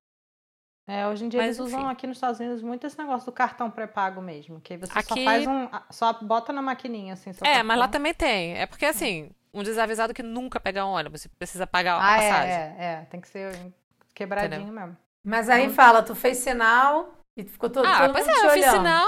É, 0.87 1.07
hoje 1.07 1.25
em 1.25 1.29
dia 1.29 1.39
Mas, 1.39 1.57
eles 1.57 1.59
usam 1.59 1.87
aqui 1.87 2.07
nos 2.07 2.17
Estados 2.17 2.39
Unidos 2.39 2.61
muito 2.61 2.85
esse 2.85 2.97
negócio 2.97 3.25
do 3.25 3.31
cartão 3.31 3.69
pré-pago 3.69 4.21
mesmo, 4.21 4.59
que 4.59 4.77
você 4.77 4.91
aqui... 4.93 5.07
só 5.07 5.15
faz 5.23 5.47
um, 5.47 5.69
só 5.89 6.13
bota 6.13 6.51
na 6.51 6.61
maquininha 6.61 7.13
assim. 7.13 7.29
é, 7.29 7.33
cartão. 7.33 7.63
mas 7.63 7.79
lá 7.79 7.87
também 7.87 8.13
tem. 8.13 8.57
É 8.57 8.65
porque 8.65 8.85
assim, 8.85 9.29
um 9.53 9.63
desavisado 9.63 10.13
que 10.13 10.23
nunca 10.23 10.59
pega 10.59 10.85
um 10.85 10.89
ônibus, 10.89 11.27
precisa 11.37 11.67
pagar 11.67 11.95
a 11.95 12.05
ah, 12.05 12.17
é, 12.17 12.29
passagem. 12.29 12.51
É, 12.51 12.75
é, 12.77 12.83
é, 12.83 13.07
tem 13.09 13.21
que 13.21 13.27
ser 13.27 13.73
quebradinho 14.13 14.61
Entendeu? 14.63 14.81
mesmo. 14.81 14.97
Mas 15.23 15.49
aí 15.49 15.63
então... 15.63 15.75
fala, 15.75 16.01
tu 16.01 16.15
fez 16.15 16.37
sinal 16.37 17.13
e 17.37 17.43
ficou 17.43 17.69
todo, 17.69 17.85
ah, 17.85 18.07
todo 18.07 18.13
pois 18.13 18.27
é, 18.27 18.31
eu 18.31 18.35
olhando. 18.37 18.53
fiz 18.53 18.71
sinal 18.71 19.07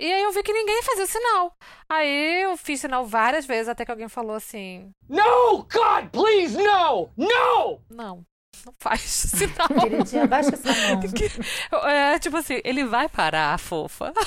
e 0.00 0.12
aí 0.12 0.22
eu 0.22 0.32
vi 0.32 0.42
que 0.42 0.52
ninguém 0.52 0.82
fazia 0.82 1.06
sinal. 1.06 1.52
Aí 1.88 2.42
eu 2.42 2.56
fiz 2.56 2.80
sinal 2.80 3.04
várias 3.04 3.44
vezes 3.44 3.68
até 3.68 3.84
que 3.84 3.90
alguém 3.90 4.08
falou 4.08 4.34
assim: 4.34 4.90
No, 5.08 5.58
God, 5.58 6.08
please, 6.10 6.56
no! 6.56 7.10
No! 7.16 7.80
Não 7.90 8.29
não 8.64 8.72
faz 8.78 9.00
sinal. 9.30 9.68
Queridinha, 9.80 10.24
abaixa 10.24 10.54
essa 10.54 10.68
mão. 10.68 11.00
É, 11.90 12.18
tipo 12.18 12.36
assim, 12.36 12.60
ele 12.64 12.84
vai 12.84 13.08
parar, 13.08 13.58
fofa. 13.58 14.12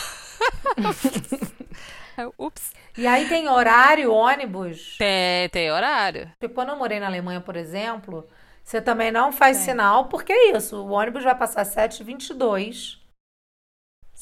Ups. 2.37 2.71
E 2.97 3.07
aí 3.07 3.27
tem 3.27 3.49
horário, 3.49 4.11
ônibus? 4.11 4.97
Tem, 4.97 5.49
tem 5.49 5.71
horário. 5.71 6.31
Tipo, 6.39 6.53
quando 6.53 6.69
eu 6.69 6.77
morei 6.77 6.99
na 6.99 7.07
Alemanha, 7.07 7.41
por 7.41 7.55
exemplo, 7.55 8.27
você 8.63 8.81
também 8.81 9.11
não 9.11 9.31
faz 9.31 9.57
sinal, 9.57 10.05
porque 10.05 10.31
é 10.31 10.51
isso, 10.55 10.77
o 10.77 10.91
ônibus 10.91 11.23
vai 11.23 11.35
passar 11.35 11.65
7h22. 11.65 13.01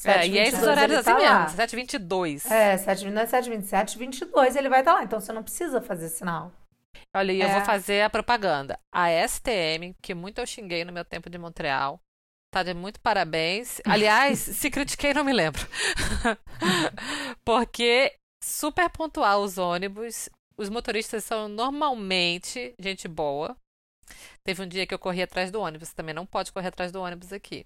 É, 0.04 0.26
e 0.26 0.38
é 0.38 0.48
esses 0.48 0.62
horários 0.62 1.04
tá 1.04 1.12
assim 1.12 1.22
lá. 1.22 1.42
mesmo, 1.42 1.58
7h22. 1.58 2.50
É, 2.50 2.76
7, 2.76 3.10
não 3.10 3.22
é 3.22 3.26
7h27, 3.26 3.98
22 3.98 4.56
ele 4.56 4.68
vai 4.68 4.80
estar 4.80 4.92
tá 4.92 4.98
lá. 4.98 5.04
Então 5.04 5.20
você 5.20 5.32
não 5.32 5.42
precisa 5.42 5.80
fazer 5.80 6.08
sinal. 6.08 6.50
Olha, 7.14 7.32
e 7.32 7.42
é. 7.42 7.44
eu 7.44 7.48
vou 7.48 7.60
é. 7.60 7.64
fazer 7.64 8.02
a 8.02 8.10
propaganda. 8.10 8.78
A 8.92 9.10
STM, 9.10 9.94
que 10.02 10.14
muito 10.14 10.40
eu 10.40 10.46
xinguei 10.46 10.84
no 10.84 10.92
meu 10.92 11.04
tempo 11.04 11.28
de 11.28 11.38
Montreal, 11.38 12.00
tá 12.50 12.62
de 12.62 12.74
muito 12.74 13.00
parabéns. 13.00 13.80
Aliás, 13.86 14.38
se 14.38 14.70
critiquei, 14.70 15.12
não 15.12 15.24
me 15.24 15.32
lembro. 15.32 15.66
Porque 17.44 18.14
super 18.42 18.88
pontual 18.90 19.42
os 19.42 19.58
ônibus. 19.58 20.28
Os 20.56 20.68
motoristas 20.68 21.24
são 21.24 21.48
normalmente 21.48 22.74
gente 22.78 23.08
boa. 23.08 23.56
Teve 24.44 24.62
um 24.62 24.68
dia 24.68 24.86
que 24.86 24.94
eu 24.94 24.98
corri 24.98 25.22
atrás 25.22 25.50
do 25.50 25.60
ônibus. 25.60 25.88
Você 25.88 25.94
também 25.94 26.14
não 26.14 26.26
pode 26.26 26.52
correr 26.52 26.68
atrás 26.68 26.92
do 26.92 27.00
ônibus 27.00 27.32
aqui. 27.32 27.64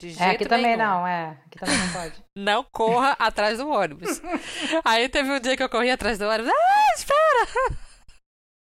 De 0.00 0.10
jeito 0.10 0.22
é, 0.22 0.30
aqui 0.30 0.48
nenhum. 0.48 0.48
também 0.48 0.76
não, 0.76 1.06
é. 1.06 1.38
Aqui 1.46 1.58
também 1.58 1.78
não 1.78 1.92
pode. 1.92 2.24
não 2.36 2.64
corra 2.64 3.16
atrás 3.18 3.58
do 3.58 3.68
ônibus. 3.68 4.20
Aí 4.84 5.08
teve 5.08 5.30
um 5.30 5.40
dia 5.40 5.56
que 5.56 5.62
eu 5.62 5.68
corri 5.68 5.90
atrás 5.90 6.18
do 6.18 6.26
ônibus. 6.26 6.52
Ah, 6.52 6.94
espera! 6.94 7.93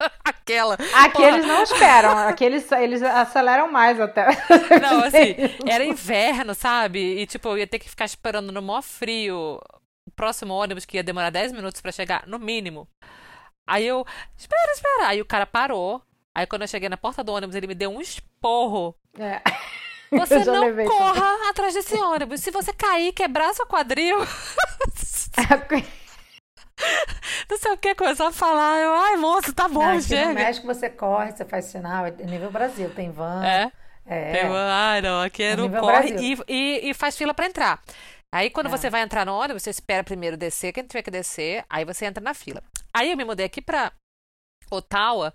Aquela. 0.25 0.77
Aqueles 0.95 1.47
não 1.47 1.63
esperam, 1.63 2.19
aqueles 2.27 2.73
eles 2.73 3.03
aceleram 3.03 3.71
mais 3.71 4.01
até. 4.01 4.27
Não, 4.81 5.05
assim, 5.05 5.37
era 5.67 5.85
inverno, 5.85 6.55
sabe? 6.55 7.21
E 7.21 7.27
tipo, 7.27 7.49
eu 7.49 7.59
ia 7.59 7.67
ter 7.67 7.79
que 7.79 7.89
ficar 7.89 8.05
esperando 8.05 8.51
no 8.51 8.63
maior 8.63 8.83
frio 8.83 9.61
o 10.07 10.11
próximo 10.17 10.55
ônibus 10.55 10.85
que 10.85 10.97
ia 10.97 11.03
demorar 11.03 11.31
10 11.31 11.53
minutos 11.53 11.81
para 11.81 11.93
chegar, 11.93 12.27
no 12.27 12.39
mínimo. 12.39 12.89
Aí 13.69 13.87
eu, 13.87 14.05
espera, 14.37 14.73
espera. 14.73 15.09
Aí 15.09 15.21
o 15.21 15.27
cara 15.27 15.47
parou. 15.47 16.03
Aí 16.35 16.47
quando 16.47 16.63
eu 16.63 16.69
cheguei 16.69 16.89
na 16.89 16.97
porta 16.97 17.23
do 17.23 17.33
ônibus, 17.33 17.55
ele 17.55 17.67
me 17.67 17.75
deu 17.75 17.91
um 17.91 18.01
esporro. 18.01 18.97
É. 19.19 19.41
Você 20.11 20.45
não 20.45 20.75
corra 20.87 21.51
atrás 21.51 21.75
desse 21.75 21.95
ônibus. 21.95 22.41
Se 22.41 22.51
você 22.51 22.73
cair, 22.73 23.13
quebrar 23.13 23.55
seu 23.55 23.67
quadril, 23.67 24.19
não 27.51 27.59
sei 27.59 27.73
o 27.73 27.77
que, 27.79 27.95
começou 27.95 28.27
a 28.27 28.33
falar. 28.33 28.79
Eu, 28.81 28.95
ai, 28.95 29.17
moço, 29.17 29.53
tá 29.53 29.69
bom, 29.69 29.81
Não, 29.81 29.89
aqui 29.91 29.97
no 29.99 30.03
chega. 30.03 30.33
México 30.35 30.67
você 30.67 30.89
corre, 30.91 31.33
você 31.33 31.45
faz 31.45 31.67
sinal, 31.67 32.07
é 32.07 32.11
nível 32.11 32.51
Brasil, 32.51 32.93
tem 32.95 33.11
van. 33.11 33.45
É. 33.45 33.73
É. 34.07 34.33
Tem 34.33 34.47
uma- 34.49 34.91
ai, 34.93 35.01
não, 35.01 35.23
aqui 35.23 35.43
é 35.43 35.55
no 35.57 35.71
corre 35.71 36.15
e, 36.19 36.37
e, 36.49 36.91
e 36.91 36.95
faz 36.95 37.17
fila 37.17 37.33
pra 37.35 37.47
entrar. 37.47 37.81
Aí 38.35 38.49
quando 38.51 38.67
É. 38.67 38.71
você 38.71 38.89
vai 38.91 39.03
entrar 39.03 39.27
no 39.27 39.35
ônibus, 39.35 39.63
você 39.63 39.71
espera 39.71 40.03
primeiro 40.05 40.37
descer, 40.37 40.73
quem 40.73 40.85
tiver 40.87 41.03
que 41.03 41.11
descer, 41.11 41.65
aí 41.69 41.85
você 41.85 42.07
entra 42.07 42.23
na 42.23 42.33
fila. 42.35 42.63
Aí 42.97 43.11
eu 43.11 43.17
me 43.17 43.25
mudei 43.25 43.47
aqui 43.47 43.61
pra 43.63 43.93
Ottawa, 44.71 45.33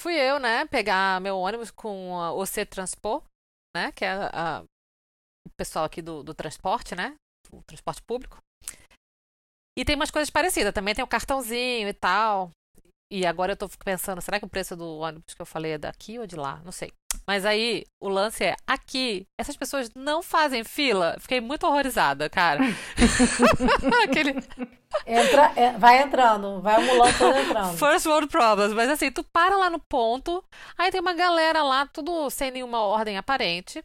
fui 0.00 0.14
eu, 0.14 0.38
né, 0.38 0.64
pegar 0.66 1.20
meu 1.20 1.38
ônibus 1.38 1.70
com 1.70 2.18
a 2.18 2.32
OC 2.32 2.64
Transport, 2.66 3.24
né, 3.76 3.92
que 3.92 4.04
é 4.04 4.10
a- 4.10 4.30
a- 4.32 4.62
o 4.62 5.50
pessoal 5.58 5.84
aqui 5.84 6.00
do, 6.02 6.22
do 6.22 6.34
transporte, 6.34 6.94
né, 6.94 7.14
o 7.52 7.62
transporte 7.62 8.02
público. 8.02 8.38
E 9.78 9.84
tem 9.84 9.94
umas 9.94 10.10
coisas 10.10 10.28
parecidas, 10.28 10.74
também 10.74 10.92
tem 10.92 11.04
o 11.04 11.08
cartãozinho 11.08 11.88
e 11.88 11.92
tal. 11.92 12.50
E 13.08 13.24
agora 13.24 13.52
eu 13.52 13.56
tô 13.56 13.68
pensando, 13.84 14.20
será 14.20 14.40
que 14.40 14.44
o 14.44 14.48
preço 14.48 14.74
do 14.74 14.98
ônibus 14.98 15.34
que 15.34 15.40
eu 15.40 15.46
falei 15.46 15.72
é 15.72 15.78
daqui 15.78 16.18
ou 16.18 16.26
de 16.26 16.34
lá? 16.34 16.60
Não 16.64 16.72
sei. 16.72 16.90
Mas 17.24 17.46
aí, 17.46 17.84
o 18.02 18.08
lance 18.08 18.42
é, 18.42 18.56
aqui, 18.66 19.24
essas 19.40 19.56
pessoas 19.56 19.88
não 19.94 20.20
fazem 20.20 20.64
fila. 20.64 21.16
Fiquei 21.20 21.40
muito 21.40 21.64
horrorizada, 21.64 22.28
cara. 22.28 22.60
Aquele 24.02 24.34
Entra, 25.06 25.52
é, 25.54 25.72
vai 25.78 26.02
entrando, 26.02 26.60
vai 26.60 26.74
amulando 26.74 27.16
todo 27.16 27.38
entrando. 27.38 27.78
first 27.78 28.06
world 28.06 28.26
problems. 28.26 28.74
Mas 28.74 28.90
assim, 28.90 29.12
tu 29.12 29.22
para 29.32 29.56
lá 29.56 29.70
no 29.70 29.78
ponto, 29.78 30.42
aí 30.76 30.90
tem 30.90 31.00
uma 31.00 31.14
galera 31.14 31.62
lá, 31.62 31.86
tudo 31.86 32.28
sem 32.30 32.50
nenhuma 32.50 32.80
ordem 32.80 33.16
aparente. 33.16 33.80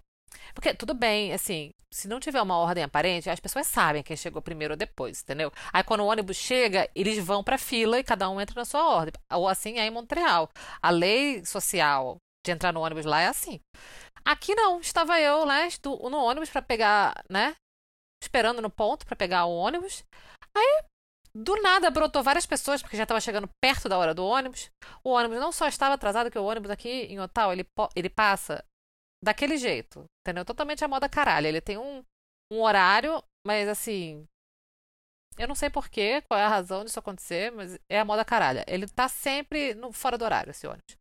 Porque, 0.55 0.73
tudo 0.73 0.95
bem, 0.95 1.33
assim, 1.33 1.71
se 1.93 2.07
não 2.07 2.19
tiver 2.19 2.41
uma 2.41 2.57
ordem 2.57 2.83
aparente, 2.83 3.29
as 3.29 3.39
pessoas 3.39 3.67
sabem 3.67 4.01
quem 4.01 4.17
chegou 4.17 4.41
primeiro 4.41 4.73
ou 4.73 4.77
depois, 4.77 5.21
entendeu? 5.21 5.51
Aí 5.71 5.83
quando 5.83 6.01
o 6.01 6.07
ônibus 6.07 6.37
chega, 6.37 6.89
eles 6.95 7.23
vão 7.23 7.43
pra 7.43 7.57
fila 7.57 7.99
e 7.99 8.03
cada 8.03 8.27
um 8.29 8.41
entra 8.41 8.55
na 8.55 8.65
sua 8.65 8.83
ordem. 8.83 9.13
Ou 9.31 9.47
assim 9.47 9.77
é 9.77 9.85
em 9.85 9.91
Montreal. 9.91 10.49
A 10.81 10.89
lei 10.89 11.45
social 11.45 12.17
de 12.43 12.51
entrar 12.51 12.73
no 12.73 12.81
ônibus 12.81 13.05
lá 13.05 13.21
é 13.21 13.27
assim. 13.27 13.59
Aqui 14.25 14.55
não, 14.55 14.79
estava 14.79 15.19
eu 15.19 15.45
lá 15.45 15.59
no 15.83 16.17
ônibus 16.17 16.49
pra 16.49 16.63
pegar, 16.63 17.23
né? 17.29 17.55
Esperando 18.23 18.61
no 18.61 18.71
ponto 18.71 19.05
pra 19.05 19.15
pegar 19.15 19.45
o 19.45 19.55
ônibus. 19.55 20.03
Aí, 20.55 20.83
do 21.35 21.55
nada, 21.61 21.91
brotou 21.91 22.23
várias 22.23 22.47
pessoas, 22.47 22.81
porque 22.81 22.97
já 22.97 23.03
estava 23.03 23.21
chegando 23.21 23.49
perto 23.61 23.87
da 23.87 23.99
hora 23.99 24.15
do 24.15 24.25
ônibus. 24.25 24.71
O 25.03 25.11
ônibus 25.11 25.39
não 25.39 25.51
só 25.51 25.67
estava 25.67 25.93
atrasado, 25.93 26.31
que 26.31 26.39
o 26.39 26.43
ônibus 26.43 26.71
aqui 26.71 26.89
em 26.89 27.19
Ottawa, 27.19 27.53
ele, 27.53 27.65
ele 27.95 28.09
passa 28.09 28.63
daquele 29.23 29.57
jeito, 29.57 30.05
entendeu? 30.21 30.43
Totalmente 30.43 30.83
a 30.83 30.87
moda 30.87 31.07
caralho. 31.07 31.47
Ele 31.47 31.61
tem 31.61 31.77
um, 31.77 32.03
um 32.51 32.61
horário, 32.61 33.23
mas 33.45 33.67
assim. 33.69 34.25
Eu 35.37 35.47
não 35.47 35.55
sei 35.55 35.67
porquê, 35.69 36.21
qual 36.27 36.39
é 36.39 36.43
a 36.43 36.47
razão 36.49 36.83
disso 36.85 36.99
acontecer, 36.99 37.51
mas 37.51 37.79
é 37.89 37.99
a 37.99 38.05
moda 38.05 38.23
caralho. 38.23 38.63
Ele 38.67 38.87
tá 38.87 39.07
sempre 39.07 39.73
no, 39.73 39.91
fora 39.91 40.15
do 40.17 40.23
horário, 40.25 40.51
esse 40.51 40.67
ônibus. 40.67 40.95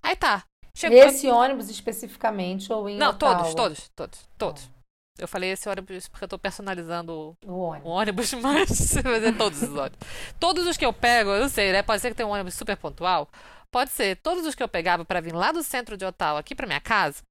Aí 0.00 0.14
tá. 0.14 0.44
Chegou. 0.76 0.98
Esse 0.98 1.28
ônibus 1.28 1.68
especificamente 1.70 2.72
ou 2.72 2.88
em 2.88 2.96
Não, 2.96 3.10
Ottawa? 3.10 3.36
todos, 3.36 3.54
todos, 3.54 3.88
todos, 3.96 4.28
todos. 4.38 4.70
Eu 5.18 5.28
falei 5.28 5.50
esse 5.50 5.68
ônibus 5.68 6.08
porque 6.08 6.24
eu 6.24 6.28
tô 6.28 6.38
personalizando 6.38 7.36
O 7.44 7.50
o 7.52 7.58
ônibus. 7.58 7.88
ônibus, 7.90 8.32
mas 8.42 8.94
mas 9.04 9.24
é 9.24 9.32
todos 9.32 9.62
os 9.62 9.70
ônibus. 9.70 9.98
Todos 10.38 10.66
os 10.66 10.76
que 10.76 10.84
eu 10.84 10.92
pego, 10.92 11.30
eu 11.30 11.42
não 11.42 11.48
sei, 11.48 11.72
né? 11.72 11.82
Pode 11.82 12.02
ser 12.02 12.10
que 12.10 12.16
tenha 12.16 12.26
um 12.28 12.32
ônibus 12.32 12.54
super 12.54 12.76
pontual. 12.76 13.28
Pode 13.72 13.90
ser. 13.90 14.16
Todos 14.16 14.46
os 14.46 14.54
que 14.54 14.62
eu 14.62 14.68
pegava 14.68 15.04
pra 15.04 15.20
vir 15.20 15.34
lá 15.34 15.50
do 15.52 15.62
centro 15.62 15.96
de 15.96 16.04
Ottawa 16.04 16.38
aqui 16.40 16.54
pra 16.54 16.66
minha 16.66 16.80
casa, 16.80 17.22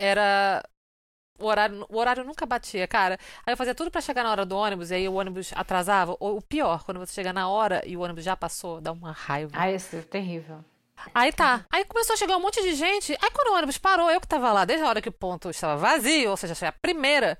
era 0.00 0.62
o 1.38 1.46
horário, 1.46 1.86
o 1.88 1.98
horário 1.98 2.24
nunca 2.24 2.46
batia, 2.46 2.86
cara. 2.86 3.18
Aí 3.44 3.52
eu 3.52 3.56
fazia 3.56 3.74
tudo 3.74 3.90
pra 3.90 4.00
chegar 4.00 4.22
na 4.22 4.30
hora 4.30 4.46
do 4.46 4.56
ônibus 4.56 4.90
e 4.90 4.94
aí 4.94 5.08
o 5.08 5.14
ônibus 5.14 5.52
atrasava. 5.54 6.16
Ou 6.20 6.38
o 6.38 6.42
pior, 6.42 6.84
quando 6.84 6.98
você 6.98 7.12
chega 7.12 7.32
na 7.32 7.48
hora 7.48 7.82
e 7.86 7.96
o 7.96 8.00
ônibus 8.00 8.24
já 8.24 8.36
passou, 8.36 8.80
dá 8.80 8.92
uma 8.92 9.12
raiva. 9.12 9.52
Ai, 9.54 9.74
isso 9.74 9.96
é 9.96 10.02
terrível. 10.02 10.64
Aí 11.12 11.32
tá. 11.32 11.66
Aí 11.72 11.84
começou 11.84 12.14
a 12.14 12.16
chegar 12.16 12.36
um 12.36 12.40
monte 12.40 12.62
de 12.62 12.74
gente. 12.74 13.12
Aí 13.20 13.30
quando 13.32 13.48
o 13.48 13.56
ônibus 13.56 13.78
parou, 13.78 14.10
eu 14.10 14.20
que 14.20 14.28
tava 14.28 14.52
lá 14.52 14.64
desde 14.64 14.84
a 14.84 14.88
hora 14.88 15.02
que 15.02 15.08
o 15.08 15.12
ponto 15.12 15.50
estava 15.50 15.76
vazio, 15.76 16.30
ou 16.30 16.36
seja, 16.36 16.54
foi 16.54 16.68
a 16.68 16.72
primeira, 16.72 17.38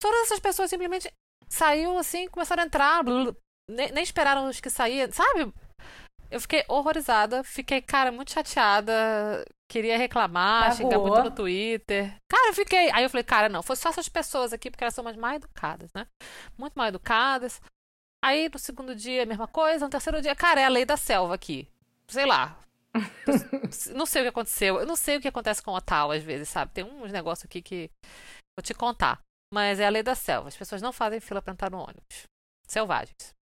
todas 0.00 0.22
essas 0.22 0.40
pessoas 0.40 0.68
simplesmente 0.68 1.12
saiu 1.48 1.96
assim, 1.96 2.28
começaram 2.28 2.62
a 2.62 2.66
entrar, 2.66 3.04
nem, 3.04 3.92
nem 3.92 4.02
esperaram 4.02 4.48
os 4.48 4.60
que 4.60 4.68
saíam, 4.68 5.10
sabe? 5.12 5.52
Eu 6.30 6.40
fiquei 6.40 6.64
horrorizada, 6.68 7.42
fiquei, 7.42 7.80
cara, 7.80 8.12
muito 8.12 8.32
chateada, 8.32 8.92
queria 9.70 9.96
reclamar, 9.96 10.68
Na 10.68 10.74
xingar 10.74 10.96
rua. 10.98 11.08
muito 11.08 11.30
no 11.30 11.34
Twitter. 11.34 12.14
Cara, 12.30 12.50
eu 12.50 12.54
fiquei. 12.54 12.90
Aí 12.92 13.02
eu 13.02 13.10
falei, 13.10 13.24
cara, 13.24 13.48
não, 13.48 13.62
foi 13.62 13.76
só 13.76 13.88
essas 13.88 14.08
pessoas 14.08 14.52
aqui, 14.52 14.70
porque 14.70 14.84
elas 14.84 14.94
são 14.94 15.04
mais 15.04 15.16
mal 15.16 15.34
educadas, 15.34 15.90
né? 15.94 16.06
Muito 16.56 16.74
mal 16.74 16.86
educadas. 16.88 17.60
Aí 18.22 18.48
no 18.52 18.58
segundo 18.58 18.94
dia, 18.94 19.22
a 19.22 19.26
mesma 19.26 19.46
coisa, 19.48 19.84
no 19.84 19.90
terceiro 19.90 20.20
dia, 20.20 20.34
cara, 20.34 20.60
é 20.60 20.64
a 20.64 20.68
lei 20.68 20.84
da 20.84 20.96
selva 20.96 21.34
aqui. 21.34 21.66
Sei 22.08 22.26
lá, 22.26 22.58
não 23.94 24.04
sei 24.06 24.22
o 24.22 24.24
que 24.24 24.28
aconteceu. 24.30 24.80
Eu 24.80 24.86
não 24.86 24.96
sei 24.96 25.16
o 25.16 25.20
que 25.20 25.28
acontece 25.28 25.62
com 25.62 25.70
o 25.70 25.76
Ottawa 25.76 26.14
às 26.16 26.22
vezes, 26.22 26.48
sabe? 26.48 26.72
Tem 26.72 26.84
uns 26.84 27.12
negócios 27.12 27.44
aqui 27.46 27.62
que 27.62 27.90
vou 28.58 28.62
te 28.62 28.74
contar. 28.74 29.20
Mas 29.52 29.80
é 29.80 29.86
a 29.86 29.90
lei 29.90 30.02
da 30.02 30.14
selva. 30.14 30.48
As 30.48 30.56
pessoas 30.56 30.82
não 30.82 30.92
fazem 30.92 31.20
fila 31.20 31.40
pra 31.40 31.52
entrar 31.52 31.70
no 31.70 31.78
ônibus. 31.78 32.24
Selvagens. 32.66 33.34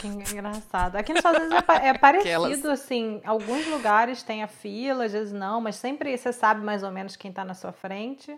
Que 0.00 0.06
engraçado. 0.06 0.96
Aqui 0.96 1.12
nos 1.12 1.20
Estados 1.20 1.40
Unidos 1.40 1.64
é, 1.68 1.88
é 1.88 1.94
parecido, 1.98 2.44
Aquelas. 2.44 2.64
assim. 2.66 3.20
Alguns 3.24 3.66
lugares 3.68 4.22
tem 4.22 4.42
a 4.42 4.48
fila, 4.48 5.04
às 5.04 5.12
vezes 5.12 5.32
não, 5.32 5.60
mas 5.60 5.76
sempre 5.76 6.16
você 6.16 6.32
sabe 6.32 6.60
mais 6.62 6.82
ou 6.82 6.90
menos 6.90 7.16
quem 7.16 7.32
tá 7.32 7.44
na 7.44 7.54
sua 7.54 7.72
frente. 7.72 8.36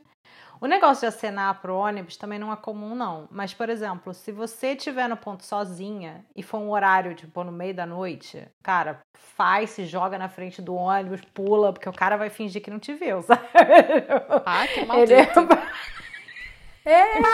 O 0.61 0.67
negócio 0.67 1.01
de 1.01 1.07
acenar 1.15 1.61
pro 1.61 1.77
ônibus 1.77 2.17
também 2.17 2.39
não 2.39 2.53
é 2.53 2.57
comum, 2.57 2.95
não. 2.95 3.29
Mas, 3.31 3.53
por 3.53 3.69
exemplo, 3.69 4.15
se 4.15 4.31
você 4.31 4.69
estiver 4.69 5.09
no 5.09 5.17
ponto 5.17 5.45
sozinha 5.45 6.25
e 6.35 6.43
for 6.43 6.59
um 6.59 6.71
horário, 6.71 7.15
tipo, 7.15 7.43
no 7.43 7.51
meio 7.51 7.75
da 7.75 7.85
noite, 7.85 8.47
cara, 8.63 9.01
faz, 9.37 9.71
se 9.71 9.85
joga 9.85 10.17
na 10.17 10.29
frente 10.29 10.63
do 10.63 10.75
ônibus, 10.75 11.21
pula, 11.35 11.73
porque 11.73 11.89
o 11.89 11.93
cara 11.93 12.17
vai 12.17 12.31
fingir 12.31 12.63
que 12.63 12.71
não 12.71 12.79
te 12.79 12.95
viu, 12.95 13.21
sabe? 13.25 13.43
Ai, 14.47 14.69
que 14.69 14.81
Ele 14.81 15.15
maldito. 16.85 17.29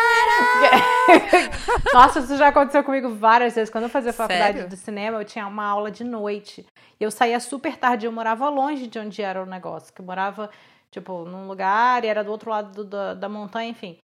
É. 1.90 1.94
Nossa, 1.94 2.20
isso 2.20 2.36
já 2.36 2.48
aconteceu 2.48 2.84
comigo 2.84 3.10
várias 3.14 3.54
vezes. 3.54 3.70
Quando 3.70 3.84
eu 3.84 3.90
fazia 3.90 4.12
faculdade 4.12 4.54
Sério? 4.58 4.68
de 4.68 4.76
cinema, 4.76 5.18
eu 5.18 5.24
tinha 5.24 5.46
uma 5.46 5.64
aula 5.64 5.90
de 5.90 6.04
noite. 6.04 6.66
E 6.98 7.04
eu 7.04 7.10
saía 7.10 7.40
super 7.40 7.76
tarde. 7.76 8.06
Eu 8.06 8.12
morava 8.12 8.48
longe 8.48 8.86
de 8.86 8.98
onde 8.98 9.22
era 9.22 9.42
o 9.42 9.46
negócio. 9.46 9.92
Que 9.92 10.00
eu 10.00 10.04
morava, 10.06 10.50
tipo, 10.90 11.24
num 11.24 11.46
lugar 11.46 12.04
e 12.04 12.08
era 12.08 12.22
do 12.22 12.30
outro 12.30 12.50
lado 12.50 12.72
do- 12.72 12.84
da, 12.84 13.14
da 13.14 13.28
montanha, 13.28 13.70
enfim. 13.70 13.98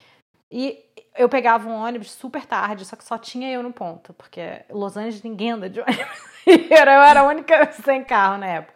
E 0.50 0.78
eu 1.16 1.28
pegava 1.28 1.68
um 1.68 1.74
ônibus 1.74 2.10
super 2.12 2.44
tarde, 2.46 2.84
só 2.84 2.94
que 2.96 3.04
só 3.04 3.18
tinha 3.18 3.50
eu 3.50 3.62
no 3.62 3.72
ponto. 3.72 4.12
Porque 4.14 4.62
Los 4.70 4.96
Angeles 4.96 5.22
ninguém 5.22 5.52
anda 5.52 5.68
de 5.70 5.80
ônibus. 5.80 6.36
Eu 6.46 6.76
era 6.78 7.20
a 7.22 7.24
única 7.24 7.72
sem 7.72 8.04
carro 8.04 8.38
na 8.38 8.46
época. 8.46 8.74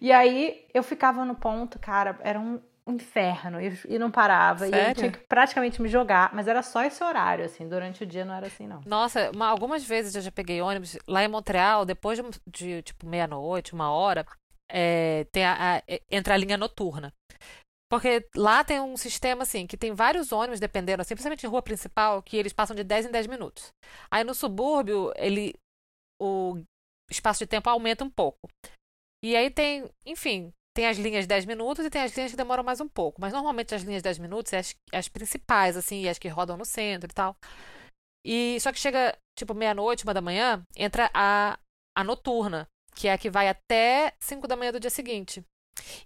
E 0.00 0.10
aí 0.10 0.64
eu 0.74 0.82
ficava 0.82 1.24
no 1.24 1.36
ponto, 1.36 1.78
cara, 1.78 2.18
era 2.24 2.40
um 2.40 2.58
inferno. 2.88 3.58
E, 3.60 3.98
não 3.98 4.10
parava. 4.10 4.66
E 4.66 4.70
eu 4.70 4.76
Sério? 4.76 4.94
tinha 4.94 5.12
que 5.12 5.18
praticamente 5.26 5.80
me 5.80 5.88
jogar. 5.88 6.34
Mas 6.34 6.46
era 6.48 6.62
só 6.62 6.82
esse 6.82 7.02
horário, 7.02 7.44
assim. 7.44 7.68
Durante 7.68 8.02
o 8.02 8.06
dia 8.06 8.24
não 8.24 8.34
era 8.34 8.46
assim, 8.46 8.66
não. 8.66 8.80
Nossa, 8.86 9.30
uma- 9.30 9.46
algumas 9.48 9.84
vezes 9.84 10.14
eu 10.14 10.22
já 10.22 10.30
peguei 10.32 10.60
ônibus 10.60 10.98
lá 11.06 11.24
em 11.24 11.28
Montreal, 11.28 11.84
depois 11.84 12.18
de, 12.18 12.24
de, 12.46 12.82
tipo 12.82 13.06
meia-noite, 13.06 13.72
uma 13.72 13.90
hora, 13.90 14.26
é, 14.70 15.24
tem 15.32 15.44
a, 15.44 15.76
a- 15.76 15.82
é, 15.88 16.00
entra 16.10 16.34
a 16.34 16.36
linha 16.36 16.56
noturna. 16.56 17.12
Porque 17.90 18.26
lá 18.34 18.64
tem 18.64 18.80
um 18.80 18.96
sistema 18.96 19.42
assim, 19.42 19.66
que 19.66 19.76
tem 19.76 19.94
vários 19.94 20.32
ônibus, 20.32 20.58
dependendo, 20.58 21.00
assim, 21.02 21.14
principalmente 21.14 21.46
em 21.46 21.48
rua 21.50 21.62
principal, 21.62 22.22
que 22.22 22.36
eles 22.36 22.52
passam 22.52 22.74
de 22.74 22.82
10 22.82 23.06
em 23.06 23.10
10 23.10 23.26
minutos. 23.26 23.72
Aí 24.10 24.24
no 24.24 24.34
subúrbio, 24.34 25.12
ele 25.16 25.54
o 26.20 26.56
espaço 27.10 27.40
de 27.40 27.46
tempo 27.46 27.68
aumenta 27.68 28.02
um 28.04 28.10
pouco. 28.10 28.48
E 29.22 29.36
aí 29.36 29.50
tem, 29.50 29.88
enfim, 30.06 30.52
tem 30.74 30.86
as 30.86 30.98
linhas 30.98 31.26
10 31.26 31.46
minutos 31.46 31.86
e 31.86 31.90
tem 31.90 32.02
as 32.02 32.14
linhas 32.14 32.32
que 32.32 32.36
demoram 32.36 32.64
mais 32.64 32.80
um 32.80 32.88
pouco. 32.88 33.20
Mas 33.20 33.32
normalmente 33.32 33.74
as 33.74 33.82
linhas 33.82 34.02
10 34.02 34.18
minutos 34.18 34.52
é 34.52 34.58
as, 34.58 34.74
as 34.92 35.08
principais, 35.08 35.76
assim, 35.76 36.08
as 36.08 36.18
que 36.18 36.28
rodam 36.28 36.56
no 36.56 36.64
centro 36.64 37.08
e 37.10 37.14
tal. 37.14 37.36
E 38.26 38.58
só 38.60 38.72
que 38.72 38.78
chega, 38.78 39.16
tipo, 39.38 39.54
meia-noite, 39.54 40.04
uma 40.04 40.14
da 40.14 40.20
manhã, 40.20 40.62
entra 40.76 41.10
a, 41.14 41.58
a 41.96 42.04
noturna, 42.04 42.66
que 42.94 43.06
é 43.06 43.12
a 43.12 43.18
que 43.18 43.30
vai 43.30 43.48
até 43.48 44.12
5 44.18 44.48
da 44.48 44.56
manhã 44.56 44.72
do 44.72 44.80
dia 44.80 44.90
seguinte. 44.90 45.44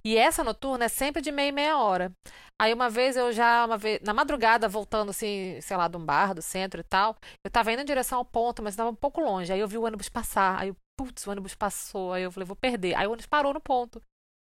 E 0.04 0.16
essa 0.16 0.42
noturna 0.44 0.86
é 0.86 0.88
sempre 0.88 1.22
de 1.22 1.30
meia 1.30 1.48
e 1.48 1.52
meia 1.52 1.78
hora. 1.78 2.12
Aí 2.60 2.72
uma 2.72 2.90
vez 2.90 3.16
eu 3.16 3.32
já, 3.32 3.64
uma 3.64 3.78
vez, 3.78 4.00
na 4.02 4.12
madrugada, 4.12 4.68
voltando 4.68 5.10
assim, 5.10 5.60
sei 5.60 5.76
lá, 5.76 5.88
de 5.88 5.96
um 5.96 6.04
bar, 6.04 6.34
do 6.34 6.42
centro 6.42 6.80
e 6.80 6.84
tal, 6.84 7.16
eu 7.44 7.50
tava 7.50 7.72
indo 7.72 7.82
em 7.82 7.84
direção 7.84 8.18
ao 8.18 8.24
ponto, 8.24 8.62
mas 8.62 8.74
estava 8.74 8.90
um 8.90 8.94
pouco 8.94 9.20
longe. 9.20 9.52
Aí 9.52 9.60
eu 9.60 9.68
vi 9.68 9.78
o 9.78 9.84
ônibus 9.84 10.08
passar. 10.08 10.58
Aí 10.58 10.68
eu, 10.68 10.76
putz, 10.98 11.26
o 11.26 11.30
ônibus 11.30 11.54
passou. 11.54 12.12
Aí 12.12 12.22
eu 12.22 12.32
falei, 12.32 12.46
vou 12.46 12.56
perder. 12.56 12.94
Aí 12.94 13.06
o 13.06 13.10
ônibus 13.10 13.26
parou 13.26 13.54
no 13.54 13.60
ponto. 13.60 14.02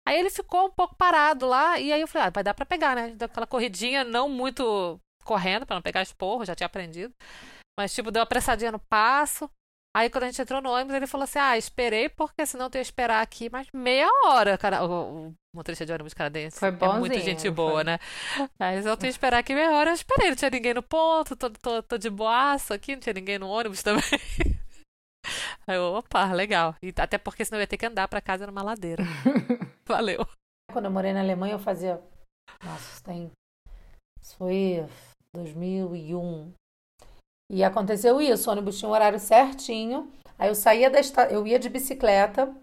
Aí 0.07 0.19
ele 0.19 0.29
ficou 0.29 0.67
um 0.67 0.71
pouco 0.71 0.95
parado 0.95 1.47
lá, 1.47 1.79
e 1.79 1.91
aí 1.91 1.99
eu 2.01 2.07
falei, 2.07 2.27
ah, 2.27 2.31
vai 2.31 2.43
dar 2.43 2.53
pra 2.53 2.65
pegar, 2.65 2.95
né? 2.95 3.09
Deu 3.09 3.25
aquela 3.25 3.47
corridinha, 3.47 4.03
não 4.03 4.29
muito 4.29 4.99
correndo, 5.23 5.65
pra 5.65 5.75
não 5.75 5.81
pegar 5.81 6.03
esporro, 6.03 6.45
já 6.45 6.53
tinha 6.55 6.67
aprendido. 6.67 7.13
Mas, 7.77 7.93
tipo, 7.93 8.11
deu 8.11 8.19
uma 8.21 8.25
apressadinha 8.25 8.71
no 8.71 8.79
passo. 8.79 9.49
Aí 9.95 10.09
quando 10.09 10.25
a 10.25 10.27
gente 10.27 10.41
entrou 10.41 10.61
no 10.61 10.69
ônibus, 10.71 10.93
ele 10.93 11.07
falou 11.07 11.23
assim: 11.23 11.39
Ah, 11.39 11.57
esperei 11.57 12.09
porque 12.09 12.45
senão 12.45 12.65
eu 12.65 12.71
ia 12.75 12.81
esperar 12.81 13.21
aqui 13.21 13.49
mais 13.49 13.65
meia 13.73 14.09
hora. 14.25 14.57
Cara, 14.57 14.83
o, 14.85 15.27
o 15.29 15.33
motorista 15.55 15.85
de 15.85 15.93
ônibus 15.93 16.13
canadense. 16.13 16.59
Foi 16.59 16.67
É 16.67 16.71
bonzinho, 16.71 17.21
gente 17.21 17.47
não 17.47 17.53
boa, 17.53 17.75
foi? 17.75 17.83
né? 17.85 17.99
Mas 18.59 18.85
eu 18.85 18.97
tenho 18.97 19.09
que 19.09 19.15
esperar 19.15 19.37
aqui 19.37 19.55
meia 19.55 19.71
hora. 19.71 19.91
Eu 19.91 19.93
esperei, 19.93 20.29
não 20.29 20.35
tinha 20.35 20.51
ninguém 20.51 20.73
no 20.73 20.83
ponto, 20.83 21.37
tô, 21.37 21.49
tô, 21.49 21.81
tô 21.81 21.97
de 21.97 22.09
boaço 22.09 22.73
aqui, 22.73 22.93
não 22.93 22.99
tinha 22.99 23.13
ninguém 23.13 23.39
no 23.39 23.47
ônibus 23.47 23.81
também. 23.81 24.03
Aí 25.67 25.75
eu, 25.75 25.93
opa, 25.93 26.31
legal. 26.31 26.75
E 26.81 26.93
até 26.97 27.17
porque 27.17 27.45
senão 27.45 27.59
eu 27.59 27.61
ia 27.61 27.67
ter 27.67 27.77
que 27.77 27.85
andar 27.85 28.07
pra 28.07 28.21
casa 28.21 28.47
numa 28.47 28.63
ladeira. 28.63 29.03
Valeu. 29.87 30.25
Quando 30.71 30.85
eu 30.85 30.91
morei 30.91 31.13
na 31.13 31.21
Alemanha, 31.21 31.55
eu 31.55 31.59
fazia. 31.59 32.01
Nossa, 32.63 33.03
tem. 33.03 33.31
Isso 34.21 34.35
foi 34.37 34.85
2001. 35.33 36.51
E 37.51 37.63
aconteceu 37.63 38.19
isso: 38.19 38.49
o 38.49 38.53
ônibus 38.53 38.77
tinha 38.77 38.89
um 38.89 38.93
horário 38.93 39.19
certinho. 39.19 40.11
Aí 40.37 40.49
eu 40.49 40.55
saía 40.55 40.89
da 40.89 40.99
esta... 40.99 41.27
eu 41.31 41.47
ia 41.47 41.59
de 41.59 41.69
bicicleta 41.69 42.53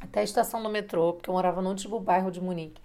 até 0.00 0.20
a 0.20 0.24
estação 0.24 0.62
do 0.62 0.68
metrô, 0.68 1.14
porque 1.14 1.30
eu 1.30 1.34
morava 1.34 1.62
no 1.62 1.70
último 1.70 1.98
bairro 2.00 2.30
de 2.30 2.40
Munique. 2.40 2.80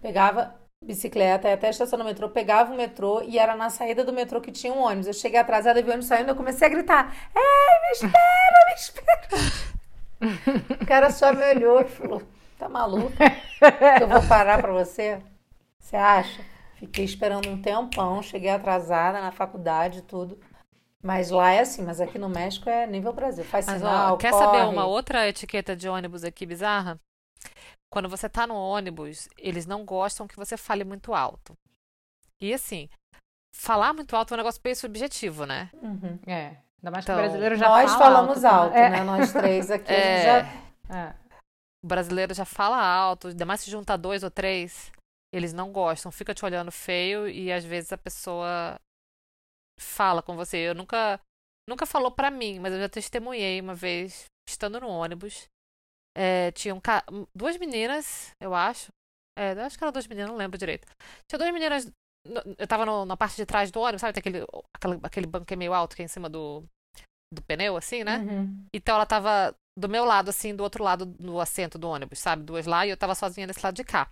Pegava 0.00 0.54
bicicleta 0.84 1.52
até 1.52 1.66
a 1.66 1.70
estação 1.70 1.98
do 1.98 2.04
metrô, 2.04 2.28
pegava 2.28 2.72
o 2.72 2.76
metrô 2.76 3.22
e 3.22 3.38
era 3.38 3.56
na 3.56 3.70
saída 3.70 4.04
do 4.04 4.12
metrô 4.12 4.40
que 4.40 4.52
tinha 4.52 4.72
um 4.72 4.82
ônibus. 4.82 5.06
Eu 5.06 5.14
cheguei 5.14 5.38
atrasada, 5.40 5.80
vi 5.82 5.88
o 5.88 5.90
ônibus 5.92 6.06
saindo, 6.06 6.28
eu 6.28 6.36
comecei 6.36 6.66
a 6.66 6.70
gritar: 6.70 7.14
Ei, 7.34 7.80
me 7.82 7.90
espera, 7.92 8.66
me 8.66 8.74
espera! 8.74 9.74
O 10.80 10.86
cara 10.86 11.10
só 11.10 11.34
me 11.34 11.44
olhou 11.54 11.80
e 11.82 11.84
falou: 11.84 12.22
Tá 12.58 12.68
maluco? 12.68 13.12
eu 14.00 14.08
vou 14.08 14.22
parar 14.26 14.60
pra 14.60 14.72
você? 14.72 15.20
Você 15.78 15.96
acha? 15.96 16.40
Fiquei 16.76 17.04
esperando 17.04 17.48
um 17.48 17.60
tempão, 17.60 18.22
cheguei 18.22 18.50
atrasada 18.50 19.20
na 19.20 19.30
faculdade 19.32 19.98
e 19.98 20.02
tudo. 20.02 20.38
Mas 21.02 21.28
lá 21.30 21.50
é 21.52 21.60
assim, 21.60 21.82
mas 21.82 22.00
aqui 22.00 22.18
no 22.18 22.30
México 22.30 22.70
é 22.70 22.86
nível 22.86 23.12
Brasil. 23.12 23.44
Faz 23.44 23.66
Mas, 23.66 23.78
sinal, 23.78 24.14
ó, 24.14 24.16
quer 24.16 24.30
corre. 24.30 24.44
saber 24.44 24.72
uma 24.72 24.86
outra 24.86 25.28
etiqueta 25.28 25.76
de 25.76 25.86
ônibus 25.86 26.24
aqui 26.24 26.46
bizarra? 26.46 26.98
Quando 27.94 28.08
você 28.08 28.28
tá 28.28 28.44
no 28.44 28.56
ônibus, 28.56 29.28
eles 29.38 29.66
não 29.66 29.84
gostam 29.84 30.26
que 30.26 30.34
você 30.34 30.56
fale 30.56 30.82
muito 30.82 31.14
alto. 31.14 31.56
E 32.42 32.52
assim, 32.52 32.88
falar 33.54 33.92
muito 33.92 34.16
alto 34.16 34.32
é 34.32 34.34
um 34.34 34.38
negócio 34.38 34.60
bem 34.60 34.74
subjetivo, 34.74 35.46
né? 35.46 35.70
Uhum. 35.74 36.18
É. 36.26 36.56
Ainda 36.82 36.90
mais 36.90 37.04
Então, 37.04 37.14
que 37.14 37.20
o 37.20 37.24
brasileiro 37.24 37.54
já 37.54 37.68
Nós 37.68 37.92
fala 37.92 38.04
falamos 38.04 38.44
alto, 38.44 38.64
alto, 38.64 38.76
é. 38.76 38.90
né? 38.90 39.04
Nós 39.04 39.32
três 39.32 39.70
aqui. 39.70 39.92
A 39.92 39.94
gente 39.94 40.06
É. 40.06 40.24
já... 40.88 40.98
É. 40.98 41.14
O 41.84 41.86
brasileiro 41.86 42.34
já 42.34 42.44
fala 42.44 42.84
alto, 42.84 43.28
ainda 43.28 43.46
mais 43.46 43.60
se 43.60 43.70
junta 43.70 43.96
dois 43.96 44.24
ou 44.24 44.30
três, 44.30 44.90
eles 45.32 45.52
não 45.52 45.70
gostam, 45.70 46.10
fica 46.10 46.34
te 46.34 46.44
olhando 46.44 46.72
feio 46.72 47.28
e 47.28 47.52
às 47.52 47.64
vezes 47.64 47.92
a 47.92 47.98
pessoa 47.98 48.76
fala 49.78 50.20
com 50.20 50.34
você. 50.34 50.56
Eu 50.56 50.74
nunca 50.74 51.20
nunca 51.70 51.86
falou 51.86 52.10
pra 52.10 52.28
mim, 52.28 52.58
mas 52.58 52.72
eu 52.72 52.80
já 52.80 52.88
testemunhei 52.88 53.60
uma 53.60 53.74
vez 53.74 54.24
estando 54.48 54.80
no 54.80 54.88
ônibus. 54.88 55.46
É, 56.16 56.50
tinham 56.52 56.80
ca- 56.80 57.04
duas 57.34 57.56
meninas, 57.58 58.30
eu 58.40 58.54
acho. 58.54 58.92
É, 59.36 59.52
eu 59.52 59.62
acho 59.62 59.76
que 59.76 59.82
eram 59.84 59.92
duas 59.92 60.06
meninas, 60.06 60.30
não 60.30 60.36
lembro 60.36 60.56
direito. 60.58 60.86
Tinha 61.28 61.38
duas 61.38 61.52
meninas. 61.52 61.90
Eu 62.58 62.66
tava 62.66 62.86
no- 62.86 63.04
na 63.04 63.16
parte 63.16 63.36
de 63.36 63.44
trás 63.44 63.70
do 63.70 63.80
ônibus, 63.80 64.00
sabe? 64.00 64.12
Tem 64.14 64.20
aquele, 64.20 64.46
aquele, 64.74 65.00
aquele 65.02 65.26
banco 65.26 65.44
que 65.46 65.54
é 65.54 65.56
meio 65.56 65.74
alto, 65.74 65.94
que 65.96 66.02
é 66.02 66.04
em 66.04 66.08
cima 66.08 66.28
do, 66.30 66.64
do 67.32 67.42
pneu, 67.42 67.76
assim, 67.76 68.04
né? 68.04 68.18
Uhum. 68.18 68.64
Então 68.72 68.94
ela 68.94 69.04
tava 69.06 69.54
do 69.76 69.88
meu 69.88 70.04
lado, 70.04 70.30
assim, 70.30 70.54
do 70.54 70.62
outro 70.62 70.82
lado 70.84 71.04
do 71.04 71.40
assento 71.40 71.76
do 71.78 71.88
ônibus, 71.88 72.20
sabe? 72.20 72.44
Duas 72.44 72.64
lá 72.64 72.86
e 72.86 72.90
eu 72.90 72.96
tava 72.96 73.14
sozinha 73.14 73.46
desse 73.46 73.62
lado 73.62 73.74
de 73.74 73.82
cá. 73.84 74.08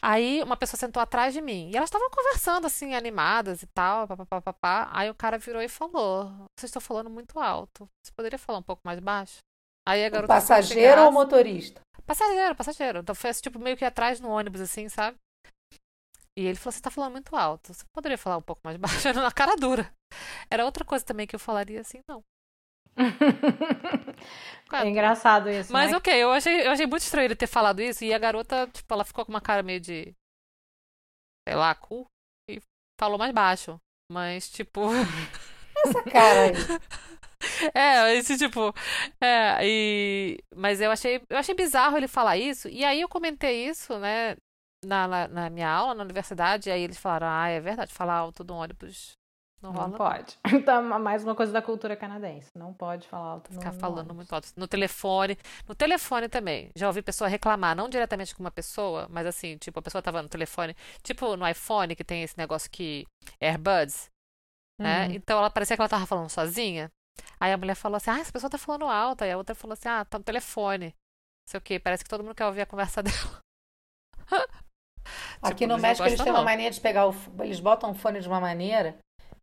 Aí 0.00 0.42
uma 0.42 0.56
pessoa 0.56 0.78
sentou 0.78 1.02
atrás 1.02 1.34
de 1.34 1.40
mim. 1.40 1.70
E 1.72 1.76
elas 1.76 1.88
estavam 1.88 2.08
conversando, 2.10 2.66
assim, 2.66 2.94
animadas 2.94 3.62
e 3.62 3.66
tal, 3.66 4.06
papapá, 4.06 4.40
papá. 4.40 4.88
Aí 4.92 5.10
o 5.10 5.14
cara 5.14 5.38
virou 5.38 5.60
e 5.62 5.68
falou: 5.68 6.26
Vocês 6.58 6.68
estão 6.70 6.80
falando 6.82 7.10
muito 7.10 7.38
alto. 7.40 7.88
Você 8.04 8.12
poderia 8.16 8.38
falar 8.38 8.58
um 8.58 8.62
pouco 8.62 8.82
mais 8.84 9.00
baixo? 9.00 9.38
Aí 9.88 10.04
a 10.04 10.08
O 10.08 10.10
garota 10.10 10.40
sem 10.40 10.56
passageiro 10.56 11.02
ou 11.02 11.10
graça. 11.10 11.10
motorista? 11.10 11.80
Passageiro, 12.06 12.54
passageiro. 12.54 12.98
Então 13.00 13.14
foi 13.14 13.30
assim, 13.30 13.42
tipo, 13.42 13.58
meio 13.58 13.76
que 13.76 13.84
atrás 13.84 14.20
no 14.20 14.28
ônibus, 14.28 14.60
assim, 14.60 14.88
sabe? 14.88 15.16
E 16.36 16.46
ele 16.46 16.56
falou: 16.56 16.72
Você 16.72 16.80
tá 16.80 16.90
falando 16.90 17.12
muito 17.12 17.34
alto. 17.34 17.72
Você 17.74 17.84
poderia 17.94 18.18
falar 18.18 18.36
um 18.36 18.42
pouco 18.42 18.60
mais 18.64 18.76
baixo? 18.76 19.06
Era 19.08 19.22
na 19.22 19.32
cara 19.32 19.56
dura. 19.56 19.92
Era 20.50 20.64
outra 20.64 20.84
coisa 20.84 21.04
também 21.04 21.26
que 21.26 21.34
eu 21.34 21.40
falaria 21.40 21.80
assim, 21.80 22.00
não. 22.08 22.22
É 24.72 24.86
engraçado 24.86 25.48
isso, 25.48 25.72
Mas 25.72 25.90
né? 25.90 25.96
ok, 25.96 26.12
eu 26.14 26.30
achei, 26.32 26.66
eu 26.66 26.70
achei 26.70 26.86
muito 26.86 27.02
estranho 27.02 27.26
ele 27.26 27.36
ter 27.36 27.46
falado 27.46 27.80
isso. 27.80 28.04
E 28.04 28.12
a 28.12 28.18
garota, 28.18 28.66
tipo, 28.68 28.92
ela 28.92 29.04
ficou 29.04 29.24
com 29.24 29.32
uma 29.32 29.40
cara 29.40 29.62
meio 29.62 29.80
de. 29.80 30.14
Sei 31.48 31.56
lá, 31.56 31.74
cu. 31.74 32.06
E 32.50 32.60
falou 33.00 33.18
mais 33.18 33.32
baixo. 33.32 33.78
Mas, 34.12 34.50
tipo. 34.50 34.80
Essa 35.86 36.02
cara 36.04 36.42
aí. 36.44 36.52
é, 37.74 38.14
esse 38.16 38.36
tipo. 38.36 38.74
É, 39.20 39.58
e. 39.62 40.38
Mas 40.54 40.80
eu 40.80 40.90
achei, 40.90 41.20
eu 41.28 41.38
achei 41.38 41.54
bizarro 41.54 41.96
ele 41.96 42.08
falar 42.08 42.36
isso. 42.36 42.68
E 42.68 42.84
aí 42.84 43.00
eu 43.00 43.08
comentei 43.08 43.68
isso, 43.68 43.98
né? 43.98 44.36
Na, 44.84 45.08
na, 45.08 45.28
na 45.28 45.50
minha 45.50 45.70
aula, 45.70 45.94
na 45.94 46.04
universidade. 46.04 46.68
E 46.68 46.72
aí 46.72 46.82
eles 46.82 46.98
falaram: 46.98 47.28
Ah, 47.28 47.48
é 47.48 47.60
verdade, 47.60 47.92
falar 47.92 48.14
alto 48.14 48.44
do 48.44 48.54
ônibus 48.54 49.18
não. 49.60 49.72
Não 49.72 49.92
pode. 49.92 50.38
Então, 50.52 50.82
mais 50.82 51.24
uma 51.24 51.34
coisa 51.34 51.52
da 51.52 51.60
cultura 51.60 51.96
canadense. 51.96 52.50
Não 52.56 52.72
pode 52.72 53.08
falar 53.08 53.32
alto 53.32 53.52
Ficar 53.52 53.72
no 53.72 53.80
falando 53.80 53.98
ônibus. 53.98 54.16
muito 54.16 54.32
alto. 54.32 54.48
No 54.56 54.68
telefone. 54.68 55.36
No 55.66 55.74
telefone 55.74 56.28
também. 56.28 56.70
Já 56.76 56.86
ouvi 56.86 57.02
pessoa 57.02 57.28
reclamar, 57.28 57.74
não 57.76 57.88
diretamente 57.88 58.34
com 58.34 58.42
uma 58.42 58.50
pessoa, 58.50 59.06
mas 59.10 59.26
assim, 59.26 59.56
tipo, 59.58 59.78
a 59.78 59.82
pessoa 59.82 60.02
tava 60.02 60.22
no 60.22 60.28
telefone. 60.28 60.76
Tipo 61.02 61.36
no 61.36 61.46
iPhone, 61.46 61.96
que 61.96 62.04
tem 62.04 62.22
esse 62.22 62.38
negócio 62.38 62.70
que. 62.70 63.06
AirBuds, 63.40 64.10
né? 64.80 65.08
Uhum. 65.08 65.14
Então 65.14 65.38
ela 65.38 65.50
parecia 65.50 65.76
que 65.76 65.80
ela 65.82 65.88
tava 65.88 66.06
falando 66.06 66.30
sozinha. 66.30 66.90
Aí 67.40 67.52
a 67.52 67.56
mulher 67.56 67.74
falou 67.74 67.96
assim: 67.96 68.10
Ah, 68.10 68.18
essa 68.18 68.32
pessoa 68.32 68.50
tá 68.50 68.58
falando 68.58 68.86
alto. 68.86 69.22
Aí 69.24 69.32
a 69.32 69.36
outra 69.36 69.54
falou 69.54 69.72
assim: 69.74 69.88
Ah, 69.88 70.04
tá 70.04 70.18
no 70.18 70.24
telefone. 70.24 70.86
Não 70.86 71.50
sei 71.50 71.58
o 71.58 71.60
quê. 71.60 71.78
Parece 71.78 72.04
que 72.04 72.10
todo 72.10 72.22
mundo 72.22 72.34
quer 72.34 72.46
ouvir 72.46 72.62
a 72.62 72.66
conversa 72.66 73.02
dela. 73.04 73.38
Aqui 75.40 75.64
Tipo, 75.64 75.72
no 75.72 75.78
México 75.78 76.06
eles 76.06 76.20
têm 76.20 76.32
uma 76.32 76.42
mania 76.42 76.70
de 76.70 76.80
pegar 76.80 77.08
o. 77.08 77.14
Eles 77.40 77.60
botam 77.60 77.90
o 77.90 77.94
fone 77.94 78.20
de 78.20 78.28
uma 78.28 78.40
maneira 78.40 78.96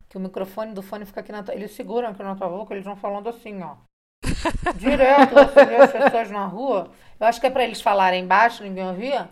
que 0.10 0.18
o 0.18 0.20
microfone 0.20 0.74
do 0.74 0.84
fone 0.84 1.06
fica 1.06 1.22
aqui 1.22 1.32
na 1.32 1.42
tua. 1.44 1.56
Eles 1.56 1.72
seguram 1.72 2.10
aqui 2.10 2.22
na 2.22 2.36
tua 2.36 2.48
boca, 2.50 2.74
eles 2.74 2.86
vão 2.86 2.96
falando 2.96 3.30
assim, 3.30 3.62
ó. 3.64 3.76
Direto, 4.78 5.34
você 5.34 5.66
vê 5.66 5.76
as 5.78 5.92
pessoas 5.92 6.32
na 6.32 6.46
rua. 6.46 6.92
Eu 7.20 7.28
acho 7.28 7.40
que 7.40 7.48
é 7.48 7.50
pra 7.50 7.64
eles 7.64 7.82
falarem 7.82 8.28
baixo, 8.28 8.64
ninguém 8.64 8.88
ouvir. 8.88 9.28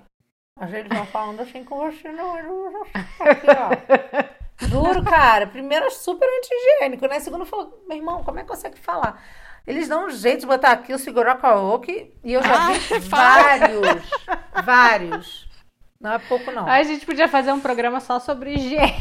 Mas 0.60 0.74
eles 0.74 0.90
vão 0.90 1.06
falando 1.08 1.42
assim 1.42 1.64
com 1.64 1.78
você, 1.78 2.12
não. 2.12 2.36
Aqui, 2.36 3.48
ó. 3.48 4.34
Juro, 4.70 5.04
cara. 5.04 5.48
Primeiro, 5.48 5.90
super 5.92 6.28
anti-higiênico, 6.28 7.08
né? 7.08 7.20
Segundo, 7.20 7.46
falou, 7.46 7.84
meu 7.88 7.98
irmão, 7.98 8.24
como 8.24 8.40
é 8.40 8.42
que 8.42 8.48
consegue 8.48 8.80
falar? 8.80 9.24
Eles 9.66 9.88
dão 9.88 10.08
um 10.08 10.10
jeito 10.10 10.42
de 10.42 10.46
botar 10.46 10.72
aqui 10.72 10.94
o 10.94 11.00
segurar 11.00 11.36
karaoke 11.38 12.14
e 12.24 12.34
eu 12.34 12.44
já 12.44 12.68
vi 12.72 12.80
Ai, 12.94 13.00
vários, 13.00 14.12
vários. 14.66 15.50
Não 16.00 16.12
é 16.12 16.20
pouco, 16.20 16.52
não. 16.52 16.68
A 16.68 16.84
gente 16.84 17.06
podia 17.06 17.30
fazer 17.30 17.54
um 17.54 17.62
programa 17.62 18.02
só 18.02 18.20
sobre 18.20 18.56
higiene. 18.56 18.94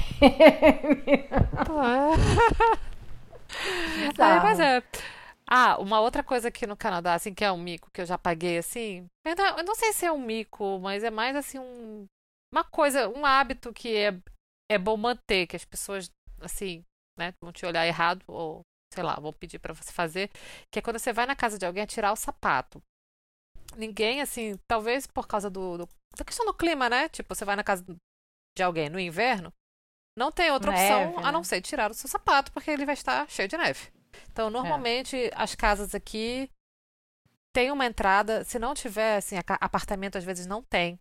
É, 4.19 4.41
mas 4.41 4.59
é. 4.61 4.83
Ah, 5.47 5.77
uma 5.79 6.01
outra 6.01 6.23
coisa 6.23 6.49
aqui 6.49 6.67
no 6.67 6.77
Canadá, 6.77 7.15
assim, 7.15 7.35
que 7.35 7.45
é 7.45 7.53
um 7.53 7.59
mico 7.59 7.91
que 7.93 8.01
eu 8.01 8.07
já 8.07 8.17
paguei, 8.17 8.57
assim. 8.57 9.07
Eu 9.25 9.37
não, 9.37 9.59
eu 9.59 9.65
não 9.65 9.75
sei 9.75 9.93
se 9.93 10.07
é 10.07 10.13
um 10.13 10.21
mico, 10.21 10.79
mas 10.81 11.05
é 11.05 11.11
mais 11.11 11.37
assim 11.37 11.59
um, 11.59 12.07
uma 12.53 12.65
coisa, 12.65 13.09
um 13.09 13.27
hábito 13.27 13.73
que 13.73 13.95
é, 13.97 14.15
é 14.71 14.79
bom 14.79 14.97
manter, 14.97 15.47
que 15.47 15.57
as 15.57 15.65
pessoas, 15.65 16.11
assim, 16.41 16.85
né, 17.19 17.35
vão 17.43 17.53
te 17.53 17.65
olhar 17.67 17.87
errado, 17.87 18.25
ou 18.27 18.63
sei 18.93 19.03
lá, 19.03 19.15
vão 19.17 19.33
pedir 19.33 19.59
pra 19.59 19.73
você 19.75 19.93
fazer, 19.93 20.31
que 20.71 20.79
é 20.79 20.83
quando 20.83 20.99
você 20.99 21.13
vai 21.13 21.27
na 21.27 21.35
casa 21.37 21.59
de 21.59 21.65
alguém 21.67 21.83
é 21.83 21.87
tirar 21.87 22.13
o 22.13 22.17
sapato. 22.17 22.83
Ninguém, 23.77 24.21
assim, 24.21 24.59
talvez 24.69 25.07
por 25.07 25.27
causa 25.27 25.49
do, 25.49 25.79
do- 25.79 25.89
da 26.17 26.25
questão 26.25 26.45
do 26.45 26.53
clima, 26.55 26.91
né? 26.91 27.09
Tipo, 27.09 27.35
você 27.35 27.45
vai 27.45 27.57
na 27.57 27.65
casa 27.65 27.83
de 28.57 28.63
alguém 28.63 28.91
no 28.91 29.01
inverno, 29.01 29.51
não 30.17 30.31
tem 30.31 30.51
outra 30.51 30.73
Neve, 30.73 31.07
opção 31.07 31.23
né? 31.23 31.29
a 31.29 31.33
não 31.33 31.43
ser 31.43 31.63
tirar 31.63 31.91
o 31.91 31.95
seu 31.95 32.09
sapato, 32.09 32.53
porque 32.53 32.71
ele 32.71 32.85
vai 32.85 32.93
estar 32.95 33.29
cheio 33.31 33.49
de 33.49 33.57
neve. 33.57 33.91
Então, 34.31 34.51
normalmente, 34.51 35.31
as 35.35 35.55
casas 35.55 35.95
aqui 35.95 36.51
têm 37.55 37.71
uma 37.73 37.87
entrada. 37.87 38.45
Se 38.45 38.59
não 38.59 38.75
tiver, 38.75 39.17
assim, 39.17 39.37
apartamento 39.61 40.19
às 40.19 40.25
vezes 40.25 40.47
não 40.47 40.63
tem. 40.63 40.99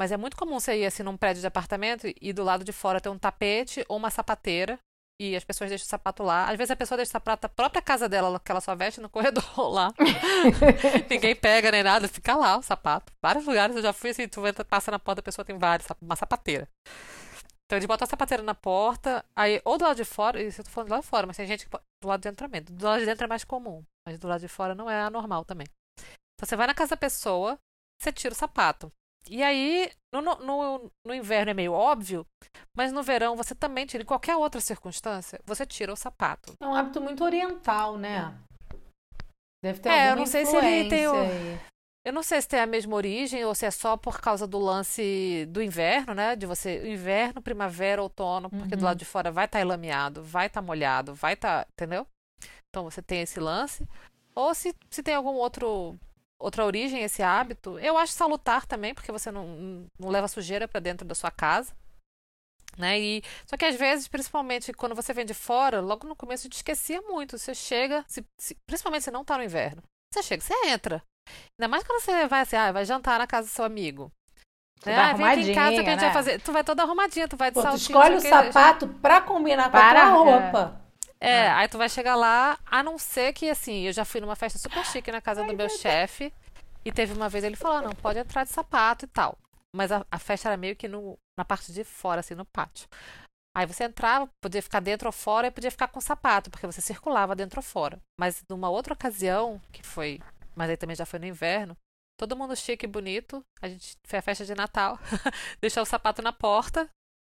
Mas 0.00 0.10
é 0.10 0.16
muito 0.16 0.34
comum 0.34 0.58
você 0.58 0.78
ir, 0.78 0.86
assim, 0.86 1.02
num 1.02 1.14
prédio 1.14 1.42
de 1.42 1.46
apartamento 1.46 2.06
e 2.22 2.32
do 2.32 2.42
lado 2.42 2.64
de 2.64 2.72
fora 2.72 3.02
ter 3.02 3.10
um 3.10 3.18
tapete 3.18 3.84
ou 3.86 3.98
uma 3.98 4.08
sapateira. 4.08 4.78
E 5.20 5.36
as 5.36 5.44
pessoas 5.44 5.68
deixam 5.68 5.84
o 5.84 5.88
sapato 5.90 6.22
lá. 6.22 6.48
Às 6.48 6.56
vezes 6.56 6.70
a 6.70 6.76
pessoa 6.76 6.96
deixa 6.96 7.10
o 7.10 7.12
sapato 7.12 7.44
na 7.44 7.50
própria 7.50 7.82
casa 7.82 8.08
dela, 8.08 8.40
que 8.40 8.50
ela 8.50 8.62
só 8.62 8.74
veste 8.74 8.98
no 8.98 9.10
corredor 9.10 9.44
lá. 9.58 9.92
Ninguém 11.10 11.36
pega 11.36 11.70
nem 11.70 11.82
nada, 11.82 12.08
fica 12.08 12.34
lá 12.34 12.56
o 12.56 12.62
sapato. 12.62 13.12
Vários 13.20 13.44
lugares 13.44 13.76
eu 13.76 13.82
já 13.82 13.92
fui 13.92 14.08
assim, 14.08 14.26
tu 14.26 14.46
entra, 14.46 14.64
passa 14.64 14.90
na 14.90 14.98
porta, 14.98 15.20
a 15.20 15.22
pessoa 15.22 15.44
tem 15.44 15.58
vários, 15.58 15.86
uma 16.00 16.16
sapateira. 16.16 16.66
Então 17.66 17.76
eles 17.76 17.84
botam 17.84 18.06
a 18.06 18.08
sapateira 18.08 18.42
na 18.42 18.54
porta, 18.54 19.22
aí, 19.36 19.60
ou 19.66 19.76
do 19.76 19.84
lado 19.84 19.98
de 19.98 20.04
fora, 20.06 20.42
isso 20.42 20.62
eu 20.62 20.64
tô 20.64 20.70
falando 20.70 20.88
do 20.88 20.92
lado 20.92 21.02
de 21.02 21.08
fora, 21.08 21.26
mas 21.26 21.36
tem 21.36 21.46
gente 21.46 21.68
que 21.68 21.78
do 22.02 22.08
lado 22.08 22.20
de 22.20 22.28
dentro 22.30 22.46
também. 22.46 22.62
Do 22.62 22.86
lado 22.86 23.00
de 23.00 23.04
dentro 23.04 23.24
é 23.24 23.28
mais 23.28 23.44
comum, 23.44 23.84
mas 24.08 24.18
do 24.18 24.26
lado 24.26 24.40
de 24.40 24.48
fora 24.48 24.74
não 24.74 24.88
é 24.88 25.02
anormal 25.02 25.44
também. 25.44 25.66
Então 25.98 26.48
você 26.48 26.56
vai 26.56 26.66
na 26.66 26.74
casa 26.74 26.92
da 26.92 26.96
pessoa, 26.96 27.58
você 28.00 28.10
tira 28.10 28.32
o 28.32 28.34
sapato. 28.36 28.90
E 29.28 29.42
aí, 29.42 29.90
no, 30.12 30.20
no, 30.22 30.36
no, 30.36 30.92
no 31.04 31.14
inverno 31.14 31.50
é 31.50 31.54
meio 31.54 31.72
óbvio, 31.72 32.26
mas 32.76 32.92
no 32.92 33.02
verão 33.02 33.36
você 33.36 33.54
também 33.54 33.86
tira. 33.86 34.02
Em 34.02 34.06
qualquer 34.06 34.36
outra 34.36 34.60
circunstância, 34.60 35.40
você 35.44 35.64
tira 35.66 35.92
o 35.92 35.96
sapato. 35.96 36.54
É 36.60 36.66
um 36.66 36.74
hábito 36.74 37.00
muito 37.00 37.22
oriental, 37.22 37.96
né? 37.96 38.34
Deve 39.62 39.80
ter 39.80 39.88
É, 39.90 39.92
eu 39.92 40.08
alguma 40.10 40.16
não 40.16 40.26
sei 40.26 40.46
se 40.46 40.56
ele 40.56 40.88
tem 40.88 41.06
o-. 41.06 41.60
Eu 42.02 42.14
não 42.14 42.22
sei 42.22 42.40
se 42.40 42.48
tem 42.48 42.60
a 42.60 42.66
mesma 42.66 42.96
origem 42.96 43.44
ou 43.44 43.54
se 43.54 43.66
é 43.66 43.70
só 43.70 43.94
por 43.94 44.20
causa 44.22 44.46
do 44.46 44.58
lance 44.58 45.44
do 45.50 45.62
inverno, 45.62 46.14
né? 46.14 46.34
De 46.34 46.46
você, 46.46 46.90
inverno, 46.90 47.42
primavera, 47.42 48.02
outono, 48.02 48.48
porque 48.48 48.74
do 48.74 48.80
Uhum. 48.80 48.84
lado 48.86 48.98
de 48.98 49.04
fora 49.04 49.30
vai 49.30 49.44
estar 49.44 49.64
lameado, 49.66 50.22
vai 50.22 50.46
estar 50.46 50.62
molhado, 50.62 51.14
vai 51.14 51.34
estar, 51.34 51.66
entendeu? 51.72 52.06
Então 52.70 52.84
você 52.84 53.02
tem 53.02 53.20
esse 53.20 53.38
lance. 53.38 53.86
Ou 54.34 54.54
se, 54.54 54.74
se 54.90 55.02
tem 55.02 55.14
algum 55.14 55.34
outro 55.34 55.98
outra 56.40 56.64
origem 56.64 57.02
esse 57.02 57.22
hábito. 57.22 57.78
Eu 57.78 57.96
acho 57.98 58.12
salutar 58.12 58.66
também, 58.66 58.94
porque 58.94 59.12
você 59.12 59.30
não, 59.30 59.86
não 59.98 60.08
leva 60.08 60.26
sujeira 60.26 60.66
para 60.66 60.80
dentro 60.80 61.06
da 61.06 61.14
sua 61.14 61.30
casa. 61.30 61.72
Né? 62.78 62.98
E, 63.00 63.22
só 63.46 63.56
que 63.56 63.64
às 63.64 63.74
vezes, 63.76 64.08
principalmente 64.08 64.72
quando 64.72 64.94
você 64.94 65.12
vem 65.12 65.26
de 65.26 65.34
fora, 65.34 65.80
logo 65.80 66.06
no 66.06 66.16
começo 66.16 66.42
a 66.42 66.44
gente 66.44 66.54
esquecia 66.56 67.02
muito. 67.02 67.36
Você 67.36 67.54
chega, 67.54 68.04
se- 68.08 68.24
se- 68.40 68.56
principalmente 68.66 69.04
se 69.04 69.10
não 69.10 69.24
tá 69.24 69.36
no 69.36 69.44
inverno. 69.44 69.82
Você 70.14 70.22
chega, 70.22 70.42
você 70.42 70.54
entra. 70.66 71.02
Ainda 71.58 71.68
mais 71.68 71.84
quando 71.84 72.00
você 72.00 72.26
vai 72.26 72.40
assim, 72.42 72.56
ah, 72.56 72.72
vai 72.72 72.84
jantar 72.84 73.18
na 73.18 73.26
casa 73.26 73.48
do 73.48 73.50
seu 73.50 73.64
amigo. 73.64 74.10
Né? 74.86 74.94
tá 74.96 75.10
Ah, 75.10 75.12
vem 75.12 75.26
aqui 75.26 75.50
em 75.50 75.54
casa 75.54 75.70
que 75.70 75.80
a 75.80 75.82
gente 75.82 75.86
arrumadinha, 75.88 76.00
vai 76.00 76.12
fazer. 76.12 76.40
Tu 76.40 76.52
vai 76.52 76.64
toda 76.64 76.82
arrumadinha, 76.82 77.28
tu 77.28 77.36
vai 77.36 77.50
de 77.50 77.54
Pô, 77.54 77.60
tu 77.60 77.64
saltinho. 77.64 77.80
escolhe 78.00 78.16
o 78.16 78.20
sapato 78.20 78.88
pra 78.88 79.20
combinar 79.20 79.64
com 79.64 79.72
Para, 79.72 80.08
a 80.08 80.12
tua 80.12 80.30
é. 80.30 80.50
Roupa. 81.22 81.34
É, 81.34 81.50
aí 81.50 81.68
tu 81.68 81.78
vai 81.78 81.88
chegar 81.88 82.16
lá, 82.16 82.58
a 82.66 82.82
não 82.82 82.98
ser 82.98 83.32
que, 83.32 83.48
assim, 83.50 83.86
eu 83.86 83.92
já 83.92 84.04
fui 84.04 84.20
numa 84.20 84.36
festa 84.36 84.58
super 84.58 84.84
chique 84.86 85.12
na 85.12 85.20
casa 85.20 85.44
do 85.44 85.54
meu 85.54 85.68
chefe, 85.68 86.32
e 86.84 86.90
teve 86.90 87.12
uma 87.12 87.28
vez 87.28 87.44
ele 87.44 87.56
falou, 87.56 87.78
"Ah, 87.78 87.82
não, 87.82 87.92
pode 87.94 88.18
entrar 88.18 88.44
de 88.44 88.50
sapato 88.50 89.04
e 89.04 89.08
tal. 89.08 89.38
Mas 89.74 89.92
a, 89.92 90.04
a 90.10 90.18
festa 90.18 90.48
era 90.48 90.56
meio 90.56 90.74
que 90.74 90.88
no, 90.88 91.16
na 91.38 91.44
parte 91.44 91.72
de 91.72 91.84
fora, 91.84 92.20
assim, 92.20 92.34
no 92.34 92.44
pátio. 92.44 92.88
Aí 93.56 93.66
você 93.66 93.84
entrava, 93.84 94.28
podia 94.42 94.62
ficar 94.62 94.80
dentro 94.80 95.08
ou 95.08 95.12
fora, 95.12 95.48
e 95.48 95.50
podia 95.50 95.70
ficar 95.70 95.88
com 95.88 96.00
sapato, 96.00 96.50
porque 96.50 96.66
você 96.66 96.80
circulava 96.80 97.34
dentro 97.34 97.58
ou 97.58 97.62
fora. 97.62 97.98
Mas 98.18 98.42
numa 98.48 98.70
outra 98.70 98.94
ocasião, 98.94 99.60
que 99.72 99.82
foi, 99.82 100.20
mas 100.54 100.70
aí 100.70 100.76
também 100.76 100.96
já 100.96 101.04
foi 101.04 101.18
no 101.18 101.26
inverno, 101.26 101.76
todo 102.18 102.36
mundo 102.36 102.54
chique 102.54 102.86
e 102.86 102.88
bonito, 102.88 103.42
a 103.60 103.68
gente 103.68 103.96
foi 104.06 104.18
a 104.18 104.22
festa 104.22 104.44
de 104.44 104.54
Natal, 104.54 104.98
deixou 105.60 105.82
o 105.82 105.86
sapato 105.86 106.22
na 106.22 106.32
porta, 106.32 106.88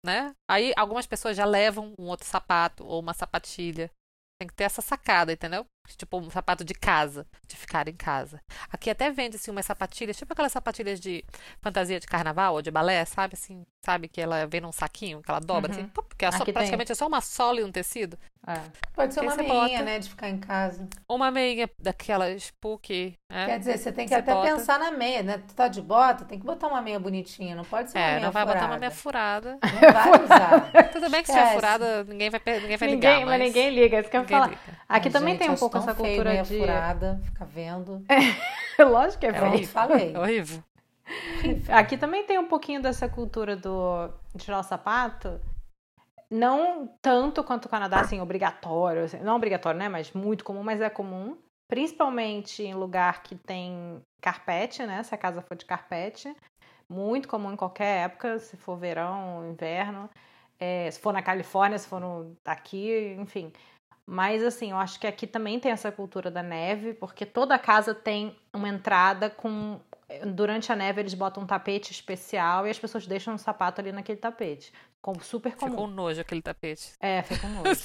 né? 0.04 0.34
Aí 0.48 0.72
algumas 0.76 1.06
pessoas 1.06 1.36
já 1.36 1.44
levam 1.44 1.94
um 1.98 2.06
outro 2.06 2.26
sapato 2.26 2.84
ou 2.84 3.00
uma 3.00 3.14
sapatilha. 3.14 3.90
Tem 4.38 4.48
que 4.48 4.54
ter 4.54 4.64
essa 4.64 4.82
sacada, 4.82 5.32
entendeu? 5.32 5.66
Tipo 5.96 6.18
um 6.18 6.30
sapato 6.30 6.64
de 6.64 6.74
casa, 6.74 7.26
de 7.46 7.56
ficar 7.56 7.86
em 7.88 7.94
casa. 7.94 8.40
Aqui 8.72 8.88
até 8.88 9.10
vende 9.10 9.36
assim 9.36 9.50
umas 9.50 9.66
sapatilhas, 9.66 10.16
tipo 10.16 10.32
aquelas 10.32 10.52
sapatilhas 10.52 10.98
de 10.98 11.24
fantasia 11.60 12.00
de 12.00 12.06
carnaval 12.06 12.54
ou 12.54 12.62
de 12.62 12.70
balé, 12.70 13.04
sabe 13.04 13.34
assim, 13.34 13.64
sabe 13.84 14.08
que 14.08 14.20
ela 14.20 14.46
vem 14.46 14.60
num 14.60 14.72
saquinho, 14.72 15.20
que 15.22 15.30
ela 15.30 15.40
dobra 15.40 15.70
Uhum. 15.72 15.78
assim, 15.80 15.88
pum, 15.88 16.02
que 16.16 16.24
é 16.24 16.30
só, 16.30 16.36
Aqui 16.38 16.46
tem. 16.46 16.54
praticamente 16.54 16.92
é 16.92 16.94
só 16.94 17.06
uma 17.06 17.20
sola 17.20 17.60
e 17.60 17.64
um 17.64 17.70
tecido. 17.72 18.18
É. 18.46 18.60
Pode 18.94 19.14
ser 19.14 19.20
uma 19.20 19.36
meinha, 19.36 19.52
bota. 19.78 19.82
né? 19.84 19.98
De 20.00 20.08
ficar 20.08 20.28
em 20.28 20.38
casa. 20.38 20.88
Uma 21.08 21.30
meia 21.30 21.70
daquelas 21.78 22.50
PUC, 22.60 23.14
né? 23.30 23.46
Quer 23.46 23.58
dizer, 23.60 23.78
você 23.78 23.92
tem 23.92 24.04
que 24.04 24.08
Você 24.08 24.16
até 24.16 24.32
bota. 24.34 24.48
pensar 24.48 24.78
na 24.80 24.90
meia, 24.90 25.22
né? 25.22 25.38
Tu 25.46 25.54
tá 25.54 25.68
de 25.68 25.80
bota, 25.80 26.24
tem 26.24 26.38
que 26.40 26.44
botar 26.44 26.66
uma 26.66 26.82
meia 26.82 26.98
bonitinha, 26.98 27.54
não 27.54 27.64
pode 27.64 27.90
ser 27.92 27.98
uma 27.98 28.04
É, 28.04 28.10
meia 28.14 28.20
não 28.26 28.32
vai 28.32 28.44
botar 28.44 28.66
uma 28.66 28.78
meia 28.78 28.90
furada. 28.90 29.58
furada. 29.60 29.60
Não 29.86 29.92
vai 29.92 30.24
usar. 30.24 30.90
Tudo 30.92 31.08
bem 31.10 31.22
que 31.22 31.26
se 31.28 31.32
tiver 31.32 31.42
Esquece. 31.44 31.54
furada, 31.54 32.04
ninguém 32.04 32.30
vai, 32.30 32.40
ninguém 32.60 32.76
vai 32.76 32.88
Ninguém, 32.88 33.14
ligar, 33.20 33.26
mas 33.26 33.40
ninguém 33.40 33.70
liga, 33.70 34.00
isso 34.00 34.10
que 34.10 34.16
eu 34.16 34.24
falar. 34.24 34.48
liga. 34.48 34.60
Aqui 34.88 35.08
Ai, 35.08 35.12
também 35.12 35.32
gente, 35.34 35.38
tem 35.40 35.50
um 35.50 35.52
acho 35.52 35.60
pouco 35.72 35.90
essa 35.90 35.94
feio 35.94 36.08
cultura 36.08 36.30
meia 36.30 36.42
de. 36.42 36.58
furada, 36.58 37.20
fica 37.24 37.44
vendo. 37.44 38.04
Lógico 38.78 39.20
que 39.20 39.26
é 39.26 39.30
É 39.30 39.50
feio. 39.50 39.66
Falei. 39.66 40.12
É 40.14 40.18
horrível. 40.18 40.62
Aqui 41.68 41.96
também 41.96 42.24
tem 42.24 42.38
um 42.38 42.46
pouquinho 42.46 42.80
dessa 42.80 43.08
cultura 43.08 43.56
do 43.56 44.08
de 44.34 44.44
tirar 44.44 44.60
o 44.60 44.62
sapato. 44.62 45.40
Não 46.30 46.88
tanto 47.02 47.44
quanto 47.44 47.66
o 47.66 47.68
Canadá, 47.68 48.00
assim, 48.00 48.20
obrigatório. 48.20 49.04
assim, 49.04 49.18
não 49.18 49.36
obrigatório, 49.36 49.78
né? 49.78 49.88
Mas 49.88 50.12
muito 50.12 50.44
comum, 50.44 50.62
mas 50.62 50.80
é 50.80 50.88
comum. 50.88 51.36
Principalmente 51.68 52.62
em 52.62 52.74
lugar 52.74 53.22
que 53.22 53.34
tem 53.34 54.00
carpete, 54.20 54.84
né? 54.86 55.02
Se 55.02 55.14
a 55.14 55.18
casa 55.18 55.42
for 55.42 55.56
de 55.56 55.66
carpete. 55.66 56.34
Muito 56.88 57.28
comum 57.28 57.52
em 57.52 57.56
qualquer 57.56 58.04
época, 58.04 58.38
se 58.38 58.56
for 58.56 58.76
verão, 58.76 59.46
inverno. 59.50 60.08
É, 60.58 60.90
se 60.90 61.00
for 61.00 61.12
na 61.12 61.22
Califórnia, 61.22 61.78
se 61.78 61.86
for 61.86 62.00
no, 62.00 62.36
aqui, 62.44 63.16
enfim. 63.18 63.52
Mas 64.06 64.42
assim, 64.42 64.70
eu 64.72 64.76
acho 64.76 64.98
que 64.98 65.06
aqui 65.06 65.26
também 65.26 65.60
tem 65.60 65.70
essa 65.70 65.92
cultura 65.92 66.30
da 66.30 66.42
neve, 66.42 66.94
porque 66.94 67.24
toda 67.24 67.58
casa 67.58 67.94
tem 67.94 68.36
uma 68.52 68.68
entrada 68.68 69.30
com. 69.30 69.80
Durante 70.34 70.70
a 70.70 70.76
neve 70.76 71.00
eles 71.00 71.14
botam 71.14 71.42
um 71.42 71.46
tapete 71.46 71.90
especial 71.90 72.66
e 72.66 72.70
as 72.70 72.78
pessoas 72.78 73.06
deixam 73.06 73.34
o 73.34 73.38
sapato 73.38 73.80
ali 73.80 73.92
naquele 73.92 74.18
tapete. 74.18 74.72
Como 75.00 75.22
super 75.22 75.56
comum. 75.56 75.70
Ficou 75.70 75.86
um 75.86 75.90
nojo 75.90 76.20
aquele 76.20 76.42
tapete. 76.42 76.92
É, 77.00 77.22
fica 77.22 77.46
um 77.46 77.62
nojo. 77.62 77.80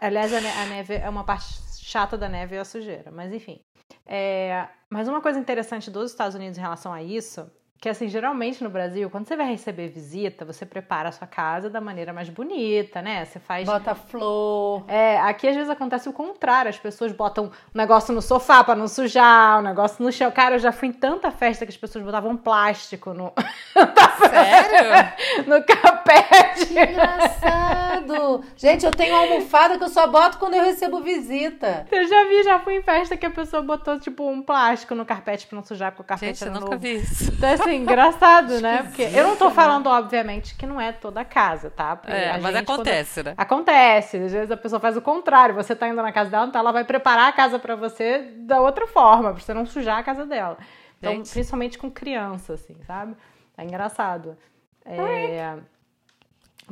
Aliás, 0.00 0.32
a 0.32 0.66
neve 0.66 0.94
é 0.94 1.08
uma 1.08 1.24
parte 1.24 1.68
chata 1.88 2.18
da 2.18 2.28
neve 2.28 2.56
é 2.56 2.60
a 2.60 2.64
sujeira, 2.64 3.10
mas 3.10 3.32
enfim. 3.32 3.60
É, 4.06 4.68
mas 4.90 5.08
uma 5.08 5.20
coisa 5.20 5.38
interessante 5.38 5.90
dos 5.90 6.10
Estados 6.10 6.34
Unidos 6.34 6.58
em 6.58 6.60
relação 6.60 6.92
a 6.92 7.02
isso, 7.02 7.50
que 7.80 7.88
assim, 7.88 8.08
geralmente 8.08 8.62
no 8.64 8.68
Brasil, 8.70 9.08
quando 9.08 9.26
você 9.28 9.36
vai 9.36 9.46
receber 9.46 9.88
visita, 9.88 10.44
você 10.44 10.66
prepara 10.66 11.10
a 11.10 11.12
sua 11.12 11.28
casa 11.28 11.70
da 11.70 11.80
maneira 11.80 12.12
mais 12.12 12.28
bonita, 12.28 13.00
né? 13.00 13.24
Você 13.24 13.38
faz 13.38 13.64
Bota 13.66 13.94
flor. 13.94 14.84
é, 14.88 15.18
aqui 15.20 15.46
às 15.46 15.54
vezes 15.54 15.70
acontece 15.70 16.08
o 16.08 16.12
contrário, 16.12 16.68
as 16.68 16.78
pessoas 16.78 17.12
botam 17.12 17.44
um 17.46 17.50
negócio 17.78 18.12
no 18.12 18.20
sofá 18.20 18.64
pra 18.64 18.74
não 18.74 18.88
sujar, 18.88 19.60
um 19.60 19.62
negócio 19.62 20.04
no 20.04 20.10
chão. 20.10 20.28
Cara, 20.32 20.56
eu 20.56 20.58
já 20.58 20.72
fui 20.72 20.88
em 20.88 20.92
tanta 20.92 21.30
festa 21.30 21.64
que 21.64 21.70
as 21.70 21.76
pessoas 21.76 22.04
botavam 22.04 22.36
plástico 22.36 23.14
no, 23.14 23.32
Sério? 24.28 25.12
no 25.46 25.62
carpete. 25.64 26.72
Engraçado. 26.72 28.44
Gente, 28.56 28.84
eu 28.84 28.90
tenho 28.92 29.14
uma 29.14 29.22
almofada 29.22 29.78
que 29.78 29.84
eu 29.84 29.88
só 29.88 30.06
boto 30.06 30.38
quando 30.38 30.54
eu 30.54 30.64
recebo 30.64 31.00
visita. 31.00 31.86
Eu 31.90 32.06
já 32.08 32.24
vi, 32.24 32.42
já 32.42 32.58
fui 32.58 32.76
em 32.78 32.82
festa 32.82 33.16
que 33.16 33.26
a 33.26 33.30
pessoa 33.30 33.62
botou, 33.62 33.98
tipo, 34.00 34.28
um 34.28 34.42
plástico 34.42 34.94
no 34.94 35.04
carpete 35.04 35.46
pra 35.46 35.56
não 35.56 35.64
sujar, 35.64 35.92
porque 35.92 36.02
o 36.02 36.04
carpete 36.04 36.38
Gente, 36.38 36.42
eu 36.42 36.50
era 36.50 36.60
nunca 36.60 36.72
novo. 36.72 36.82
vi 36.82 36.96
isso. 36.96 37.32
Então, 37.32 37.50
assim, 37.52 37.67
engraçado, 37.72 38.60
né? 38.60 38.82
Porque 38.82 39.02
eu 39.02 39.26
não 39.28 39.36
tô 39.36 39.50
falando, 39.50 39.86
obviamente, 39.88 40.54
que 40.56 40.66
não 40.66 40.80
é 40.80 40.92
toda 40.92 41.24
casa, 41.24 41.70
tá? 41.70 41.96
Porque 41.96 42.12
É, 42.12 42.38
mas 42.38 42.54
gente, 42.54 42.66
quando- 42.66 42.80
acontece, 42.80 43.22
né? 43.22 43.34
Acontece, 43.36 44.16
às 44.16 44.32
vezes 44.32 44.50
a 44.50 44.56
pessoa 44.56 44.80
faz 44.80 44.96
o 44.96 45.02
contrário. 45.02 45.54
Você 45.54 45.74
tá 45.76 45.88
indo 45.88 46.00
na 46.02 46.12
casa 46.12 46.30
dela, 46.30 46.46
então 46.46 46.60
ela 46.60 46.72
vai 46.72 46.84
preparar 46.84 47.28
a 47.28 47.32
casa 47.32 47.58
pra 47.58 47.74
você 47.76 48.18
da 48.38 48.60
outra 48.60 48.86
forma, 48.86 49.32
pra 49.32 49.40
você 49.42 49.52
não 49.54 49.66
sujar 49.66 49.98
a 49.98 50.02
casa 50.02 50.24
dela. 50.26 50.56
Então, 50.98 51.12
Gente. 51.12 51.30
principalmente 51.30 51.78
com 51.78 51.90
criança, 51.90 52.54
assim, 52.54 52.76
sabe? 52.86 53.14
É 53.56 53.64
engraçado. 53.64 54.36
É... 54.84 55.56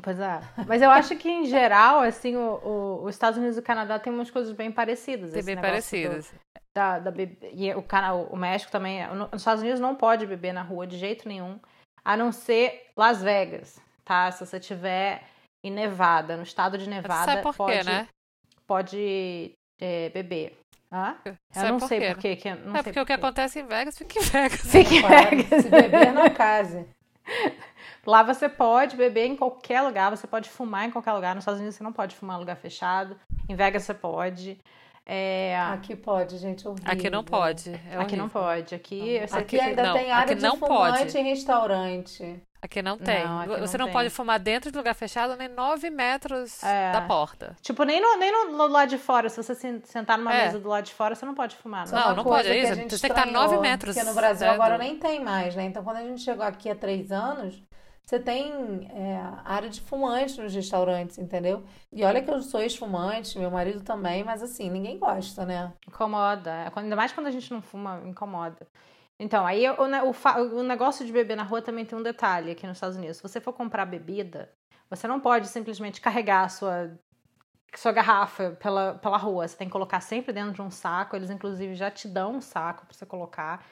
Pois 0.02 0.20
é. 0.20 0.40
Mas 0.66 0.82
eu 0.82 0.90
acho 0.90 1.16
que, 1.16 1.28
em 1.28 1.46
geral, 1.46 2.00
assim, 2.00 2.36
o, 2.36 2.40
o- 2.40 3.04
os 3.04 3.14
Estados 3.14 3.38
Unidos 3.38 3.56
e 3.56 3.60
o 3.60 3.62
Canadá 3.62 3.98
têm 3.98 4.12
umas 4.12 4.30
coisas 4.30 4.52
bem 4.52 4.70
parecidas. 4.70 5.32
Tem 5.32 5.42
bem 5.44 5.56
parecidas. 5.56 6.26
do- 6.30 6.60
da, 6.76 6.98
da 6.98 7.12
e 7.52 7.72
o, 7.74 7.82
Cana- 7.82 8.12
o 8.12 8.36
México 8.36 8.70
também. 8.70 9.02
é- 9.02 9.08
Nos 9.08 9.40
Estados 9.40 9.62
Unidos 9.62 9.80
não 9.80 9.94
pode 9.94 10.26
beber 10.26 10.52
na 10.52 10.60
rua 10.62 10.86
de 10.86 10.98
jeito 10.98 11.26
nenhum, 11.26 11.58
a 12.04 12.16
não 12.16 12.30
ser 12.30 12.90
Las 12.94 13.22
Vegas, 13.22 13.80
tá? 14.04 14.30
Se 14.30 14.44
você 14.44 14.60
tiver 14.60 15.22
em 15.64 15.70
Nevada, 15.70 16.36
no 16.36 16.42
estado 16.42 16.76
de 16.76 16.86
Nevada, 16.88 17.24
Sabe 17.32 17.42
por 17.42 17.54
pode, 17.56 17.78
quê, 17.78 17.84
né? 17.84 18.08
pode 18.66 19.52
é, 19.80 20.10
beber. 20.10 20.58
Hã? 20.92 21.16
Eu 21.24 21.36
Sabe 21.52 21.70
não 21.72 21.78
por 21.78 21.88
sei 21.88 22.14
por 22.14 22.18
quê. 22.20 22.36
que- 22.36 22.54
Não 22.54 22.72
É 22.76 22.82
sei 22.82 22.92
porque 22.92 23.00
o 23.00 23.06
que 23.06 23.12
acontece 23.14 23.58
em 23.60 23.66
Vegas 23.66 23.96
fica 23.98 24.18
em 24.18 24.22
Vegas. 24.22 24.60
Fica 24.60 24.94
em 24.94 25.02
Vegas. 25.02 25.62
Se 25.62 25.68
beber, 25.70 26.12
não 26.12 26.28
case. 26.30 26.86
Lá 28.06 28.22
você 28.22 28.48
pode 28.48 28.96
beber 28.96 29.26
em 29.26 29.34
qualquer 29.36 29.80
lugar, 29.82 30.10
você 30.10 30.26
pode 30.28 30.48
fumar 30.48 30.84
em 30.84 30.90
qualquer 30.92 31.12
lugar. 31.12 31.34
Nos 31.34 31.42
Estados 31.42 31.58
Unidos 31.58 31.74
você 31.76 31.82
não 31.82 31.92
pode 31.92 32.14
fumar 32.14 32.36
em 32.36 32.40
lugar 32.40 32.54
fechado. 32.56 33.18
Em 33.48 33.56
Vegas 33.56 33.82
você 33.82 33.94
pode. 33.94 34.58
É, 35.08 35.56
Aqui 35.72 35.94
pode, 35.94 36.36
gente, 36.36 36.66
horrível. 36.66 36.90
Aqui 36.92 37.08
não 37.08 37.22
pode. 37.22 37.70
é 37.90 37.96
aqui 37.96 38.16
não 38.16 38.28
pode. 38.28 38.74
Aqui, 38.74 39.20
Aqui 39.30 39.60
ainda 39.60 39.82
não, 39.84 39.94
tem 39.94 40.10
área 40.10 40.24
aqui 40.24 40.34
de 40.34 40.42
não 40.42 40.56
fumante 40.56 40.98
pode. 41.04 41.18
em 41.18 41.22
restaurante. 41.22 42.42
Aqui 42.60 42.82
não 42.82 42.98
tem. 42.98 43.24
Não, 43.24 43.40
aqui 43.40 43.60
Você 43.60 43.78
não 43.78 43.84
não, 43.84 43.92
tem. 43.92 43.92
pode 43.92 44.10
fumar 44.10 44.40
dentro 44.40 44.72
de 44.72 44.76
lugar 44.76 44.94
fechado 44.94 45.36
nem 45.36 45.46
9 45.46 45.88
metros 45.90 46.60
É. 46.64 46.90
da 46.90 47.02
porta. 47.02 47.54
Tipo, 47.62 47.84
nem 47.84 48.00
no, 48.00 48.16
nem 48.16 48.32
no, 48.32 48.56
no 48.56 48.66
lado 48.66 48.88
de 48.88 48.98
fora. 48.98 49.28
Se 49.28 49.36
você 49.40 49.54
sen- 49.54 49.80
sentar 49.84 50.18
numa 50.18 50.34
É. 50.34 50.46
mesa 50.46 50.58
do 50.58 50.68
lado 50.68 50.84
de 50.84 50.92
fora, 50.92 51.14
você 51.14 51.24
não 51.24 51.34
pode 51.34 51.54
fumar. 51.54 51.86
Só 51.86 51.94
Não, 51.94 52.16
não 52.16 52.24
coisa 52.24 52.38
pode, 52.48 52.48
é 52.48 52.62
isso. 52.62 52.74
gente 52.74 52.90
Você 52.96 53.02
tem 53.02 53.10
que 53.14 53.18
estar 53.20 53.26
estranhou, 53.28 53.42
nove 53.42 53.58
metros, 53.60 53.94
Porque 53.94 54.08
no 54.08 54.14
Brasil 54.16 54.48
né, 54.48 54.54
agora 54.54 54.76
do- 54.76 54.82
nem 54.82 54.96
tem 54.98 55.22
mais, 55.22 55.54
né? 55.54 55.64
Então, 55.66 55.84
quando 55.84 55.98
a 55.98 56.02
gente 56.02 56.20
chegou 56.20 56.44
aqui 56.44 56.68
há 56.68 56.74
três 56.74 57.12
anos, 57.12 57.62
você 58.08 58.20
tem 58.20 58.88
é, 58.92 59.20
área 59.44 59.68
de 59.68 59.80
fumante 59.80 60.40
nos 60.40 60.54
restaurantes, 60.54 61.18
entendeu? 61.18 61.64
E 61.92 62.04
olha 62.04 62.22
que 62.22 62.30
eu 62.30 62.40
sou 62.40 62.60
ex-fumante, 62.60 63.36
meu 63.36 63.50
marido 63.50 63.82
também, 63.82 64.22
mas 64.22 64.44
assim, 64.44 64.70
ninguém 64.70 64.96
gosta, 64.96 65.44
né? 65.44 65.72
Incomoda. 65.88 66.72
Ainda 66.76 66.94
mais 66.94 67.12
quando 67.12 67.26
a 67.26 67.32
gente 67.32 67.52
não 67.52 67.60
fuma, 67.60 68.00
incomoda. 68.06 68.64
Então, 69.18 69.44
aí 69.44 69.68
o, 69.68 69.74
o, 69.74 70.58
o 70.60 70.62
negócio 70.62 71.04
de 71.04 71.10
beber 71.10 71.36
na 71.36 71.42
rua 71.42 71.60
também 71.60 71.84
tem 71.84 71.98
um 71.98 72.02
detalhe 72.02 72.52
aqui 72.52 72.64
nos 72.64 72.76
Estados 72.76 72.96
Unidos. 72.96 73.16
Se 73.16 73.22
você 73.24 73.40
for 73.40 73.52
comprar 73.52 73.84
bebida, 73.84 74.52
você 74.88 75.08
não 75.08 75.18
pode 75.18 75.48
simplesmente 75.48 76.00
carregar 76.00 76.44
a 76.44 76.48
sua, 76.48 76.96
sua 77.74 77.90
garrafa 77.90 78.52
pela, 78.52 78.94
pela 78.94 79.16
rua. 79.16 79.48
Você 79.48 79.56
tem 79.56 79.66
que 79.66 79.72
colocar 79.72 80.00
sempre 80.00 80.32
dentro 80.32 80.52
de 80.52 80.62
um 80.62 80.70
saco. 80.70 81.16
Eles, 81.16 81.28
inclusive, 81.28 81.74
já 81.74 81.90
te 81.90 82.06
dão 82.06 82.36
um 82.36 82.40
saco 82.40 82.86
pra 82.86 82.94
você 82.94 83.04
colocar. 83.04 83.64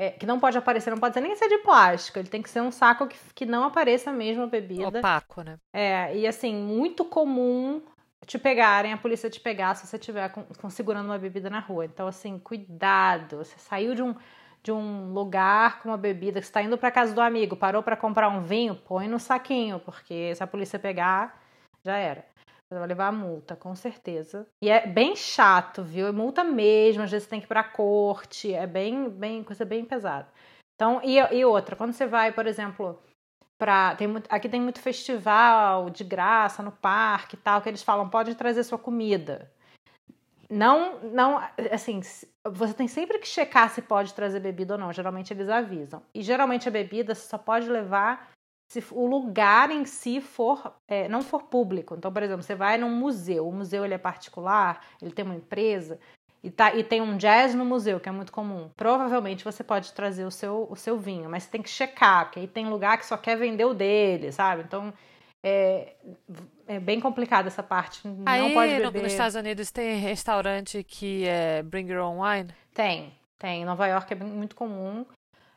É, 0.00 0.10
que 0.12 0.24
não 0.24 0.38
pode 0.38 0.56
aparecer, 0.56 0.90
não 0.90 0.98
pode 0.98 1.14
ser 1.14 1.20
nem 1.20 1.34
ser 1.34 1.48
de 1.48 1.58
plástico. 1.58 2.20
Ele 2.20 2.28
tem 2.28 2.40
que 2.40 2.48
ser 2.48 2.60
um 2.60 2.70
saco 2.70 3.08
que, 3.08 3.18
que 3.34 3.44
não 3.44 3.64
apareça 3.64 4.12
mesmo 4.12 4.44
a 4.44 4.46
bebida. 4.46 5.00
Opaco, 5.00 5.42
né? 5.42 5.58
É, 5.72 6.16
e 6.16 6.24
assim, 6.24 6.54
muito 6.54 7.04
comum 7.04 7.82
te 8.24 8.38
pegarem, 8.38 8.92
a 8.92 8.96
polícia 8.96 9.28
te 9.28 9.40
pegar 9.40 9.74
se 9.74 9.88
você 9.88 9.96
estiver 9.96 10.28
com, 10.28 10.44
com, 10.44 10.70
segurando 10.70 11.06
uma 11.06 11.18
bebida 11.18 11.50
na 11.50 11.58
rua. 11.58 11.84
Então, 11.84 12.06
assim, 12.06 12.38
cuidado. 12.38 13.38
Você 13.38 13.58
saiu 13.58 13.94
de 13.94 14.02
um, 14.02 14.14
de 14.62 14.70
um 14.70 15.12
lugar 15.12 15.80
com 15.80 15.88
uma 15.88 15.96
bebida, 15.96 16.38
que 16.38 16.46
está 16.46 16.62
indo 16.62 16.78
para 16.78 16.92
casa 16.92 17.12
do 17.12 17.20
amigo, 17.20 17.56
parou 17.56 17.82
para 17.82 17.96
comprar 17.96 18.28
um 18.28 18.42
vinho, 18.42 18.76
põe 18.76 19.08
no 19.08 19.18
saquinho, 19.18 19.80
porque 19.80 20.32
se 20.34 20.42
a 20.44 20.46
polícia 20.46 20.78
pegar, 20.78 21.42
já 21.84 21.96
era. 21.96 22.24
Você 22.70 22.78
vai 22.78 22.88
levar 22.88 23.10
multa, 23.10 23.56
com 23.56 23.74
certeza. 23.74 24.46
E 24.62 24.68
é 24.68 24.86
bem 24.86 25.16
chato, 25.16 25.82
viu? 25.82 26.06
É 26.06 26.12
multa 26.12 26.44
mesmo, 26.44 27.02
às 27.02 27.10
vezes 27.10 27.24
você 27.24 27.30
tem 27.30 27.40
que 27.40 27.46
ir 27.46 27.48
pra 27.48 27.64
corte, 27.64 28.52
é 28.52 28.66
bem, 28.66 29.08
bem, 29.08 29.42
coisa 29.42 29.64
bem 29.64 29.86
pesada. 29.86 30.28
Então, 30.74 31.00
e, 31.02 31.16
e 31.16 31.44
outra, 31.46 31.74
quando 31.74 31.92
você 31.94 32.06
vai, 32.06 32.30
por 32.30 32.46
exemplo, 32.46 33.02
para 33.58 33.96
tem 33.96 34.06
muito, 34.06 34.26
aqui 34.30 34.50
tem 34.50 34.60
muito 34.60 34.80
festival 34.80 35.88
de 35.88 36.04
graça 36.04 36.62
no 36.62 36.70
parque 36.70 37.36
e 37.36 37.38
tal, 37.38 37.62
que 37.62 37.70
eles 37.70 37.82
falam, 37.82 38.10
pode 38.10 38.34
trazer 38.34 38.62
sua 38.62 38.78
comida. 38.78 39.50
Não, 40.50 41.00
não, 41.00 41.38
assim, 41.72 42.00
você 42.44 42.74
tem 42.74 42.88
sempre 42.88 43.18
que 43.18 43.26
checar 43.26 43.70
se 43.70 43.82
pode 43.82 44.14
trazer 44.14 44.40
bebida 44.40 44.74
ou 44.74 44.80
não. 44.80 44.92
Geralmente 44.92 45.32
eles 45.32 45.48
avisam. 45.48 46.02
E 46.14 46.22
geralmente 46.22 46.68
a 46.68 46.72
bebida 46.72 47.14
você 47.14 47.28
só 47.28 47.36
pode 47.36 47.68
levar 47.68 48.30
se 48.68 48.84
o 48.90 49.06
lugar 49.06 49.70
em 49.70 49.84
si 49.86 50.20
for 50.20 50.74
é, 50.86 51.08
não 51.08 51.22
for 51.22 51.44
público. 51.44 51.94
Então, 51.94 52.12
por 52.12 52.22
exemplo, 52.22 52.42
você 52.42 52.54
vai 52.54 52.76
num 52.76 52.90
museu, 52.90 53.48
o 53.48 53.52
museu 53.52 53.84
ele 53.84 53.94
é 53.94 53.98
particular, 53.98 54.84
ele 55.00 55.10
tem 55.10 55.24
uma 55.24 55.34
empresa 55.34 55.98
e, 56.42 56.50
tá, 56.50 56.74
e 56.74 56.84
tem 56.84 57.00
um 57.00 57.16
jazz 57.16 57.54
no 57.54 57.64
museu, 57.64 57.98
que 57.98 58.08
é 58.08 58.12
muito 58.12 58.30
comum. 58.30 58.70
Provavelmente 58.76 59.42
você 59.42 59.64
pode 59.64 59.92
trazer 59.92 60.24
o 60.24 60.30
seu, 60.30 60.66
o 60.70 60.76
seu 60.76 60.98
vinho, 60.98 61.30
mas 61.30 61.44
você 61.44 61.50
tem 61.50 61.62
que 61.62 61.70
checar, 61.70 62.26
porque 62.26 62.40
aí 62.40 62.46
tem 62.46 62.68
lugar 62.68 62.98
que 62.98 63.06
só 63.06 63.16
quer 63.16 63.36
vender 63.36 63.64
o 63.64 63.72
dele, 63.72 64.30
sabe? 64.30 64.62
Então 64.62 64.92
é, 65.42 65.94
é 66.66 66.78
bem 66.78 67.00
complicado 67.00 67.46
essa 67.46 67.62
parte. 67.62 68.06
Não 68.06 68.24
aí, 68.26 68.52
pode 68.52 68.72
beber. 68.72 68.92
No, 68.92 69.02
nos 69.02 69.12
Estados 69.12 69.34
Unidos 69.34 69.70
tem 69.70 69.98
restaurante 69.98 70.84
que 70.84 71.26
é 71.26 71.62
Bring 71.62 71.90
Your 71.90 72.04
Own 72.04 72.20
Wine? 72.20 72.50
Tem, 72.74 73.14
tem. 73.38 73.62
Em 73.62 73.64
Nova 73.64 73.86
York 73.86 74.12
é 74.12 74.16
muito 74.16 74.54
comum. 74.54 75.06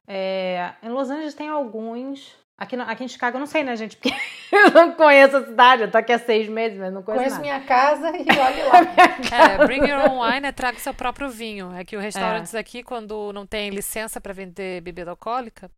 É, 0.08 0.74
em 0.82 0.90
Los 0.90 1.10
Angeles 1.10 1.34
tem 1.34 1.50
alguns. 1.50 2.40
Aqui, 2.62 2.76
aqui 2.76 3.04
em 3.04 3.08
Chicago 3.08 3.38
eu 3.38 3.40
não 3.40 3.48
sei, 3.48 3.64
né, 3.64 3.76
gente? 3.76 3.98
Porque 3.98 4.14
eu 4.54 4.70
não 4.70 4.92
conheço 4.94 5.36
a 5.36 5.44
cidade. 5.44 5.82
Eu 5.82 5.90
tô 5.90 5.98
aqui 5.98 6.14
há 6.14 6.20
seis 6.20 6.48
meses, 6.48 6.78
mas 6.78 6.94
não 6.94 7.02
conheço 7.02 7.24
Conheço 7.24 7.36
nada. 7.38 7.58
minha 7.58 7.68
casa 7.68 8.10
e 8.10 8.22
olhe 8.22 8.64
lá. 8.64 8.80
é, 9.64 9.66
bring 9.66 9.90
your 9.90 10.12
own 10.12 10.22
wine 10.22 10.46
é 10.46 10.52
traga 10.52 10.78
seu 10.78 10.94
próprio 10.94 11.28
vinho. 11.28 11.74
É 11.76 11.84
que 11.84 11.98
os 11.98 12.04
restaurantes 12.04 12.54
é. 12.54 12.60
aqui, 12.60 12.84
quando 12.84 13.34
não 13.34 13.48
tem 13.48 13.72
licença 13.72 14.22
para 14.22 14.32
vender 14.32 14.80
bebida 14.82 15.10
alcoólica, 15.10 15.72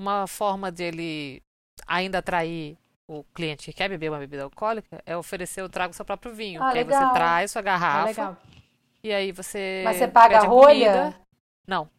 uma 0.00 0.26
forma 0.26 0.72
de 0.72 0.84
ele 0.84 1.42
ainda 1.86 2.20
atrair 2.20 2.78
o 3.06 3.22
cliente 3.34 3.66
que 3.66 3.72
quer 3.74 3.90
beber 3.90 4.10
uma 4.10 4.18
bebida 4.18 4.44
alcoólica 4.44 5.02
é 5.04 5.14
oferecer 5.14 5.60
o 5.60 5.68
trago 5.68 5.92
seu 5.92 6.04
próprio 6.06 6.32
vinho. 6.32 6.62
Ah, 6.62 6.72
que 6.72 6.78
aí 6.78 6.84
legal. 6.84 7.08
você 7.08 7.14
traz 7.14 7.50
sua 7.50 7.60
Ah, 7.60 7.62
garrafa 7.62 8.06
legal. 8.06 8.36
e 9.04 9.12
aí 9.12 9.32
você. 9.32 9.82
Mas 9.84 9.98
você 9.98 10.08
paga 10.08 10.36
pede 10.36 10.46
a 10.46 10.48
rolha? 10.48 10.92
comida. 10.92 11.14
Não. 11.68 11.90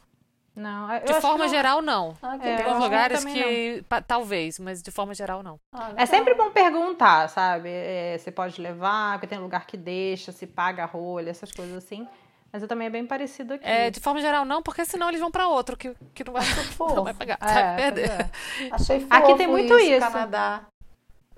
Não, 0.60 0.92
eu 0.92 1.06
De 1.06 1.14
forma 1.22 1.38
que 1.38 1.44
não- 1.46 1.50
geral, 1.50 1.82
não. 1.84 2.18
Ah, 2.22 2.36
É, 2.36 2.40
Tem 2.58 2.66
alguns 2.66 2.84
lugares 2.84 3.24
que 3.24 3.84
pa- 3.88 4.02
talvez, 4.02 4.58
mas 4.58 4.82
de 4.82 4.90
forma 4.90 5.14
geral, 5.14 5.44
não. 5.44 5.60
Ah, 5.72 5.92
É 5.96 6.06
sempre 6.08 6.34
bom 6.34 6.50
perguntar, 6.50 7.30
sabe? 7.30 7.70
É, 7.70 8.18
você 8.18 8.32
pode 8.32 8.60
levar, 8.60 9.14
porque 9.14 9.28
tem 9.28 9.38
lugar 9.38 9.68
que 9.68 9.78
deixa, 9.78 10.32
se 10.32 10.48
paga 10.48 10.82
a 10.82 10.86
rolha, 10.88 11.30
essas 11.30 11.52
coisas 11.52 11.76
assim. 11.78 12.08
Mas 12.52 12.64
eu 12.64 12.68
também 12.68 12.88
é 12.88 12.90
bem 12.90 13.06
parecido 13.06 13.54
aqui. 13.54 13.68
É, 13.68 13.92
de 13.92 14.00
forma 14.00 14.20
geral, 14.20 14.46
não, 14.46 14.64
porque 14.64 14.84
senão 14.84 15.10
eles 15.10 15.20
vão 15.22 15.30
pra 15.30 15.48
outro 15.48 15.78
que, 15.78 15.94
que 16.16 16.24
não 16.24 16.34
vai, 16.34 16.42
não 16.96 17.04
vai 17.04 17.14
pagar. 17.14 17.38
É, 17.40 17.54
vai 17.54 17.76
perder. 17.76 18.10
é. 18.10 18.30
Achei 18.72 19.00
fofo 19.02 19.14
Aqui 19.14 19.36
tem 19.36 19.48
muito 19.48 19.78
isso. 19.78 20.00
Canadá. 20.00 20.62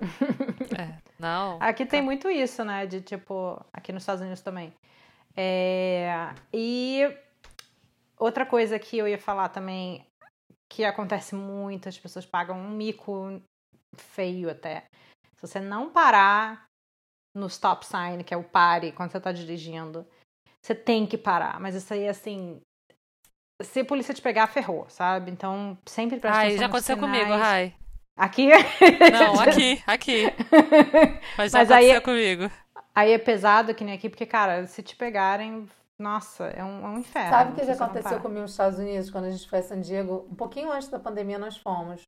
É, 0.80 0.94
não. 1.18 1.58
Aqui 1.60 1.84
tem 1.84 2.00
muito 2.00 2.30
isso, 2.30 2.64
né? 2.64 2.86
De 2.86 3.02
tipo, 3.02 3.62
aqui 3.70 3.92
nos 3.92 4.02
Estados 4.02 4.22
Unidos 4.22 4.40
também. 4.40 4.72
É, 5.36 6.28
e 6.54 7.12
outra 8.20 8.44
coisa 8.46 8.78
que 8.78 8.98
eu 8.98 9.08
ia 9.08 9.18
falar 9.18 9.48
também, 9.48 10.06
que 10.70 10.84
acontece 10.84 11.34
muito, 11.34 11.88
as 11.88 11.98
pessoas 11.98 12.26
pagam 12.26 12.56
um 12.58 12.70
mico 12.70 13.40
feio 13.96 14.50
até. 14.50 14.84
Se 15.36 15.46
você 15.46 15.58
não 15.60 15.90
parar 15.90 16.66
no 17.34 17.46
stop 17.46 17.84
sign, 17.86 18.22
que 18.22 18.34
é 18.34 18.36
o 18.36 18.44
pare 18.44 18.92
quando 18.92 19.10
você 19.12 19.20
tá 19.20 19.32
dirigindo, 19.32 20.06
você 20.64 20.74
tem 20.74 21.06
que 21.06 21.16
parar. 21.18 21.58
Mas 21.58 21.74
isso 21.74 21.92
aí, 21.94 22.06
assim. 22.08 22.60
Se 23.62 23.80
a 23.80 23.84
polícia 23.84 24.14
te 24.14 24.22
pegar, 24.22 24.46
ferrou, 24.46 24.88
sabe? 24.88 25.30
Então, 25.30 25.76
sempre 25.86 26.18
presta 26.18 26.38
Ai, 26.40 26.56
já 26.56 26.66
aconteceu 26.66 26.96
comigo, 26.96 27.24
sinais. 27.24 27.40
Rai. 27.42 27.76
Aqui? 28.16 28.48
Não, 29.12 29.38
aqui, 29.40 29.82
aqui. 29.86 30.22
Mas 31.36 31.52
já 31.52 31.58
Mas 31.58 31.70
aí- 31.70 31.90
aconteceu 31.90 32.02
comigo. 32.02 32.50
Aí 32.94 33.12
é 33.12 33.18
pesado 33.18 33.74
que 33.74 33.84
nem 33.84 33.94
aqui, 33.94 34.08
porque, 34.08 34.26
cara, 34.26 34.66
se 34.66 34.82
te 34.82 34.96
pegarem, 34.96 35.68
nossa, 36.00 36.44
é 36.46 36.64
um, 36.64 36.84
é 36.84 36.88
um 36.88 36.98
inferno. 36.98 37.30
Sabe 37.30 37.52
o 37.52 37.54
que 37.54 37.64
já 37.64 37.74
não 37.76 37.84
aconteceu 37.84 38.20
comigo 38.20 38.40
nos 38.40 38.52
Estados 38.52 38.78
Unidos 38.78 39.10
quando 39.10 39.26
a 39.26 39.30
gente 39.30 39.48
foi 39.48 39.58
a 39.58 39.62
San 39.62 39.80
Diego? 39.80 40.26
Um 40.30 40.34
pouquinho 40.34 40.72
antes 40.72 40.88
da 40.88 40.98
pandemia 40.98 41.38
nós 41.38 41.56
fomos. 41.56 42.02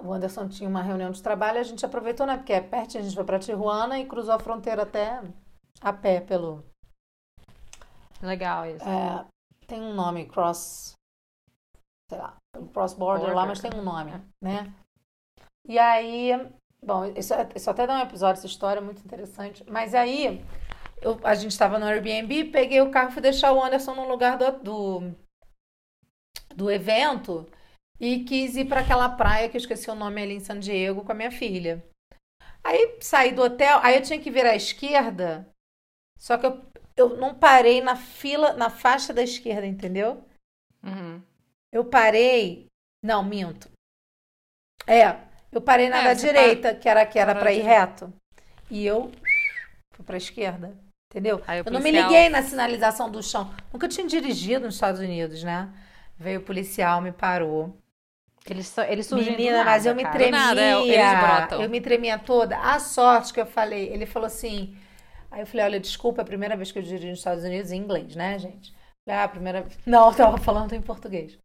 O 0.00 0.12
Anderson 0.12 0.48
tinha 0.48 0.68
uma 0.68 0.82
reunião 0.82 1.10
de 1.10 1.22
trabalho, 1.22 1.58
a 1.58 1.62
gente 1.62 1.84
aproveitou, 1.84 2.26
né? 2.26 2.36
Porque 2.36 2.52
é 2.52 2.60
pertinho, 2.60 3.02
a 3.02 3.06
gente 3.06 3.14
foi 3.14 3.24
pra 3.24 3.38
Tijuana 3.38 3.98
e 3.98 4.06
cruzou 4.06 4.34
a 4.34 4.38
fronteira 4.38 4.82
até 4.82 5.22
a 5.80 5.92
pé 5.92 6.20
pelo. 6.20 6.62
Legal 8.20 8.66
isso. 8.66 8.84
é, 8.86 9.24
tem 9.66 9.80
um 9.80 9.94
nome, 9.94 10.26
cross. 10.26 10.92
Sei 12.10 12.18
lá, 12.18 12.36
cross 12.72 12.94
border 12.94 13.28
lá, 13.28 13.44
Border. 13.44 13.48
mas 13.48 13.60
tem 13.60 13.70
um 13.78 13.82
nome, 13.82 14.12
né? 14.42 14.72
E 15.66 15.78
aí. 15.78 16.32
Bom, 16.82 17.04
isso, 17.06 17.34
é- 17.34 17.48
isso 17.54 17.70
até 17.70 17.86
dá 17.86 17.96
um 17.96 18.02
episódio, 18.02 18.38
essa 18.38 18.46
história 18.46 18.80
é 18.80 18.82
muito 18.82 19.04
interessante. 19.04 19.64
Mas 19.70 19.94
aí, 19.94 20.44
eu- 21.02 21.20
a 21.24 21.34
gente 21.34 21.52
estava 21.52 21.78
no 21.78 21.86
Airbnb, 21.86 22.44
peguei 22.50 22.80
o 22.80 22.90
carro 22.90 23.10
e 23.10 23.12
fui 23.12 23.22
deixar 23.22 23.52
o 23.52 23.62
Anderson 23.62 23.94
no 23.94 24.08
lugar 24.08 24.36
do, 24.38 24.50
do, 24.62 25.14
do 26.54 26.70
evento 26.70 27.46
e 28.00 28.24
quis 28.24 28.56
ir 28.56 28.66
para 28.66 28.80
aquela 28.80 29.08
praia 29.08 29.48
que 29.48 29.56
eu 29.56 29.60
esqueci 29.60 29.90
o 29.90 29.94
nome 29.94 30.22
ali 30.22 30.34
em 30.34 30.40
San 30.40 30.58
Diego 30.58 31.04
com 31.04 31.12
a 31.12 31.14
minha 31.14 31.30
filha. 31.30 31.84
Aí 32.62 32.98
saí 33.00 33.32
do 33.32 33.42
hotel, 33.42 33.78
aí 33.82 33.96
eu 33.96 34.02
tinha 34.02 34.20
que 34.20 34.30
virar 34.30 34.50
à 34.50 34.56
esquerda, 34.56 35.48
só 36.18 36.36
que 36.36 36.46
eu, 36.46 36.64
eu 36.96 37.16
não 37.16 37.34
parei 37.34 37.80
na 37.80 37.96
fila, 37.96 38.52
na 38.52 38.68
faixa 38.70 39.12
da 39.12 39.22
esquerda, 39.22 39.66
entendeu? 39.66 40.24
Uhum. 40.82 41.22
Eu 41.72 41.84
parei. 41.84 42.66
Não, 43.02 43.22
minto. 43.22 43.70
É, 44.86 45.20
eu 45.52 45.60
parei 45.60 45.88
na 45.88 46.00
É, 46.00 46.04
da 46.04 46.14
direita, 46.14 46.74
que 46.74 46.88
era 46.88 47.06
que 47.06 47.18
era 47.18 47.34
para 47.34 47.52
ir 47.52 47.62
reto. 47.62 48.12
E 48.70 48.84
eu 48.84 49.10
fui 49.94 50.04
para 50.04 50.16
esquerda. 50.16 50.76
Entendeu? 51.10 51.40
Aí 51.46 51.58
eu 51.60 51.64
não 51.64 51.80
me 51.80 51.84
policial- 51.90 52.10
liguei 52.10 52.28
na 52.28 52.42
sinalização 52.42 53.10
do 53.10 53.22
chão. 53.22 53.50
Nunca 53.72 53.88
tinha 53.88 54.06
dirigido 54.06 54.66
nos 54.66 54.74
Estados 54.74 55.00
Unidos, 55.00 55.42
né? 55.42 55.70
Veio 56.18 56.40
o 56.40 56.42
policial, 56.42 57.00
me 57.00 57.12
parou. 57.12 57.76
Eles, 58.48 58.66
só- 58.68 58.82
eles 58.84 59.06
surgem 59.06 59.32
do 59.32 59.36
Menina, 59.36 59.58
nada, 59.58 59.70
mas 59.70 59.86
eu 59.86 59.94
me 59.94 60.02
cara. 60.02 60.14
tremia. 60.16 60.38
nada, 60.38 60.60
é, 60.60 60.80
eles 60.80 61.20
brotam. 61.20 61.62
Eu 61.62 61.70
me 61.70 61.80
tremia 61.80 62.18
toda. 62.18 62.58
A 62.58 62.78
sorte 62.78 63.32
que 63.32 63.40
eu 63.40 63.46
falei, 63.46 63.88
ele 63.92 64.06
falou 64.06 64.26
assim. 64.26 64.76
Aí 65.30 65.40
eu 65.40 65.46
falei, 65.46 65.66
olha, 65.66 65.80
desculpa, 65.80 66.20
é 66.20 66.24
a 66.24 66.26
primeira 66.26 66.56
vez 66.56 66.72
que 66.72 66.78
eu 66.78 66.82
dirijo 66.82 67.08
nos 67.08 67.18
Estados 67.18 67.44
Unidos 67.44 67.70
em 67.70 67.76
inglês, 67.78 68.14
né, 68.16 68.38
gente? 68.38 68.74
Falei, 69.04 69.20
ah, 69.22 69.28
primeira 69.28 69.66
Não, 69.86 70.08
eu 70.10 70.14
tava 70.14 70.38
falando 70.38 70.72
em 70.74 70.80
português. 70.80 71.38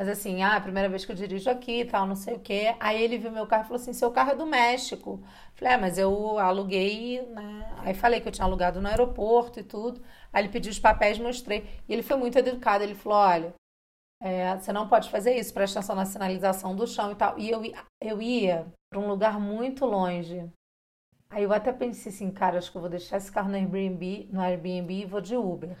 Mas 0.00 0.08
assim, 0.08 0.42
ah, 0.42 0.56
a 0.56 0.60
primeira 0.62 0.88
vez 0.88 1.04
que 1.04 1.12
eu 1.12 1.16
dirijo 1.16 1.50
aqui 1.50 1.84
tal, 1.84 2.06
não 2.06 2.16
sei 2.16 2.36
o 2.36 2.40
quê. 2.40 2.74
Aí 2.80 3.02
ele 3.02 3.18
viu 3.18 3.30
meu 3.30 3.46
carro 3.46 3.64
e 3.64 3.66
falou 3.66 3.82
assim: 3.82 3.92
seu 3.92 4.10
carro 4.10 4.30
é 4.30 4.34
do 4.34 4.46
México. 4.46 5.22
Falei, 5.54 5.74
ah, 5.74 5.78
mas 5.78 5.98
eu 5.98 6.38
aluguei, 6.38 7.20
né? 7.26 7.70
Aí 7.80 7.92
falei 7.92 8.18
que 8.18 8.26
eu 8.26 8.32
tinha 8.32 8.46
alugado 8.46 8.80
no 8.80 8.88
aeroporto 8.88 9.60
e 9.60 9.62
tudo. 9.62 10.00
Aí 10.32 10.42
ele 10.42 10.48
pediu 10.48 10.72
os 10.72 10.78
papéis, 10.78 11.18
mostrei. 11.18 11.66
E 11.86 11.92
ele 11.92 12.02
foi 12.02 12.16
muito 12.16 12.38
educado. 12.38 12.82
Ele 12.82 12.94
falou: 12.94 13.18
olha, 13.18 13.54
é, 14.22 14.56
você 14.56 14.72
não 14.72 14.88
pode 14.88 15.10
fazer 15.10 15.36
isso, 15.36 15.52
presta 15.52 15.80
atenção 15.80 15.96
na 15.96 16.06
sinalização 16.06 16.74
do 16.74 16.86
chão 16.86 17.12
e 17.12 17.14
tal. 17.14 17.38
E 17.38 17.50
eu, 17.50 17.60
eu 18.00 18.22
ia 18.22 18.66
para 18.90 19.00
um 19.00 19.08
lugar 19.08 19.38
muito 19.38 19.84
longe. 19.84 20.50
Aí 21.28 21.42
eu 21.44 21.52
até 21.52 21.72
pensei 21.74 22.10
assim, 22.10 22.30
cara, 22.30 22.56
acho 22.58 22.70
que 22.72 22.76
eu 22.78 22.80
vou 22.80 22.90
deixar 22.90 23.18
esse 23.18 23.30
carro 23.30 23.50
no 23.50 23.56
Airbnb, 23.56 24.28
no 24.32 24.40
Airbnb 24.40 24.94
e 24.94 25.04
vou 25.04 25.20
de 25.20 25.36
Uber. 25.36 25.76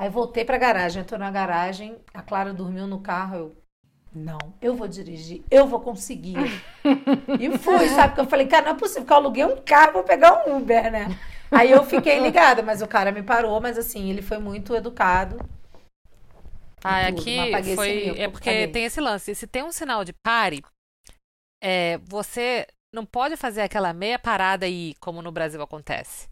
Aí 0.00 0.08
voltei 0.08 0.46
pra 0.46 0.56
garagem, 0.56 1.02
entrou 1.02 1.20
na 1.20 1.30
garagem, 1.30 1.98
a 2.14 2.22
Clara 2.22 2.54
dormiu 2.54 2.86
no 2.86 3.00
carro, 3.00 3.36
eu 3.36 3.56
não, 4.14 4.38
eu 4.58 4.74
vou 4.74 4.88
dirigir, 4.88 5.42
eu 5.50 5.66
vou 5.66 5.78
conseguir. 5.78 6.36
e 7.38 7.58
fui, 7.58 7.86
sabe? 7.90 8.08
Porque 8.08 8.20
eu 8.22 8.26
falei, 8.26 8.46
cara, 8.46 8.64
não 8.64 8.72
é 8.72 8.78
possível 8.78 9.04
que 9.04 9.12
eu 9.12 9.16
aluguei 9.18 9.44
um 9.44 9.60
carro, 9.60 9.92
vou 9.92 10.02
pegar 10.02 10.48
um 10.48 10.56
Uber, 10.56 10.90
né? 10.90 11.18
Aí 11.50 11.70
eu 11.70 11.84
fiquei 11.84 12.18
ligada, 12.18 12.62
mas 12.62 12.80
o 12.80 12.88
cara 12.88 13.12
me 13.12 13.22
parou, 13.22 13.60
mas 13.60 13.76
assim, 13.76 14.08
ele 14.08 14.22
foi 14.22 14.38
muito 14.38 14.74
educado. 14.74 15.36
Ah, 16.82 17.08
tudo, 17.08 17.20
aqui 17.20 17.50
esse 17.58 17.74
foi. 17.74 18.18
É 18.18 18.26
porque 18.26 18.48
apaguei. 18.48 18.68
tem 18.68 18.84
esse 18.86 19.02
lance. 19.02 19.34
Se 19.34 19.46
tem 19.46 19.62
um 19.62 19.70
sinal 19.70 20.02
de 20.02 20.14
pare, 20.24 20.64
é, 21.62 21.98
você 21.98 22.66
não 22.90 23.04
pode 23.04 23.36
fazer 23.36 23.60
aquela 23.60 23.92
meia 23.92 24.18
parada 24.18 24.64
aí, 24.64 24.94
como 24.98 25.20
no 25.20 25.30
Brasil 25.30 25.60
acontece. 25.60 26.26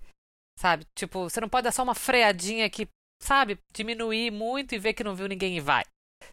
Sabe? 0.59 0.87
Tipo, 0.95 1.29
você 1.29 1.39
não 1.39 1.51
pode 1.51 1.65
dar 1.65 1.73
só 1.73 1.83
uma 1.83 1.95
freadinha 1.95 2.71
que, 2.71 2.89
sabe, 3.21 3.59
diminuir 3.73 4.31
muito 4.31 4.75
e 4.75 4.79
ver 4.79 4.95
que 4.95 5.05
não 5.05 5.15
viu 5.15 5.27
ninguém 5.29 5.57
e 5.57 5.61
vai. 5.61 5.85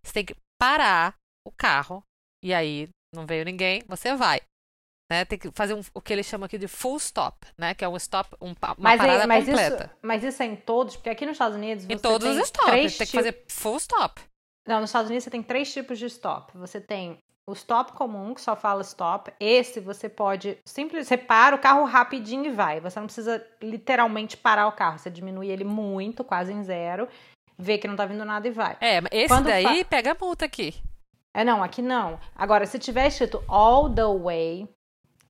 Você 0.04 0.14
tem 0.14 0.26
que 0.26 0.36
parar 0.60 1.16
o 1.46 1.52
carro 1.52 2.04
e 2.44 2.54
aí 2.54 2.90
não 3.14 3.26
veio 3.26 3.46
ninguém, 3.46 3.82
você 3.88 4.16
vai. 4.16 4.40
né? 5.12 5.24
Tem 5.26 5.38
que 5.38 5.52
fazer 5.52 5.74
um, 5.76 5.82
o 5.94 6.02
que 6.02 6.12
eles 6.12 6.26
chamam 6.26 6.46
aqui 6.46 6.58
de 6.58 6.68
full 6.68 6.98
stop, 6.98 7.38
né? 7.58 7.74
Que 7.76 7.86
é 7.86 7.88
um 7.90 7.96
stop, 7.98 8.36
um, 8.42 8.50
uma 8.50 8.76
Mas, 8.78 8.96
é- 9.00 9.04
parada 9.04 9.28
mas 9.28 9.46
completa. 9.46 9.86
isso, 9.86 10.00
mas 10.02 10.24
isso 10.24 10.42
é 10.44 10.46
em 10.48 10.56
todos, 10.56 10.96
porque 10.96 11.10
aqui 11.10 11.26
nos 11.26 11.34
Estados 11.36 11.56
Unidos 11.58 11.86
Em 11.88 11.98
todos 11.98 12.28
tem 12.28 12.38
os 12.40 12.48
stops, 12.48 12.98
tem 12.98 13.08
que 13.08 13.14
fazer 13.14 13.44
full 13.48 13.78
stop. 13.78 14.22
Não, 14.68 14.80
nos 14.82 14.90
Estados 14.90 15.10
Unidos 15.10 15.24
você 15.24 15.30
tem 15.30 15.44
três 15.44 15.72
tipos 15.72 16.00
de 16.00 16.06
stop. 16.08 16.58
Você 16.58 16.82
tem 16.82 17.20
o 17.48 17.54
stop 17.54 17.94
comum, 17.94 18.34
que 18.34 18.42
só 18.42 18.56
fala 18.56 18.82
stop. 18.82 19.32
Esse 19.40 19.80
você 19.80 20.10
pode 20.10 20.58
simplesmente. 20.66 21.08
Você 21.08 21.18
para 21.18 21.56
o 21.56 21.60
carro 21.60 21.84
rapidinho 21.86 22.46
e 22.46 22.52
vai. 22.52 22.80
Você 22.80 23.00
não 23.00 23.06
precisa 23.08 23.46
literalmente 23.62 24.36
parar 24.36 24.68
o 24.68 24.72
carro. 24.72 24.98
Você 24.98 25.10
diminui 25.10 25.50
ele 25.50 25.64
muito, 25.64 26.24
quase 26.24 26.52
em 26.52 26.64
zero. 26.64 27.08
Vê 27.58 27.78
que 27.78 27.88
não 27.88 27.96
tá 27.96 28.06
vindo 28.06 28.26
nada 28.26 28.48
e 28.48 28.52
vai. 28.52 28.76
É, 28.82 29.00
mas 29.00 29.10
esse 29.12 29.28
Quando 29.28 29.46
daí 29.46 29.86
pega 29.86 30.12
a 30.12 30.18
multa 30.20 30.46
aqui. 30.46 30.76
É, 31.34 31.44
não, 31.44 31.62
aqui 31.64 31.82
não. 31.82 32.20
Agora, 32.36 32.66
se 32.66 32.80
tiver 32.80 33.08
escrito 33.08 33.44
all 33.48 33.94
the 33.94 34.06
way, 34.06 34.68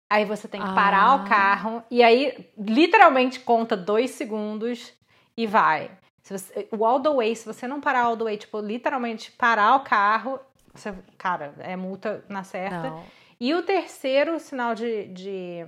aí 0.09 0.23
você 0.23 0.47
tem 0.47 0.61
que 0.61 0.73
parar 0.73 1.03
Ah. 1.09 1.15
o 1.15 1.27
carro 1.27 1.83
e 1.91 2.01
aí 2.01 2.49
literalmente 2.57 3.39
conta 3.41 3.75
dois 3.75 4.11
segundos 4.11 4.93
e 5.37 5.45
vai. 5.45 5.91
Se 6.23 6.35
você- 6.37 6.67
o 6.71 6.85
all 6.85 7.01
the 7.01 7.09
way, 7.09 7.35
se 7.35 7.45
você 7.45 7.67
não 7.67 7.81
parar 7.81 8.03
all 8.03 8.17
the 8.17 8.23
way, 8.23 8.37
tipo, 8.37 8.59
literalmente 8.59 9.31
parar 9.33 9.75
o 9.75 9.81
carro, 9.81 10.39
você, 10.79 10.93
cara, 11.17 11.53
é 11.59 11.75
multa 11.75 12.23
na 12.29 12.43
certa. 12.43 12.89
Não. 12.89 13.05
E 13.39 13.53
o 13.53 13.63
terceiro 13.63 14.39
sinal 14.39 14.73
de, 14.75 15.07
de, 15.07 15.65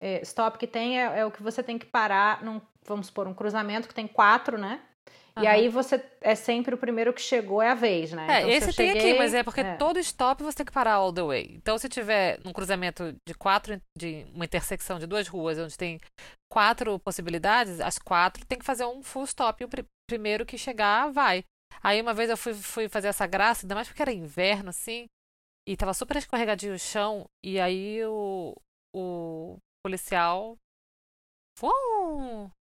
eh, 0.00 0.20
stop 0.22 0.58
que 0.58 0.66
tem 0.66 1.00
é, 1.00 1.20
é 1.20 1.24
o 1.26 1.30
que 1.30 1.42
você 1.42 1.62
tem 1.62 1.78
que 1.78 1.86
parar 1.86 2.42
num, 2.42 2.60
vamos 2.84 3.06
supor, 3.06 3.26
um 3.28 3.34
cruzamento 3.34 3.86
que 3.88 3.94
tem 3.94 4.06
quatro, 4.08 4.58
né? 4.58 4.80
E 5.40 5.46
Aham. 5.46 5.50
aí 5.54 5.68
você 5.68 6.04
é 6.20 6.34
sempre 6.34 6.74
o 6.74 6.78
primeiro 6.78 7.12
que 7.12 7.20
chegou 7.22 7.62
é 7.62 7.70
a 7.70 7.74
vez, 7.74 8.10
né? 8.12 8.26
É, 8.28 8.38
Então, 8.38 8.50
se 8.50 8.56
esse 8.56 8.72
tem 8.76 8.88
cheguei- 8.88 9.10
aqui, 9.12 9.18
mas 9.18 9.32
é 9.32 9.44
porque 9.44 9.60
é. 9.60 9.76
todo 9.76 9.96
stop 10.00 10.42
você 10.42 10.56
tem 10.56 10.66
que 10.66 10.72
parar 10.72 10.94
all 10.94 11.12
the 11.12 11.22
way. 11.22 11.52
Então, 11.54 11.78
se 11.78 11.88
tiver 11.88 12.40
num 12.44 12.52
cruzamento 12.52 13.14
de 13.24 13.34
quatro, 13.34 13.80
de 13.96 14.26
uma 14.34 14.44
intersecção 14.44 14.98
de 14.98 15.06
duas 15.06 15.28
ruas, 15.28 15.56
onde 15.56 15.78
tem 15.78 16.00
quatro 16.52 16.98
possibilidades, 16.98 17.80
as 17.80 17.98
quatro 17.98 18.44
tem 18.46 18.58
que 18.58 18.64
fazer 18.64 18.84
um 18.84 19.00
full 19.00 19.22
stop. 19.24 19.62
E 19.62 19.66
o 19.66 19.68
pri- 19.68 19.84
primeiro 20.10 20.44
que 20.44 20.58
chegar, 20.58 21.12
vai. 21.12 21.44
Aí, 21.82 22.00
uma 22.00 22.14
vez 22.14 22.30
eu 22.30 22.36
fui, 22.36 22.54
fui 22.54 22.88
fazer 22.88 23.08
essa 23.08 23.26
graça, 23.26 23.64
ainda 23.64 23.74
mais 23.74 23.88
porque 23.88 24.02
era 24.02 24.12
inverno, 24.12 24.70
assim, 24.70 25.06
e 25.66 25.76
tava 25.76 25.94
super 25.94 26.16
escorregadio 26.16 26.74
o 26.74 26.78
chão, 26.78 27.26
e 27.44 27.60
aí 27.60 28.04
o, 28.04 28.54
o 28.94 29.56
policial. 29.84 30.56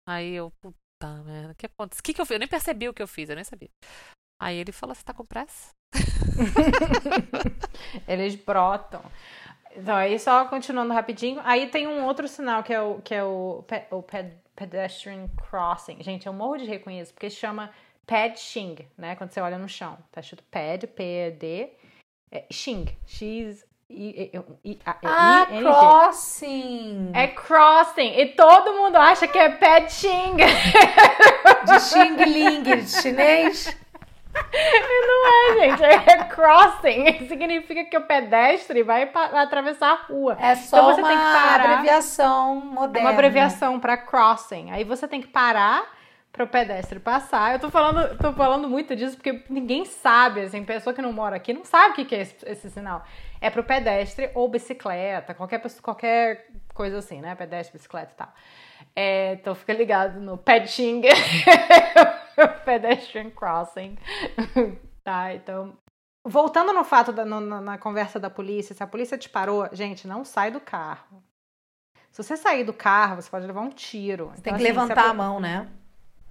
Aí 0.08 0.34
eu, 0.34 0.52
puta 0.62 1.24
merda, 1.24 1.52
o 1.52 1.56
que 1.56 1.66
aconteceu? 1.66 2.02
O 2.02 2.04
que, 2.04 2.14
que 2.14 2.22
eu 2.22 2.26
fiz? 2.26 2.34
Eu 2.36 2.40
nem 2.40 2.48
percebi 2.48 2.90
o 2.90 2.94
que 2.94 3.02
eu 3.02 3.08
fiz, 3.08 3.30
eu 3.30 3.36
nem 3.36 3.44
sabia. 3.44 3.70
Aí 4.42 4.58
ele 4.58 4.72
falou: 4.72 4.96
Você 4.96 5.04
tá 5.04 5.14
com 5.14 5.26
pressa? 5.26 5.72
Eles 8.08 8.36
brotam. 8.36 9.02
Então, 9.76 9.96
aí 9.96 10.18
só 10.20 10.46
continuando 10.46 10.94
rapidinho. 10.94 11.40
Aí 11.44 11.70
tem 11.70 11.88
um 11.88 12.06
outro 12.06 12.28
sinal 12.28 12.64
que 12.64 12.74
é 12.74 12.82
o, 12.82 13.02
que 13.02 13.14
é 13.14 13.24
o, 13.24 13.64
pe- 13.68 13.86
o 13.92 14.02
ped- 14.02 14.38
pedestrian 14.56 15.28
crossing. 15.50 16.02
Gente, 16.02 16.26
eu 16.26 16.34
morro 16.34 16.58
de 16.58 16.66
reconheço, 16.66 17.14
porque 17.14 17.30
se 17.30 17.38
chama 18.08 18.30
pedshing, 18.30 18.78
né? 18.98 19.16
Quando 19.16 19.32
você 19.32 19.42
olha 19.42 19.58
no 19.58 19.68
chão. 19.70 19.98
Tá 20.12 20.22
escrito 20.22 20.44
ped, 20.50 20.88
P-E-D, 20.88 21.70
é, 22.32 22.46
shing, 22.52 22.86
X, 23.06 23.66
I, 23.90 24.32
I, 24.66 24.72
I, 24.72 24.80
Ah, 25.06 25.48
crossing! 25.62 27.12
É 27.14 27.28
crossing. 27.28 28.20
E 28.20 28.26
todo 28.34 28.74
mundo 28.74 28.98
acha 28.98 29.28
que 29.28 29.38
é 29.38 29.50
pedshing. 29.50 30.36
De 31.66 31.80
Xing 31.80 32.16
Ling, 32.26 32.64
de 32.64 32.88
chinês. 32.90 33.78
Não 34.36 35.28
é, 35.28 35.56
gente. 35.70 35.84
É 35.84 36.24
crossing. 36.26 37.28
Significa 37.28 37.86
que 37.86 37.98
o 37.98 38.02
pedestre 38.06 38.84
vai, 38.84 39.06
vai 39.08 39.44
atravessar 39.44 39.92
a 39.94 39.96
rua. 40.14 40.38
É 40.40 40.54
só 40.56 40.78
Então 40.78 40.94
você 40.94 41.02
uma 41.02 41.08
tem 41.10 41.18
que 41.18 41.24
parar. 41.24 41.62
abreviação 41.72 42.62
É 42.62 42.66
moderna. 42.76 43.08
uma 43.08 43.14
abreviação 43.14 43.80
para 43.80 43.98
crossing. 43.98 44.70
Aí 44.72 44.84
você 44.84 45.08
tem 45.08 45.22
que 45.22 45.28
parar 45.28 45.84
para 46.38 46.46
o 46.46 46.48
pedestre 46.48 47.00
passar. 47.00 47.54
Eu 47.54 47.60
tô 47.60 47.70
falando, 47.72 48.16
tô 48.20 48.32
falando 48.32 48.70
muito 48.70 48.96
disso 48.96 49.18
porque 49.18 49.44
ninguém 49.50 49.84
sabe, 49.86 50.42
assim, 50.42 50.64
pessoa 50.64 50.94
que 50.94 51.02
não 51.02 51.12
mora 51.12 51.36
aqui 51.36 51.52
não 51.52 51.66
sabe 51.66 51.92
o 51.92 51.96
que 51.96 52.06
que 52.06 52.16
é 52.16 52.22
esse, 52.22 52.36
esse 52.46 52.70
sinal. 52.70 53.04
É 53.42 53.50
pro 53.50 53.64
pedestre 53.64 54.30
ou 54.36 54.48
bicicleta, 54.48 55.34
qualquer 55.34 55.62
qualquer 55.82 56.48
coisa 56.74 57.00
assim, 57.00 57.20
né? 57.20 57.34
Pedestre, 57.36 57.76
bicicleta 57.78 58.12
e 58.14 58.16
tal. 58.16 58.32
É, 58.96 59.34
então 59.34 59.56
fica 59.56 59.74
ligado 59.74 60.20
no 60.20 60.38
pedching, 60.38 61.02
pedestrian 62.66 63.32
crossing. 63.32 63.98
tá, 65.04 65.34
então 65.34 65.76
voltando 66.24 66.72
no 66.74 66.84
fato 66.84 67.12
da 67.12 67.26
no- 67.26 67.42
na, 67.42 67.78
conversa 67.78 68.20
da 68.20 68.30
polícia, 68.30 68.76
se 68.76 68.84
a 68.84 68.88
polícia 68.88 69.18
te 69.18 69.30
parou, 69.30 69.68
gente, 69.72 70.08
não 70.08 70.24
sai 70.24 70.52
do 70.52 70.60
carro. 70.60 71.24
Se 72.12 72.24
você 72.24 72.36
sair 72.36 72.64
do 72.64 72.74
carro, 72.74 73.16
você 73.22 73.30
pode 73.30 73.46
levar 73.46 73.62
um 73.62 73.70
tiro. 73.70 74.28
Tem 74.42 74.54
Então, 74.54 74.54
que 74.56 74.56
assim, 74.56 74.66
a 74.66 74.70
levantar 74.70 75.10
a 75.10 75.14
mão, 75.14 75.40
né? 75.40 75.68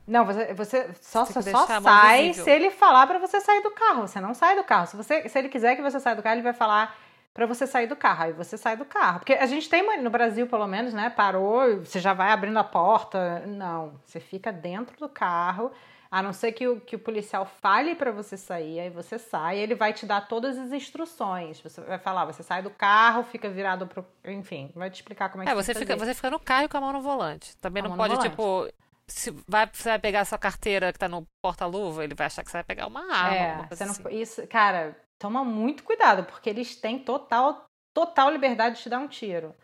Não, 0.07 0.25
você, 0.25 0.55
você 0.55 0.89
só, 1.01 1.25
Você 1.25 1.43
só 1.51 1.67
sai 1.81 2.33
se 2.33 2.49
ele 2.49 2.71
falar 2.71 3.07
pra 3.07 3.19
você 3.19 3.41
sair 3.41 3.61
do 3.63 3.73
carro. 3.73 4.03
Você 4.07 4.21
não 4.21 4.35
sai 4.35 4.55
do 4.55 4.63
carro. 4.63 4.87
Se, 4.87 4.97
você, 4.97 5.29
se 5.29 5.39
ele 5.39 5.49
quiser 5.49 5.75
que 5.75 5.83
você 5.83 5.99
saia 5.99 6.15
do 6.15 6.23
carro, 6.23 6.37
ele 6.37 6.43
vai 6.43 6.53
falar 6.53 6.97
pra 7.35 7.45
você 7.45 7.67
sair 7.67 7.89
do 7.89 7.97
carro. 7.97 8.25
Aí 8.25 8.33
você 8.33 8.57
sai 8.57 8.77
do 8.77 8.85
carro. 8.85 9.19
Porque 9.19 9.35
a 9.35 9.47
gente 9.47 9.69
tem, 9.69 10.01
no 10.01 10.11
Brasil 10.11 10.47
pelo 10.47 10.67
menos, 10.67 10.95
né? 10.95 11.11
Parou, 11.11 11.81
você 11.85 11.99
já 11.99 12.15
vai 12.15 12.31
abrindo 12.31 12.59
a 12.59 12.65
porta. 12.65 13.41
Não, 13.47 13.95
você 14.05 14.21
fica 14.21 14.53
dentro 14.53 14.97
do 14.97 15.09
carro. 15.09 15.73
A 16.09 16.23
não 16.23 16.33
ser 16.33 16.53
que 16.53 16.69
o, 16.69 16.81
que 16.81 16.95
o 16.95 16.99
policial 17.01 17.45
fale 17.45 17.97
pra 17.97 18.13
você 18.13 18.37
sair, 18.37 18.79
aí 18.79 18.89
você 18.91 19.19
sai, 19.19 19.59
ele 19.59 19.75
vai 19.75 19.93
te 19.93 20.07
dar 20.07 20.29
todas 20.29 20.57
as 20.57 20.71
instruções. 20.71 21.61
Você 21.61 21.81
vai 21.81 21.99
falar, 21.99 22.25
você 22.25 22.45
sai 22.45 22.63
do 22.63 22.71
carro, 22.71 23.25
fica 23.25 23.51
virado 23.51 23.89
pro. 23.89 24.07
Enfim, 24.25 24.71
vai 24.75 24.89
te 24.89 24.95
explicar 24.95 25.29
como 25.31 25.43
é 25.43 25.47
que 25.47 25.51
É, 25.51 25.55
você 25.55 25.73
que 25.75 25.81
fica, 25.81 25.95
fazer. 25.95 26.07
você 26.07 26.15
fica 26.15 26.31
no 26.31 26.39
carro 26.39 26.69
com 26.69 26.77
a 26.77 26.81
mão 26.81 26.93
no 26.93 27.01
volante. 27.01 27.57
Também 27.57 27.83
a 27.85 27.89
não 27.89 27.97
pode, 27.97 28.19
tipo. 28.21 28.69
Se 29.09 29.31
vai, 29.47 29.69
você 29.73 29.91
vai 29.91 29.99
pegar 29.99 30.21
a 30.23 30.25
sua 30.25 30.39
carteira 30.39 30.93
que 30.93 30.99
tá 30.99 31.09
no 31.09 31.27
porta-luva, 31.41 32.03
ele 32.03 32.15
vai 32.15 32.27
achar 32.27 32.43
que 32.43 32.51
você 32.51 32.57
vai 32.57 32.65
pegar 32.65 32.87
uma 32.89 33.01
arma. 33.15 33.37
É, 33.37 33.67
você 33.69 33.85
não, 33.85 33.93
assim. 33.93 34.21
isso, 34.21 34.47
cara, 34.49 34.97
toma 35.19 35.45
muito 35.45 35.85
cuidado, 35.85 36.25
porque 36.25 36.51
eles 36.51 36.77
têm 36.77 36.99
total, 36.99 37.67
total 37.95 38.31
liberdade 38.31 38.77
de 38.77 38.83
te 38.83 38.89
dar 38.89 38.99
um 38.99 39.09
tiro. 39.09 39.55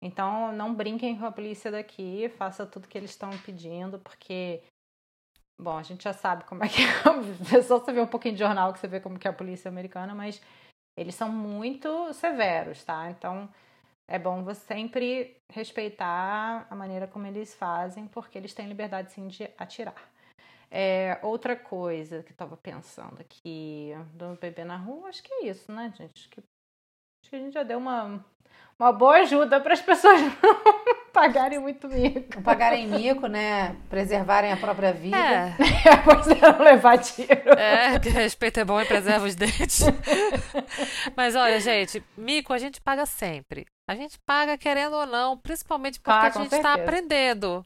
Então, 0.00 0.52
não 0.52 0.74
brinquem 0.74 1.16
com 1.16 1.26
a 1.26 1.32
polícia 1.32 1.70
daqui, 1.70 2.28
faça 2.36 2.66
tudo 2.66 2.88
que 2.88 2.98
eles 2.98 3.10
estão 3.10 3.30
pedindo, 3.38 3.98
porque, 4.00 4.62
bom, 5.60 5.78
a 5.78 5.82
gente 5.82 6.02
já 6.02 6.12
sabe 6.12 6.44
como 6.44 6.64
é 6.64 6.68
que 6.68 6.82
é. 7.56 7.62
Só 7.62 7.78
você 7.78 7.92
ver 7.92 8.00
um 8.00 8.06
pouquinho 8.06 8.34
de 8.34 8.40
jornal 8.40 8.72
que 8.72 8.80
você 8.80 8.88
vê 8.88 9.00
como 9.00 9.18
que 9.18 9.28
é 9.28 9.30
a 9.30 9.34
polícia 9.34 9.68
americana, 9.68 10.14
mas 10.14 10.40
eles 10.96 11.14
são 11.14 11.28
muito 11.28 12.12
severos, 12.14 12.84
tá? 12.84 13.10
Então, 13.10 13.48
é 14.08 14.18
bom 14.18 14.42
você 14.42 14.60
sempre 14.66 15.36
respeitar 15.50 16.66
a 16.68 16.74
maneira 16.74 17.06
como 17.06 17.26
eles 17.26 17.54
fazem, 17.54 18.06
porque 18.06 18.36
eles 18.38 18.54
têm 18.54 18.68
liberdade 18.68 19.12
sim 19.12 19.28
de 19.28 19.48
atirar. 19.58 20.10
É, 20.70 21.18
outra 21.22 21.54
coisa 21.54 22.22
que 22.22 22.32
eu 22.32 22.36
tava 22.36 22.56
pensando 22.56 23.20
aqui 23.20 23.92
do 24.14 24.36
bebê 24.40 24.64
na 24.64 24.76
rua, 24.76 25.08
acho 25.10 25.22
que 25.22 25.32
é 25.32 25.46
isso, 25.46 25.70
né, 25.70 25.92
gente? 25.96 26.12
Acho 26.16 26.28
que, 26.30 26.40
acho 26.40 27.30
que 27.30 27.36
a 27.36 27.38
gente 27.38 27.52
já 27.52 27.62
deu 27.62 27.76
uma, 27.78 28.24
uma 28.78 28.92
boa 28.92 29.16
ajuda 29.18 29.60
para 29.60 29.74
as 29.74 29.82
pessoas 29.82 30.18
não 30.42 31.02
pagarem 31.12 31.58
muito 31.58 31.86
mico. 31.88 32.36
Não 32.36 32.42
pagarem 32.42 32.86
mico, 32.86 33.26
né? 33.26 33.76
Preservarem 33.90 34.50
a 34.50 34.56
própria 34.56 34.94
vida. 34.94 35.16
É, 35.18 35.56
Depois 35.84 36.24
de 36.26 36.40
não 36.40 36.58
levar 36.58 36.96
tiro. 36.98 37.52
é, 37.58 37.98
que 37.98 38.08
respeito 38.08 38.58
é 38.60 38.64
bom 38.64 38.80
e 38.80 38.86
preserva 38.86 39.26
os 39.26 39.34
dentes. 39.34 39.82
Mas 41.14 41.36
olha, 41.36 41.60
gente, 41.60 42.02
mico 42.16 42.52
a 42.52 42.58
gente 42.58 42.80
paga 42.80 43.04
sempre. 43.04 43.66
A 43.92 43.94
gente 43.94 44.18
paga 44.26 44.56
querendo 44.56 44.94
ou 44.94 45.06
não, 45.06 45.36
principalmente 45.36 46.00
porque 46.00 46.26
Ah, 46.26 46.28
a 46.28 46.30
gente 46.30 46.54
está 46.54 46.72
aprendendo, 46.72 47.62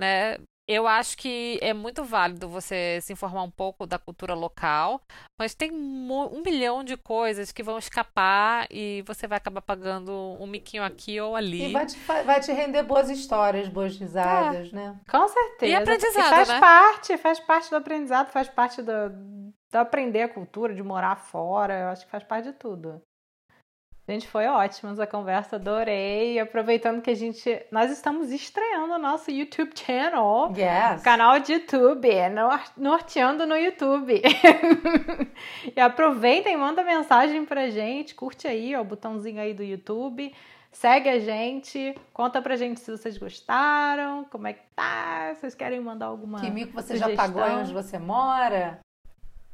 né? 0.00 0.38
Eu 0.66 0.86
acho 0.86 1.18
que 1.18 1.58
é 1.60 1.74
muito 1.74 2.04
válido 2.04 2.48
você 2.48 2.98
se 3.02 3.12
informar 3.12 3.42
um 3.42 3.50
pouco 3.50 3.86
da 3.86 3.98
cultura 3.98 4.34
local, 4.34 5.02
mas 5.38 5.52
tem 5.52 5.70
um 5.70 6.42
milhão 6.42 6.82
de 6.82 6.96
coisas 6.96 7.52
que 7.52 7.62
vão 7.62 7.76
escapar 7.76 8.66
e 8.70 9.02
você 9.02 9.26
vai 9.26 9.36
acabar 9.36 9.60
pagando 9.60 10.12
um 10.40 10.46
miquinho 10.46 10.82
aqui 10.82 11.20
ou 11.20 11.36
ali. 11.36 11.68
E 11.68 11.72
vai 11.72 11.84
te, 11.84 11.98
vai 11.98 12.40
te 12.40 12.52
render 12.52 12.82
boas 12.84 13.10
histórias, 13.10 13.68
boas 13.68 13.98
risadas, 13.98 14.72
né? 14.72 14.98
Com 15.10 15.28
certeza. 15.28 15.72
E 15.72 15.74
aprendizado, 15.74 16.30
faz 16.30 16.48
né? 16.48 16.60
parte, 16.60 17.18
faz 17.18 17.40
parte 17.40 17.68
do 17.68 17.76
aprendizado, 17.76 18.30
faz 18.30 18.48
parte 18.48 18.80
do, 18.80 19.10
do 19.10 19.76
aprender 19.76 20.22
a 20.22 20.28
cultura, 20.28 20.72
de 20.72 20.82
morar 20.82 21.16
fora. 21.16 21.78
Eu 21.78 21.88
acho 21.88 22.06
que 22.06 22.10
faz 22.10 22.22
parte 22.22 22.46
de 22.46 22.52
tudo. 22.54 23.02
Gente, 24.06 24.28
foi 24.28 24.46
ótima 24.46 24.92
essa 24.92 25.06
conversa, 25.06 25.56
adorei. 25.56 26.38
Aproveitando 26.38 27.00
que 27.00 27.10
a 27.10 27.14
gente. 27.14 27.58
Nós 27.70 27.90
estamos 27.90 28.30
estreando 28.30 28.92
o 28.92 28.98
nosso 28.98 29.30
YouTube 29.30 29.72
channel. 29.74 30.52
Yes. 30.54 31.02
Canal 31.02 31.40
de 31.40 31.54
YouTube, 31.54 32.08
nor- 32.28 32.60
norteando 32.76 33.46
no 33.46 33.56
YouTube. 33.56 34.20
e 35.74 35.80
aproveitem, 35.80 36.54
manda 36.54 36.84
mensagem 36.84 37.46
pra 37.46 37.70
gente, 37.70 38.14
curte 38.14 38.46
aí, 38.46 38.76
ó, 38.76 38.82
o 38.82 38.84
botãozinho 38.84 39.40
aí 39.40 39.54
do 39.54 39.62
YouTube. 39.62 40.34
Segue 40.70 41.08
a 41.08 41.18
gente, 41.20 41.94
conta 42.12 42.42
pra 42.42 42.56
gente 42.56 42.80
se 42.80 42.90
vocês 42.90 43.16
gostaram, 43.16 44.24
como 44.24 44.48
é 44.48 44.52
que 44.52 44.62
tá, 44.74 45.30
se 45.34 45.40
vocês 45.40 45.54
querem 45.54 45.80
mandar 45.80 46.06
alguma 46.06 46.40
Que 46.40 46.50
mico 46.50 46.72
você 46.72 46.96
já 46.96 47.04
sugestão. 47.06 47.26
pagou 47.26 47.42
aí 47.42 47.54
onde 47.54 47.72
você 47.72 47.96
mora? 47.98 48.80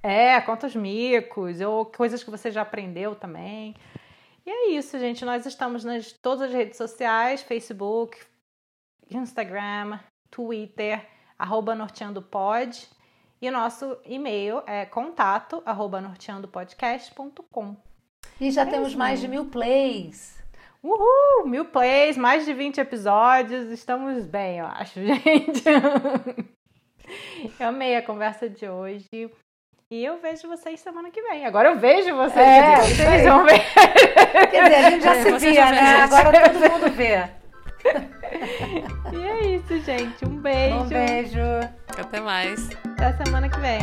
É, 0.03 0.41
conta 0.41 0.67
os 0.67 0.75
micos, 0.75 1.61
ou 1.61 1.85
coisas 1.85 2.25
que 2.25 2.31
você 2.31 2.51
já 2.51 2.63
aprendeu 2.63 3.15
também. 3.15 3.75
E 4.51 4.53
é 4.53 4.71
isso, 4.71 4.99
gente. 4.99 5.25
Nós 5.25 5.47
estamos 5.47 5.85
nas 5.85 6.11
todas 6.11 6.49
as 6.49 6.53
redes 6.53 6.77
sociais: 6.77 7.41
Facebook, 7.41 8.19
Instagram, 9.09 10.01
Twitter, 10.29 11.07
arroba 11.39 11.73
norteandopod. 11.73 12.89
E 13.41 13.49
o 13.49 13.53
nosso 13.53 13.97
e-mail 14.05 14.61
é 14.67 14.85
contato 14.85 15.63
arroba 15.65 16.01
norteandopodcast.com. 16.01 17.77
E 18.41 18.51
já 18.51 18.63
É 18.63 18.67
temos 18.67 18.89
isso 18.89 18.99
mais 18.99 19.21
de 19.21 19.29
mil 19.29 19.47
plays. 19.47 20.43
Uhul! 20.83 21.47
Mil 21.47 21.67
plays, 21.67 22.17
mais 22.17 22.45
de 22.45 22.53
20 22.53 22.79
episódios. 22.81 23.71
Estamos 23.71 24.27
bem, 24.27 24.59
eu 24.59 24.67
acho, 24.67 24.95
gente. 25.07 25.63
Eu 27.61 27.69
amei 27.69 27.95
a 27.95 28.03
conversa 28.03 28.51
de 28.51 28.69
hoje. 28.69 29.31
E 29.93 30.05
eu 30.05 30.21
vejo 30.21 30.47
vocês 30.47 30.79
semana 30.79 31.11
que 31.11 31.21
vem. 31.21 31.45
Agora 31.45 31.71
eu 31.71 31.77
vejo 31.77 32.15
vocês. 32.15 32.37
É, 32.47 32.61
quer 32.63 32.81
dizer, 32.81 32.93
isso 32.93 33.03
vocês 33.03 33.25
vão 33.25 33.45
ver. 33.45 33.61
Quer 34.49 34.63
dizer, 34.63 34.75
a 34.77 34.91
gente 34.91 35.03
já 35.03 35.17
É, 35.17 35.23
se 35.23 35.33
via, 35.39 35.55
já 35.55 35.71
né? 35.73 36.03
Agora 36.03 36.49
todo 36.49 36.71
mundo 36.71 36.91
vê. 36.93 37.29
E 39.13 39.27
é 39.27 39.47
isso, 39.57 39.81
gente. 39.81 40.25
Um 40.25 40.37
beijo. 40.37 40.77
Um 40.77 40.87
beijo. 40.87 41.41
Até 41.99 42.21
mais. 42.21 42.69
Até 42.93 43.25
semana 43.25 43.49
que 43.49 43.59
vem. 43.59 43.81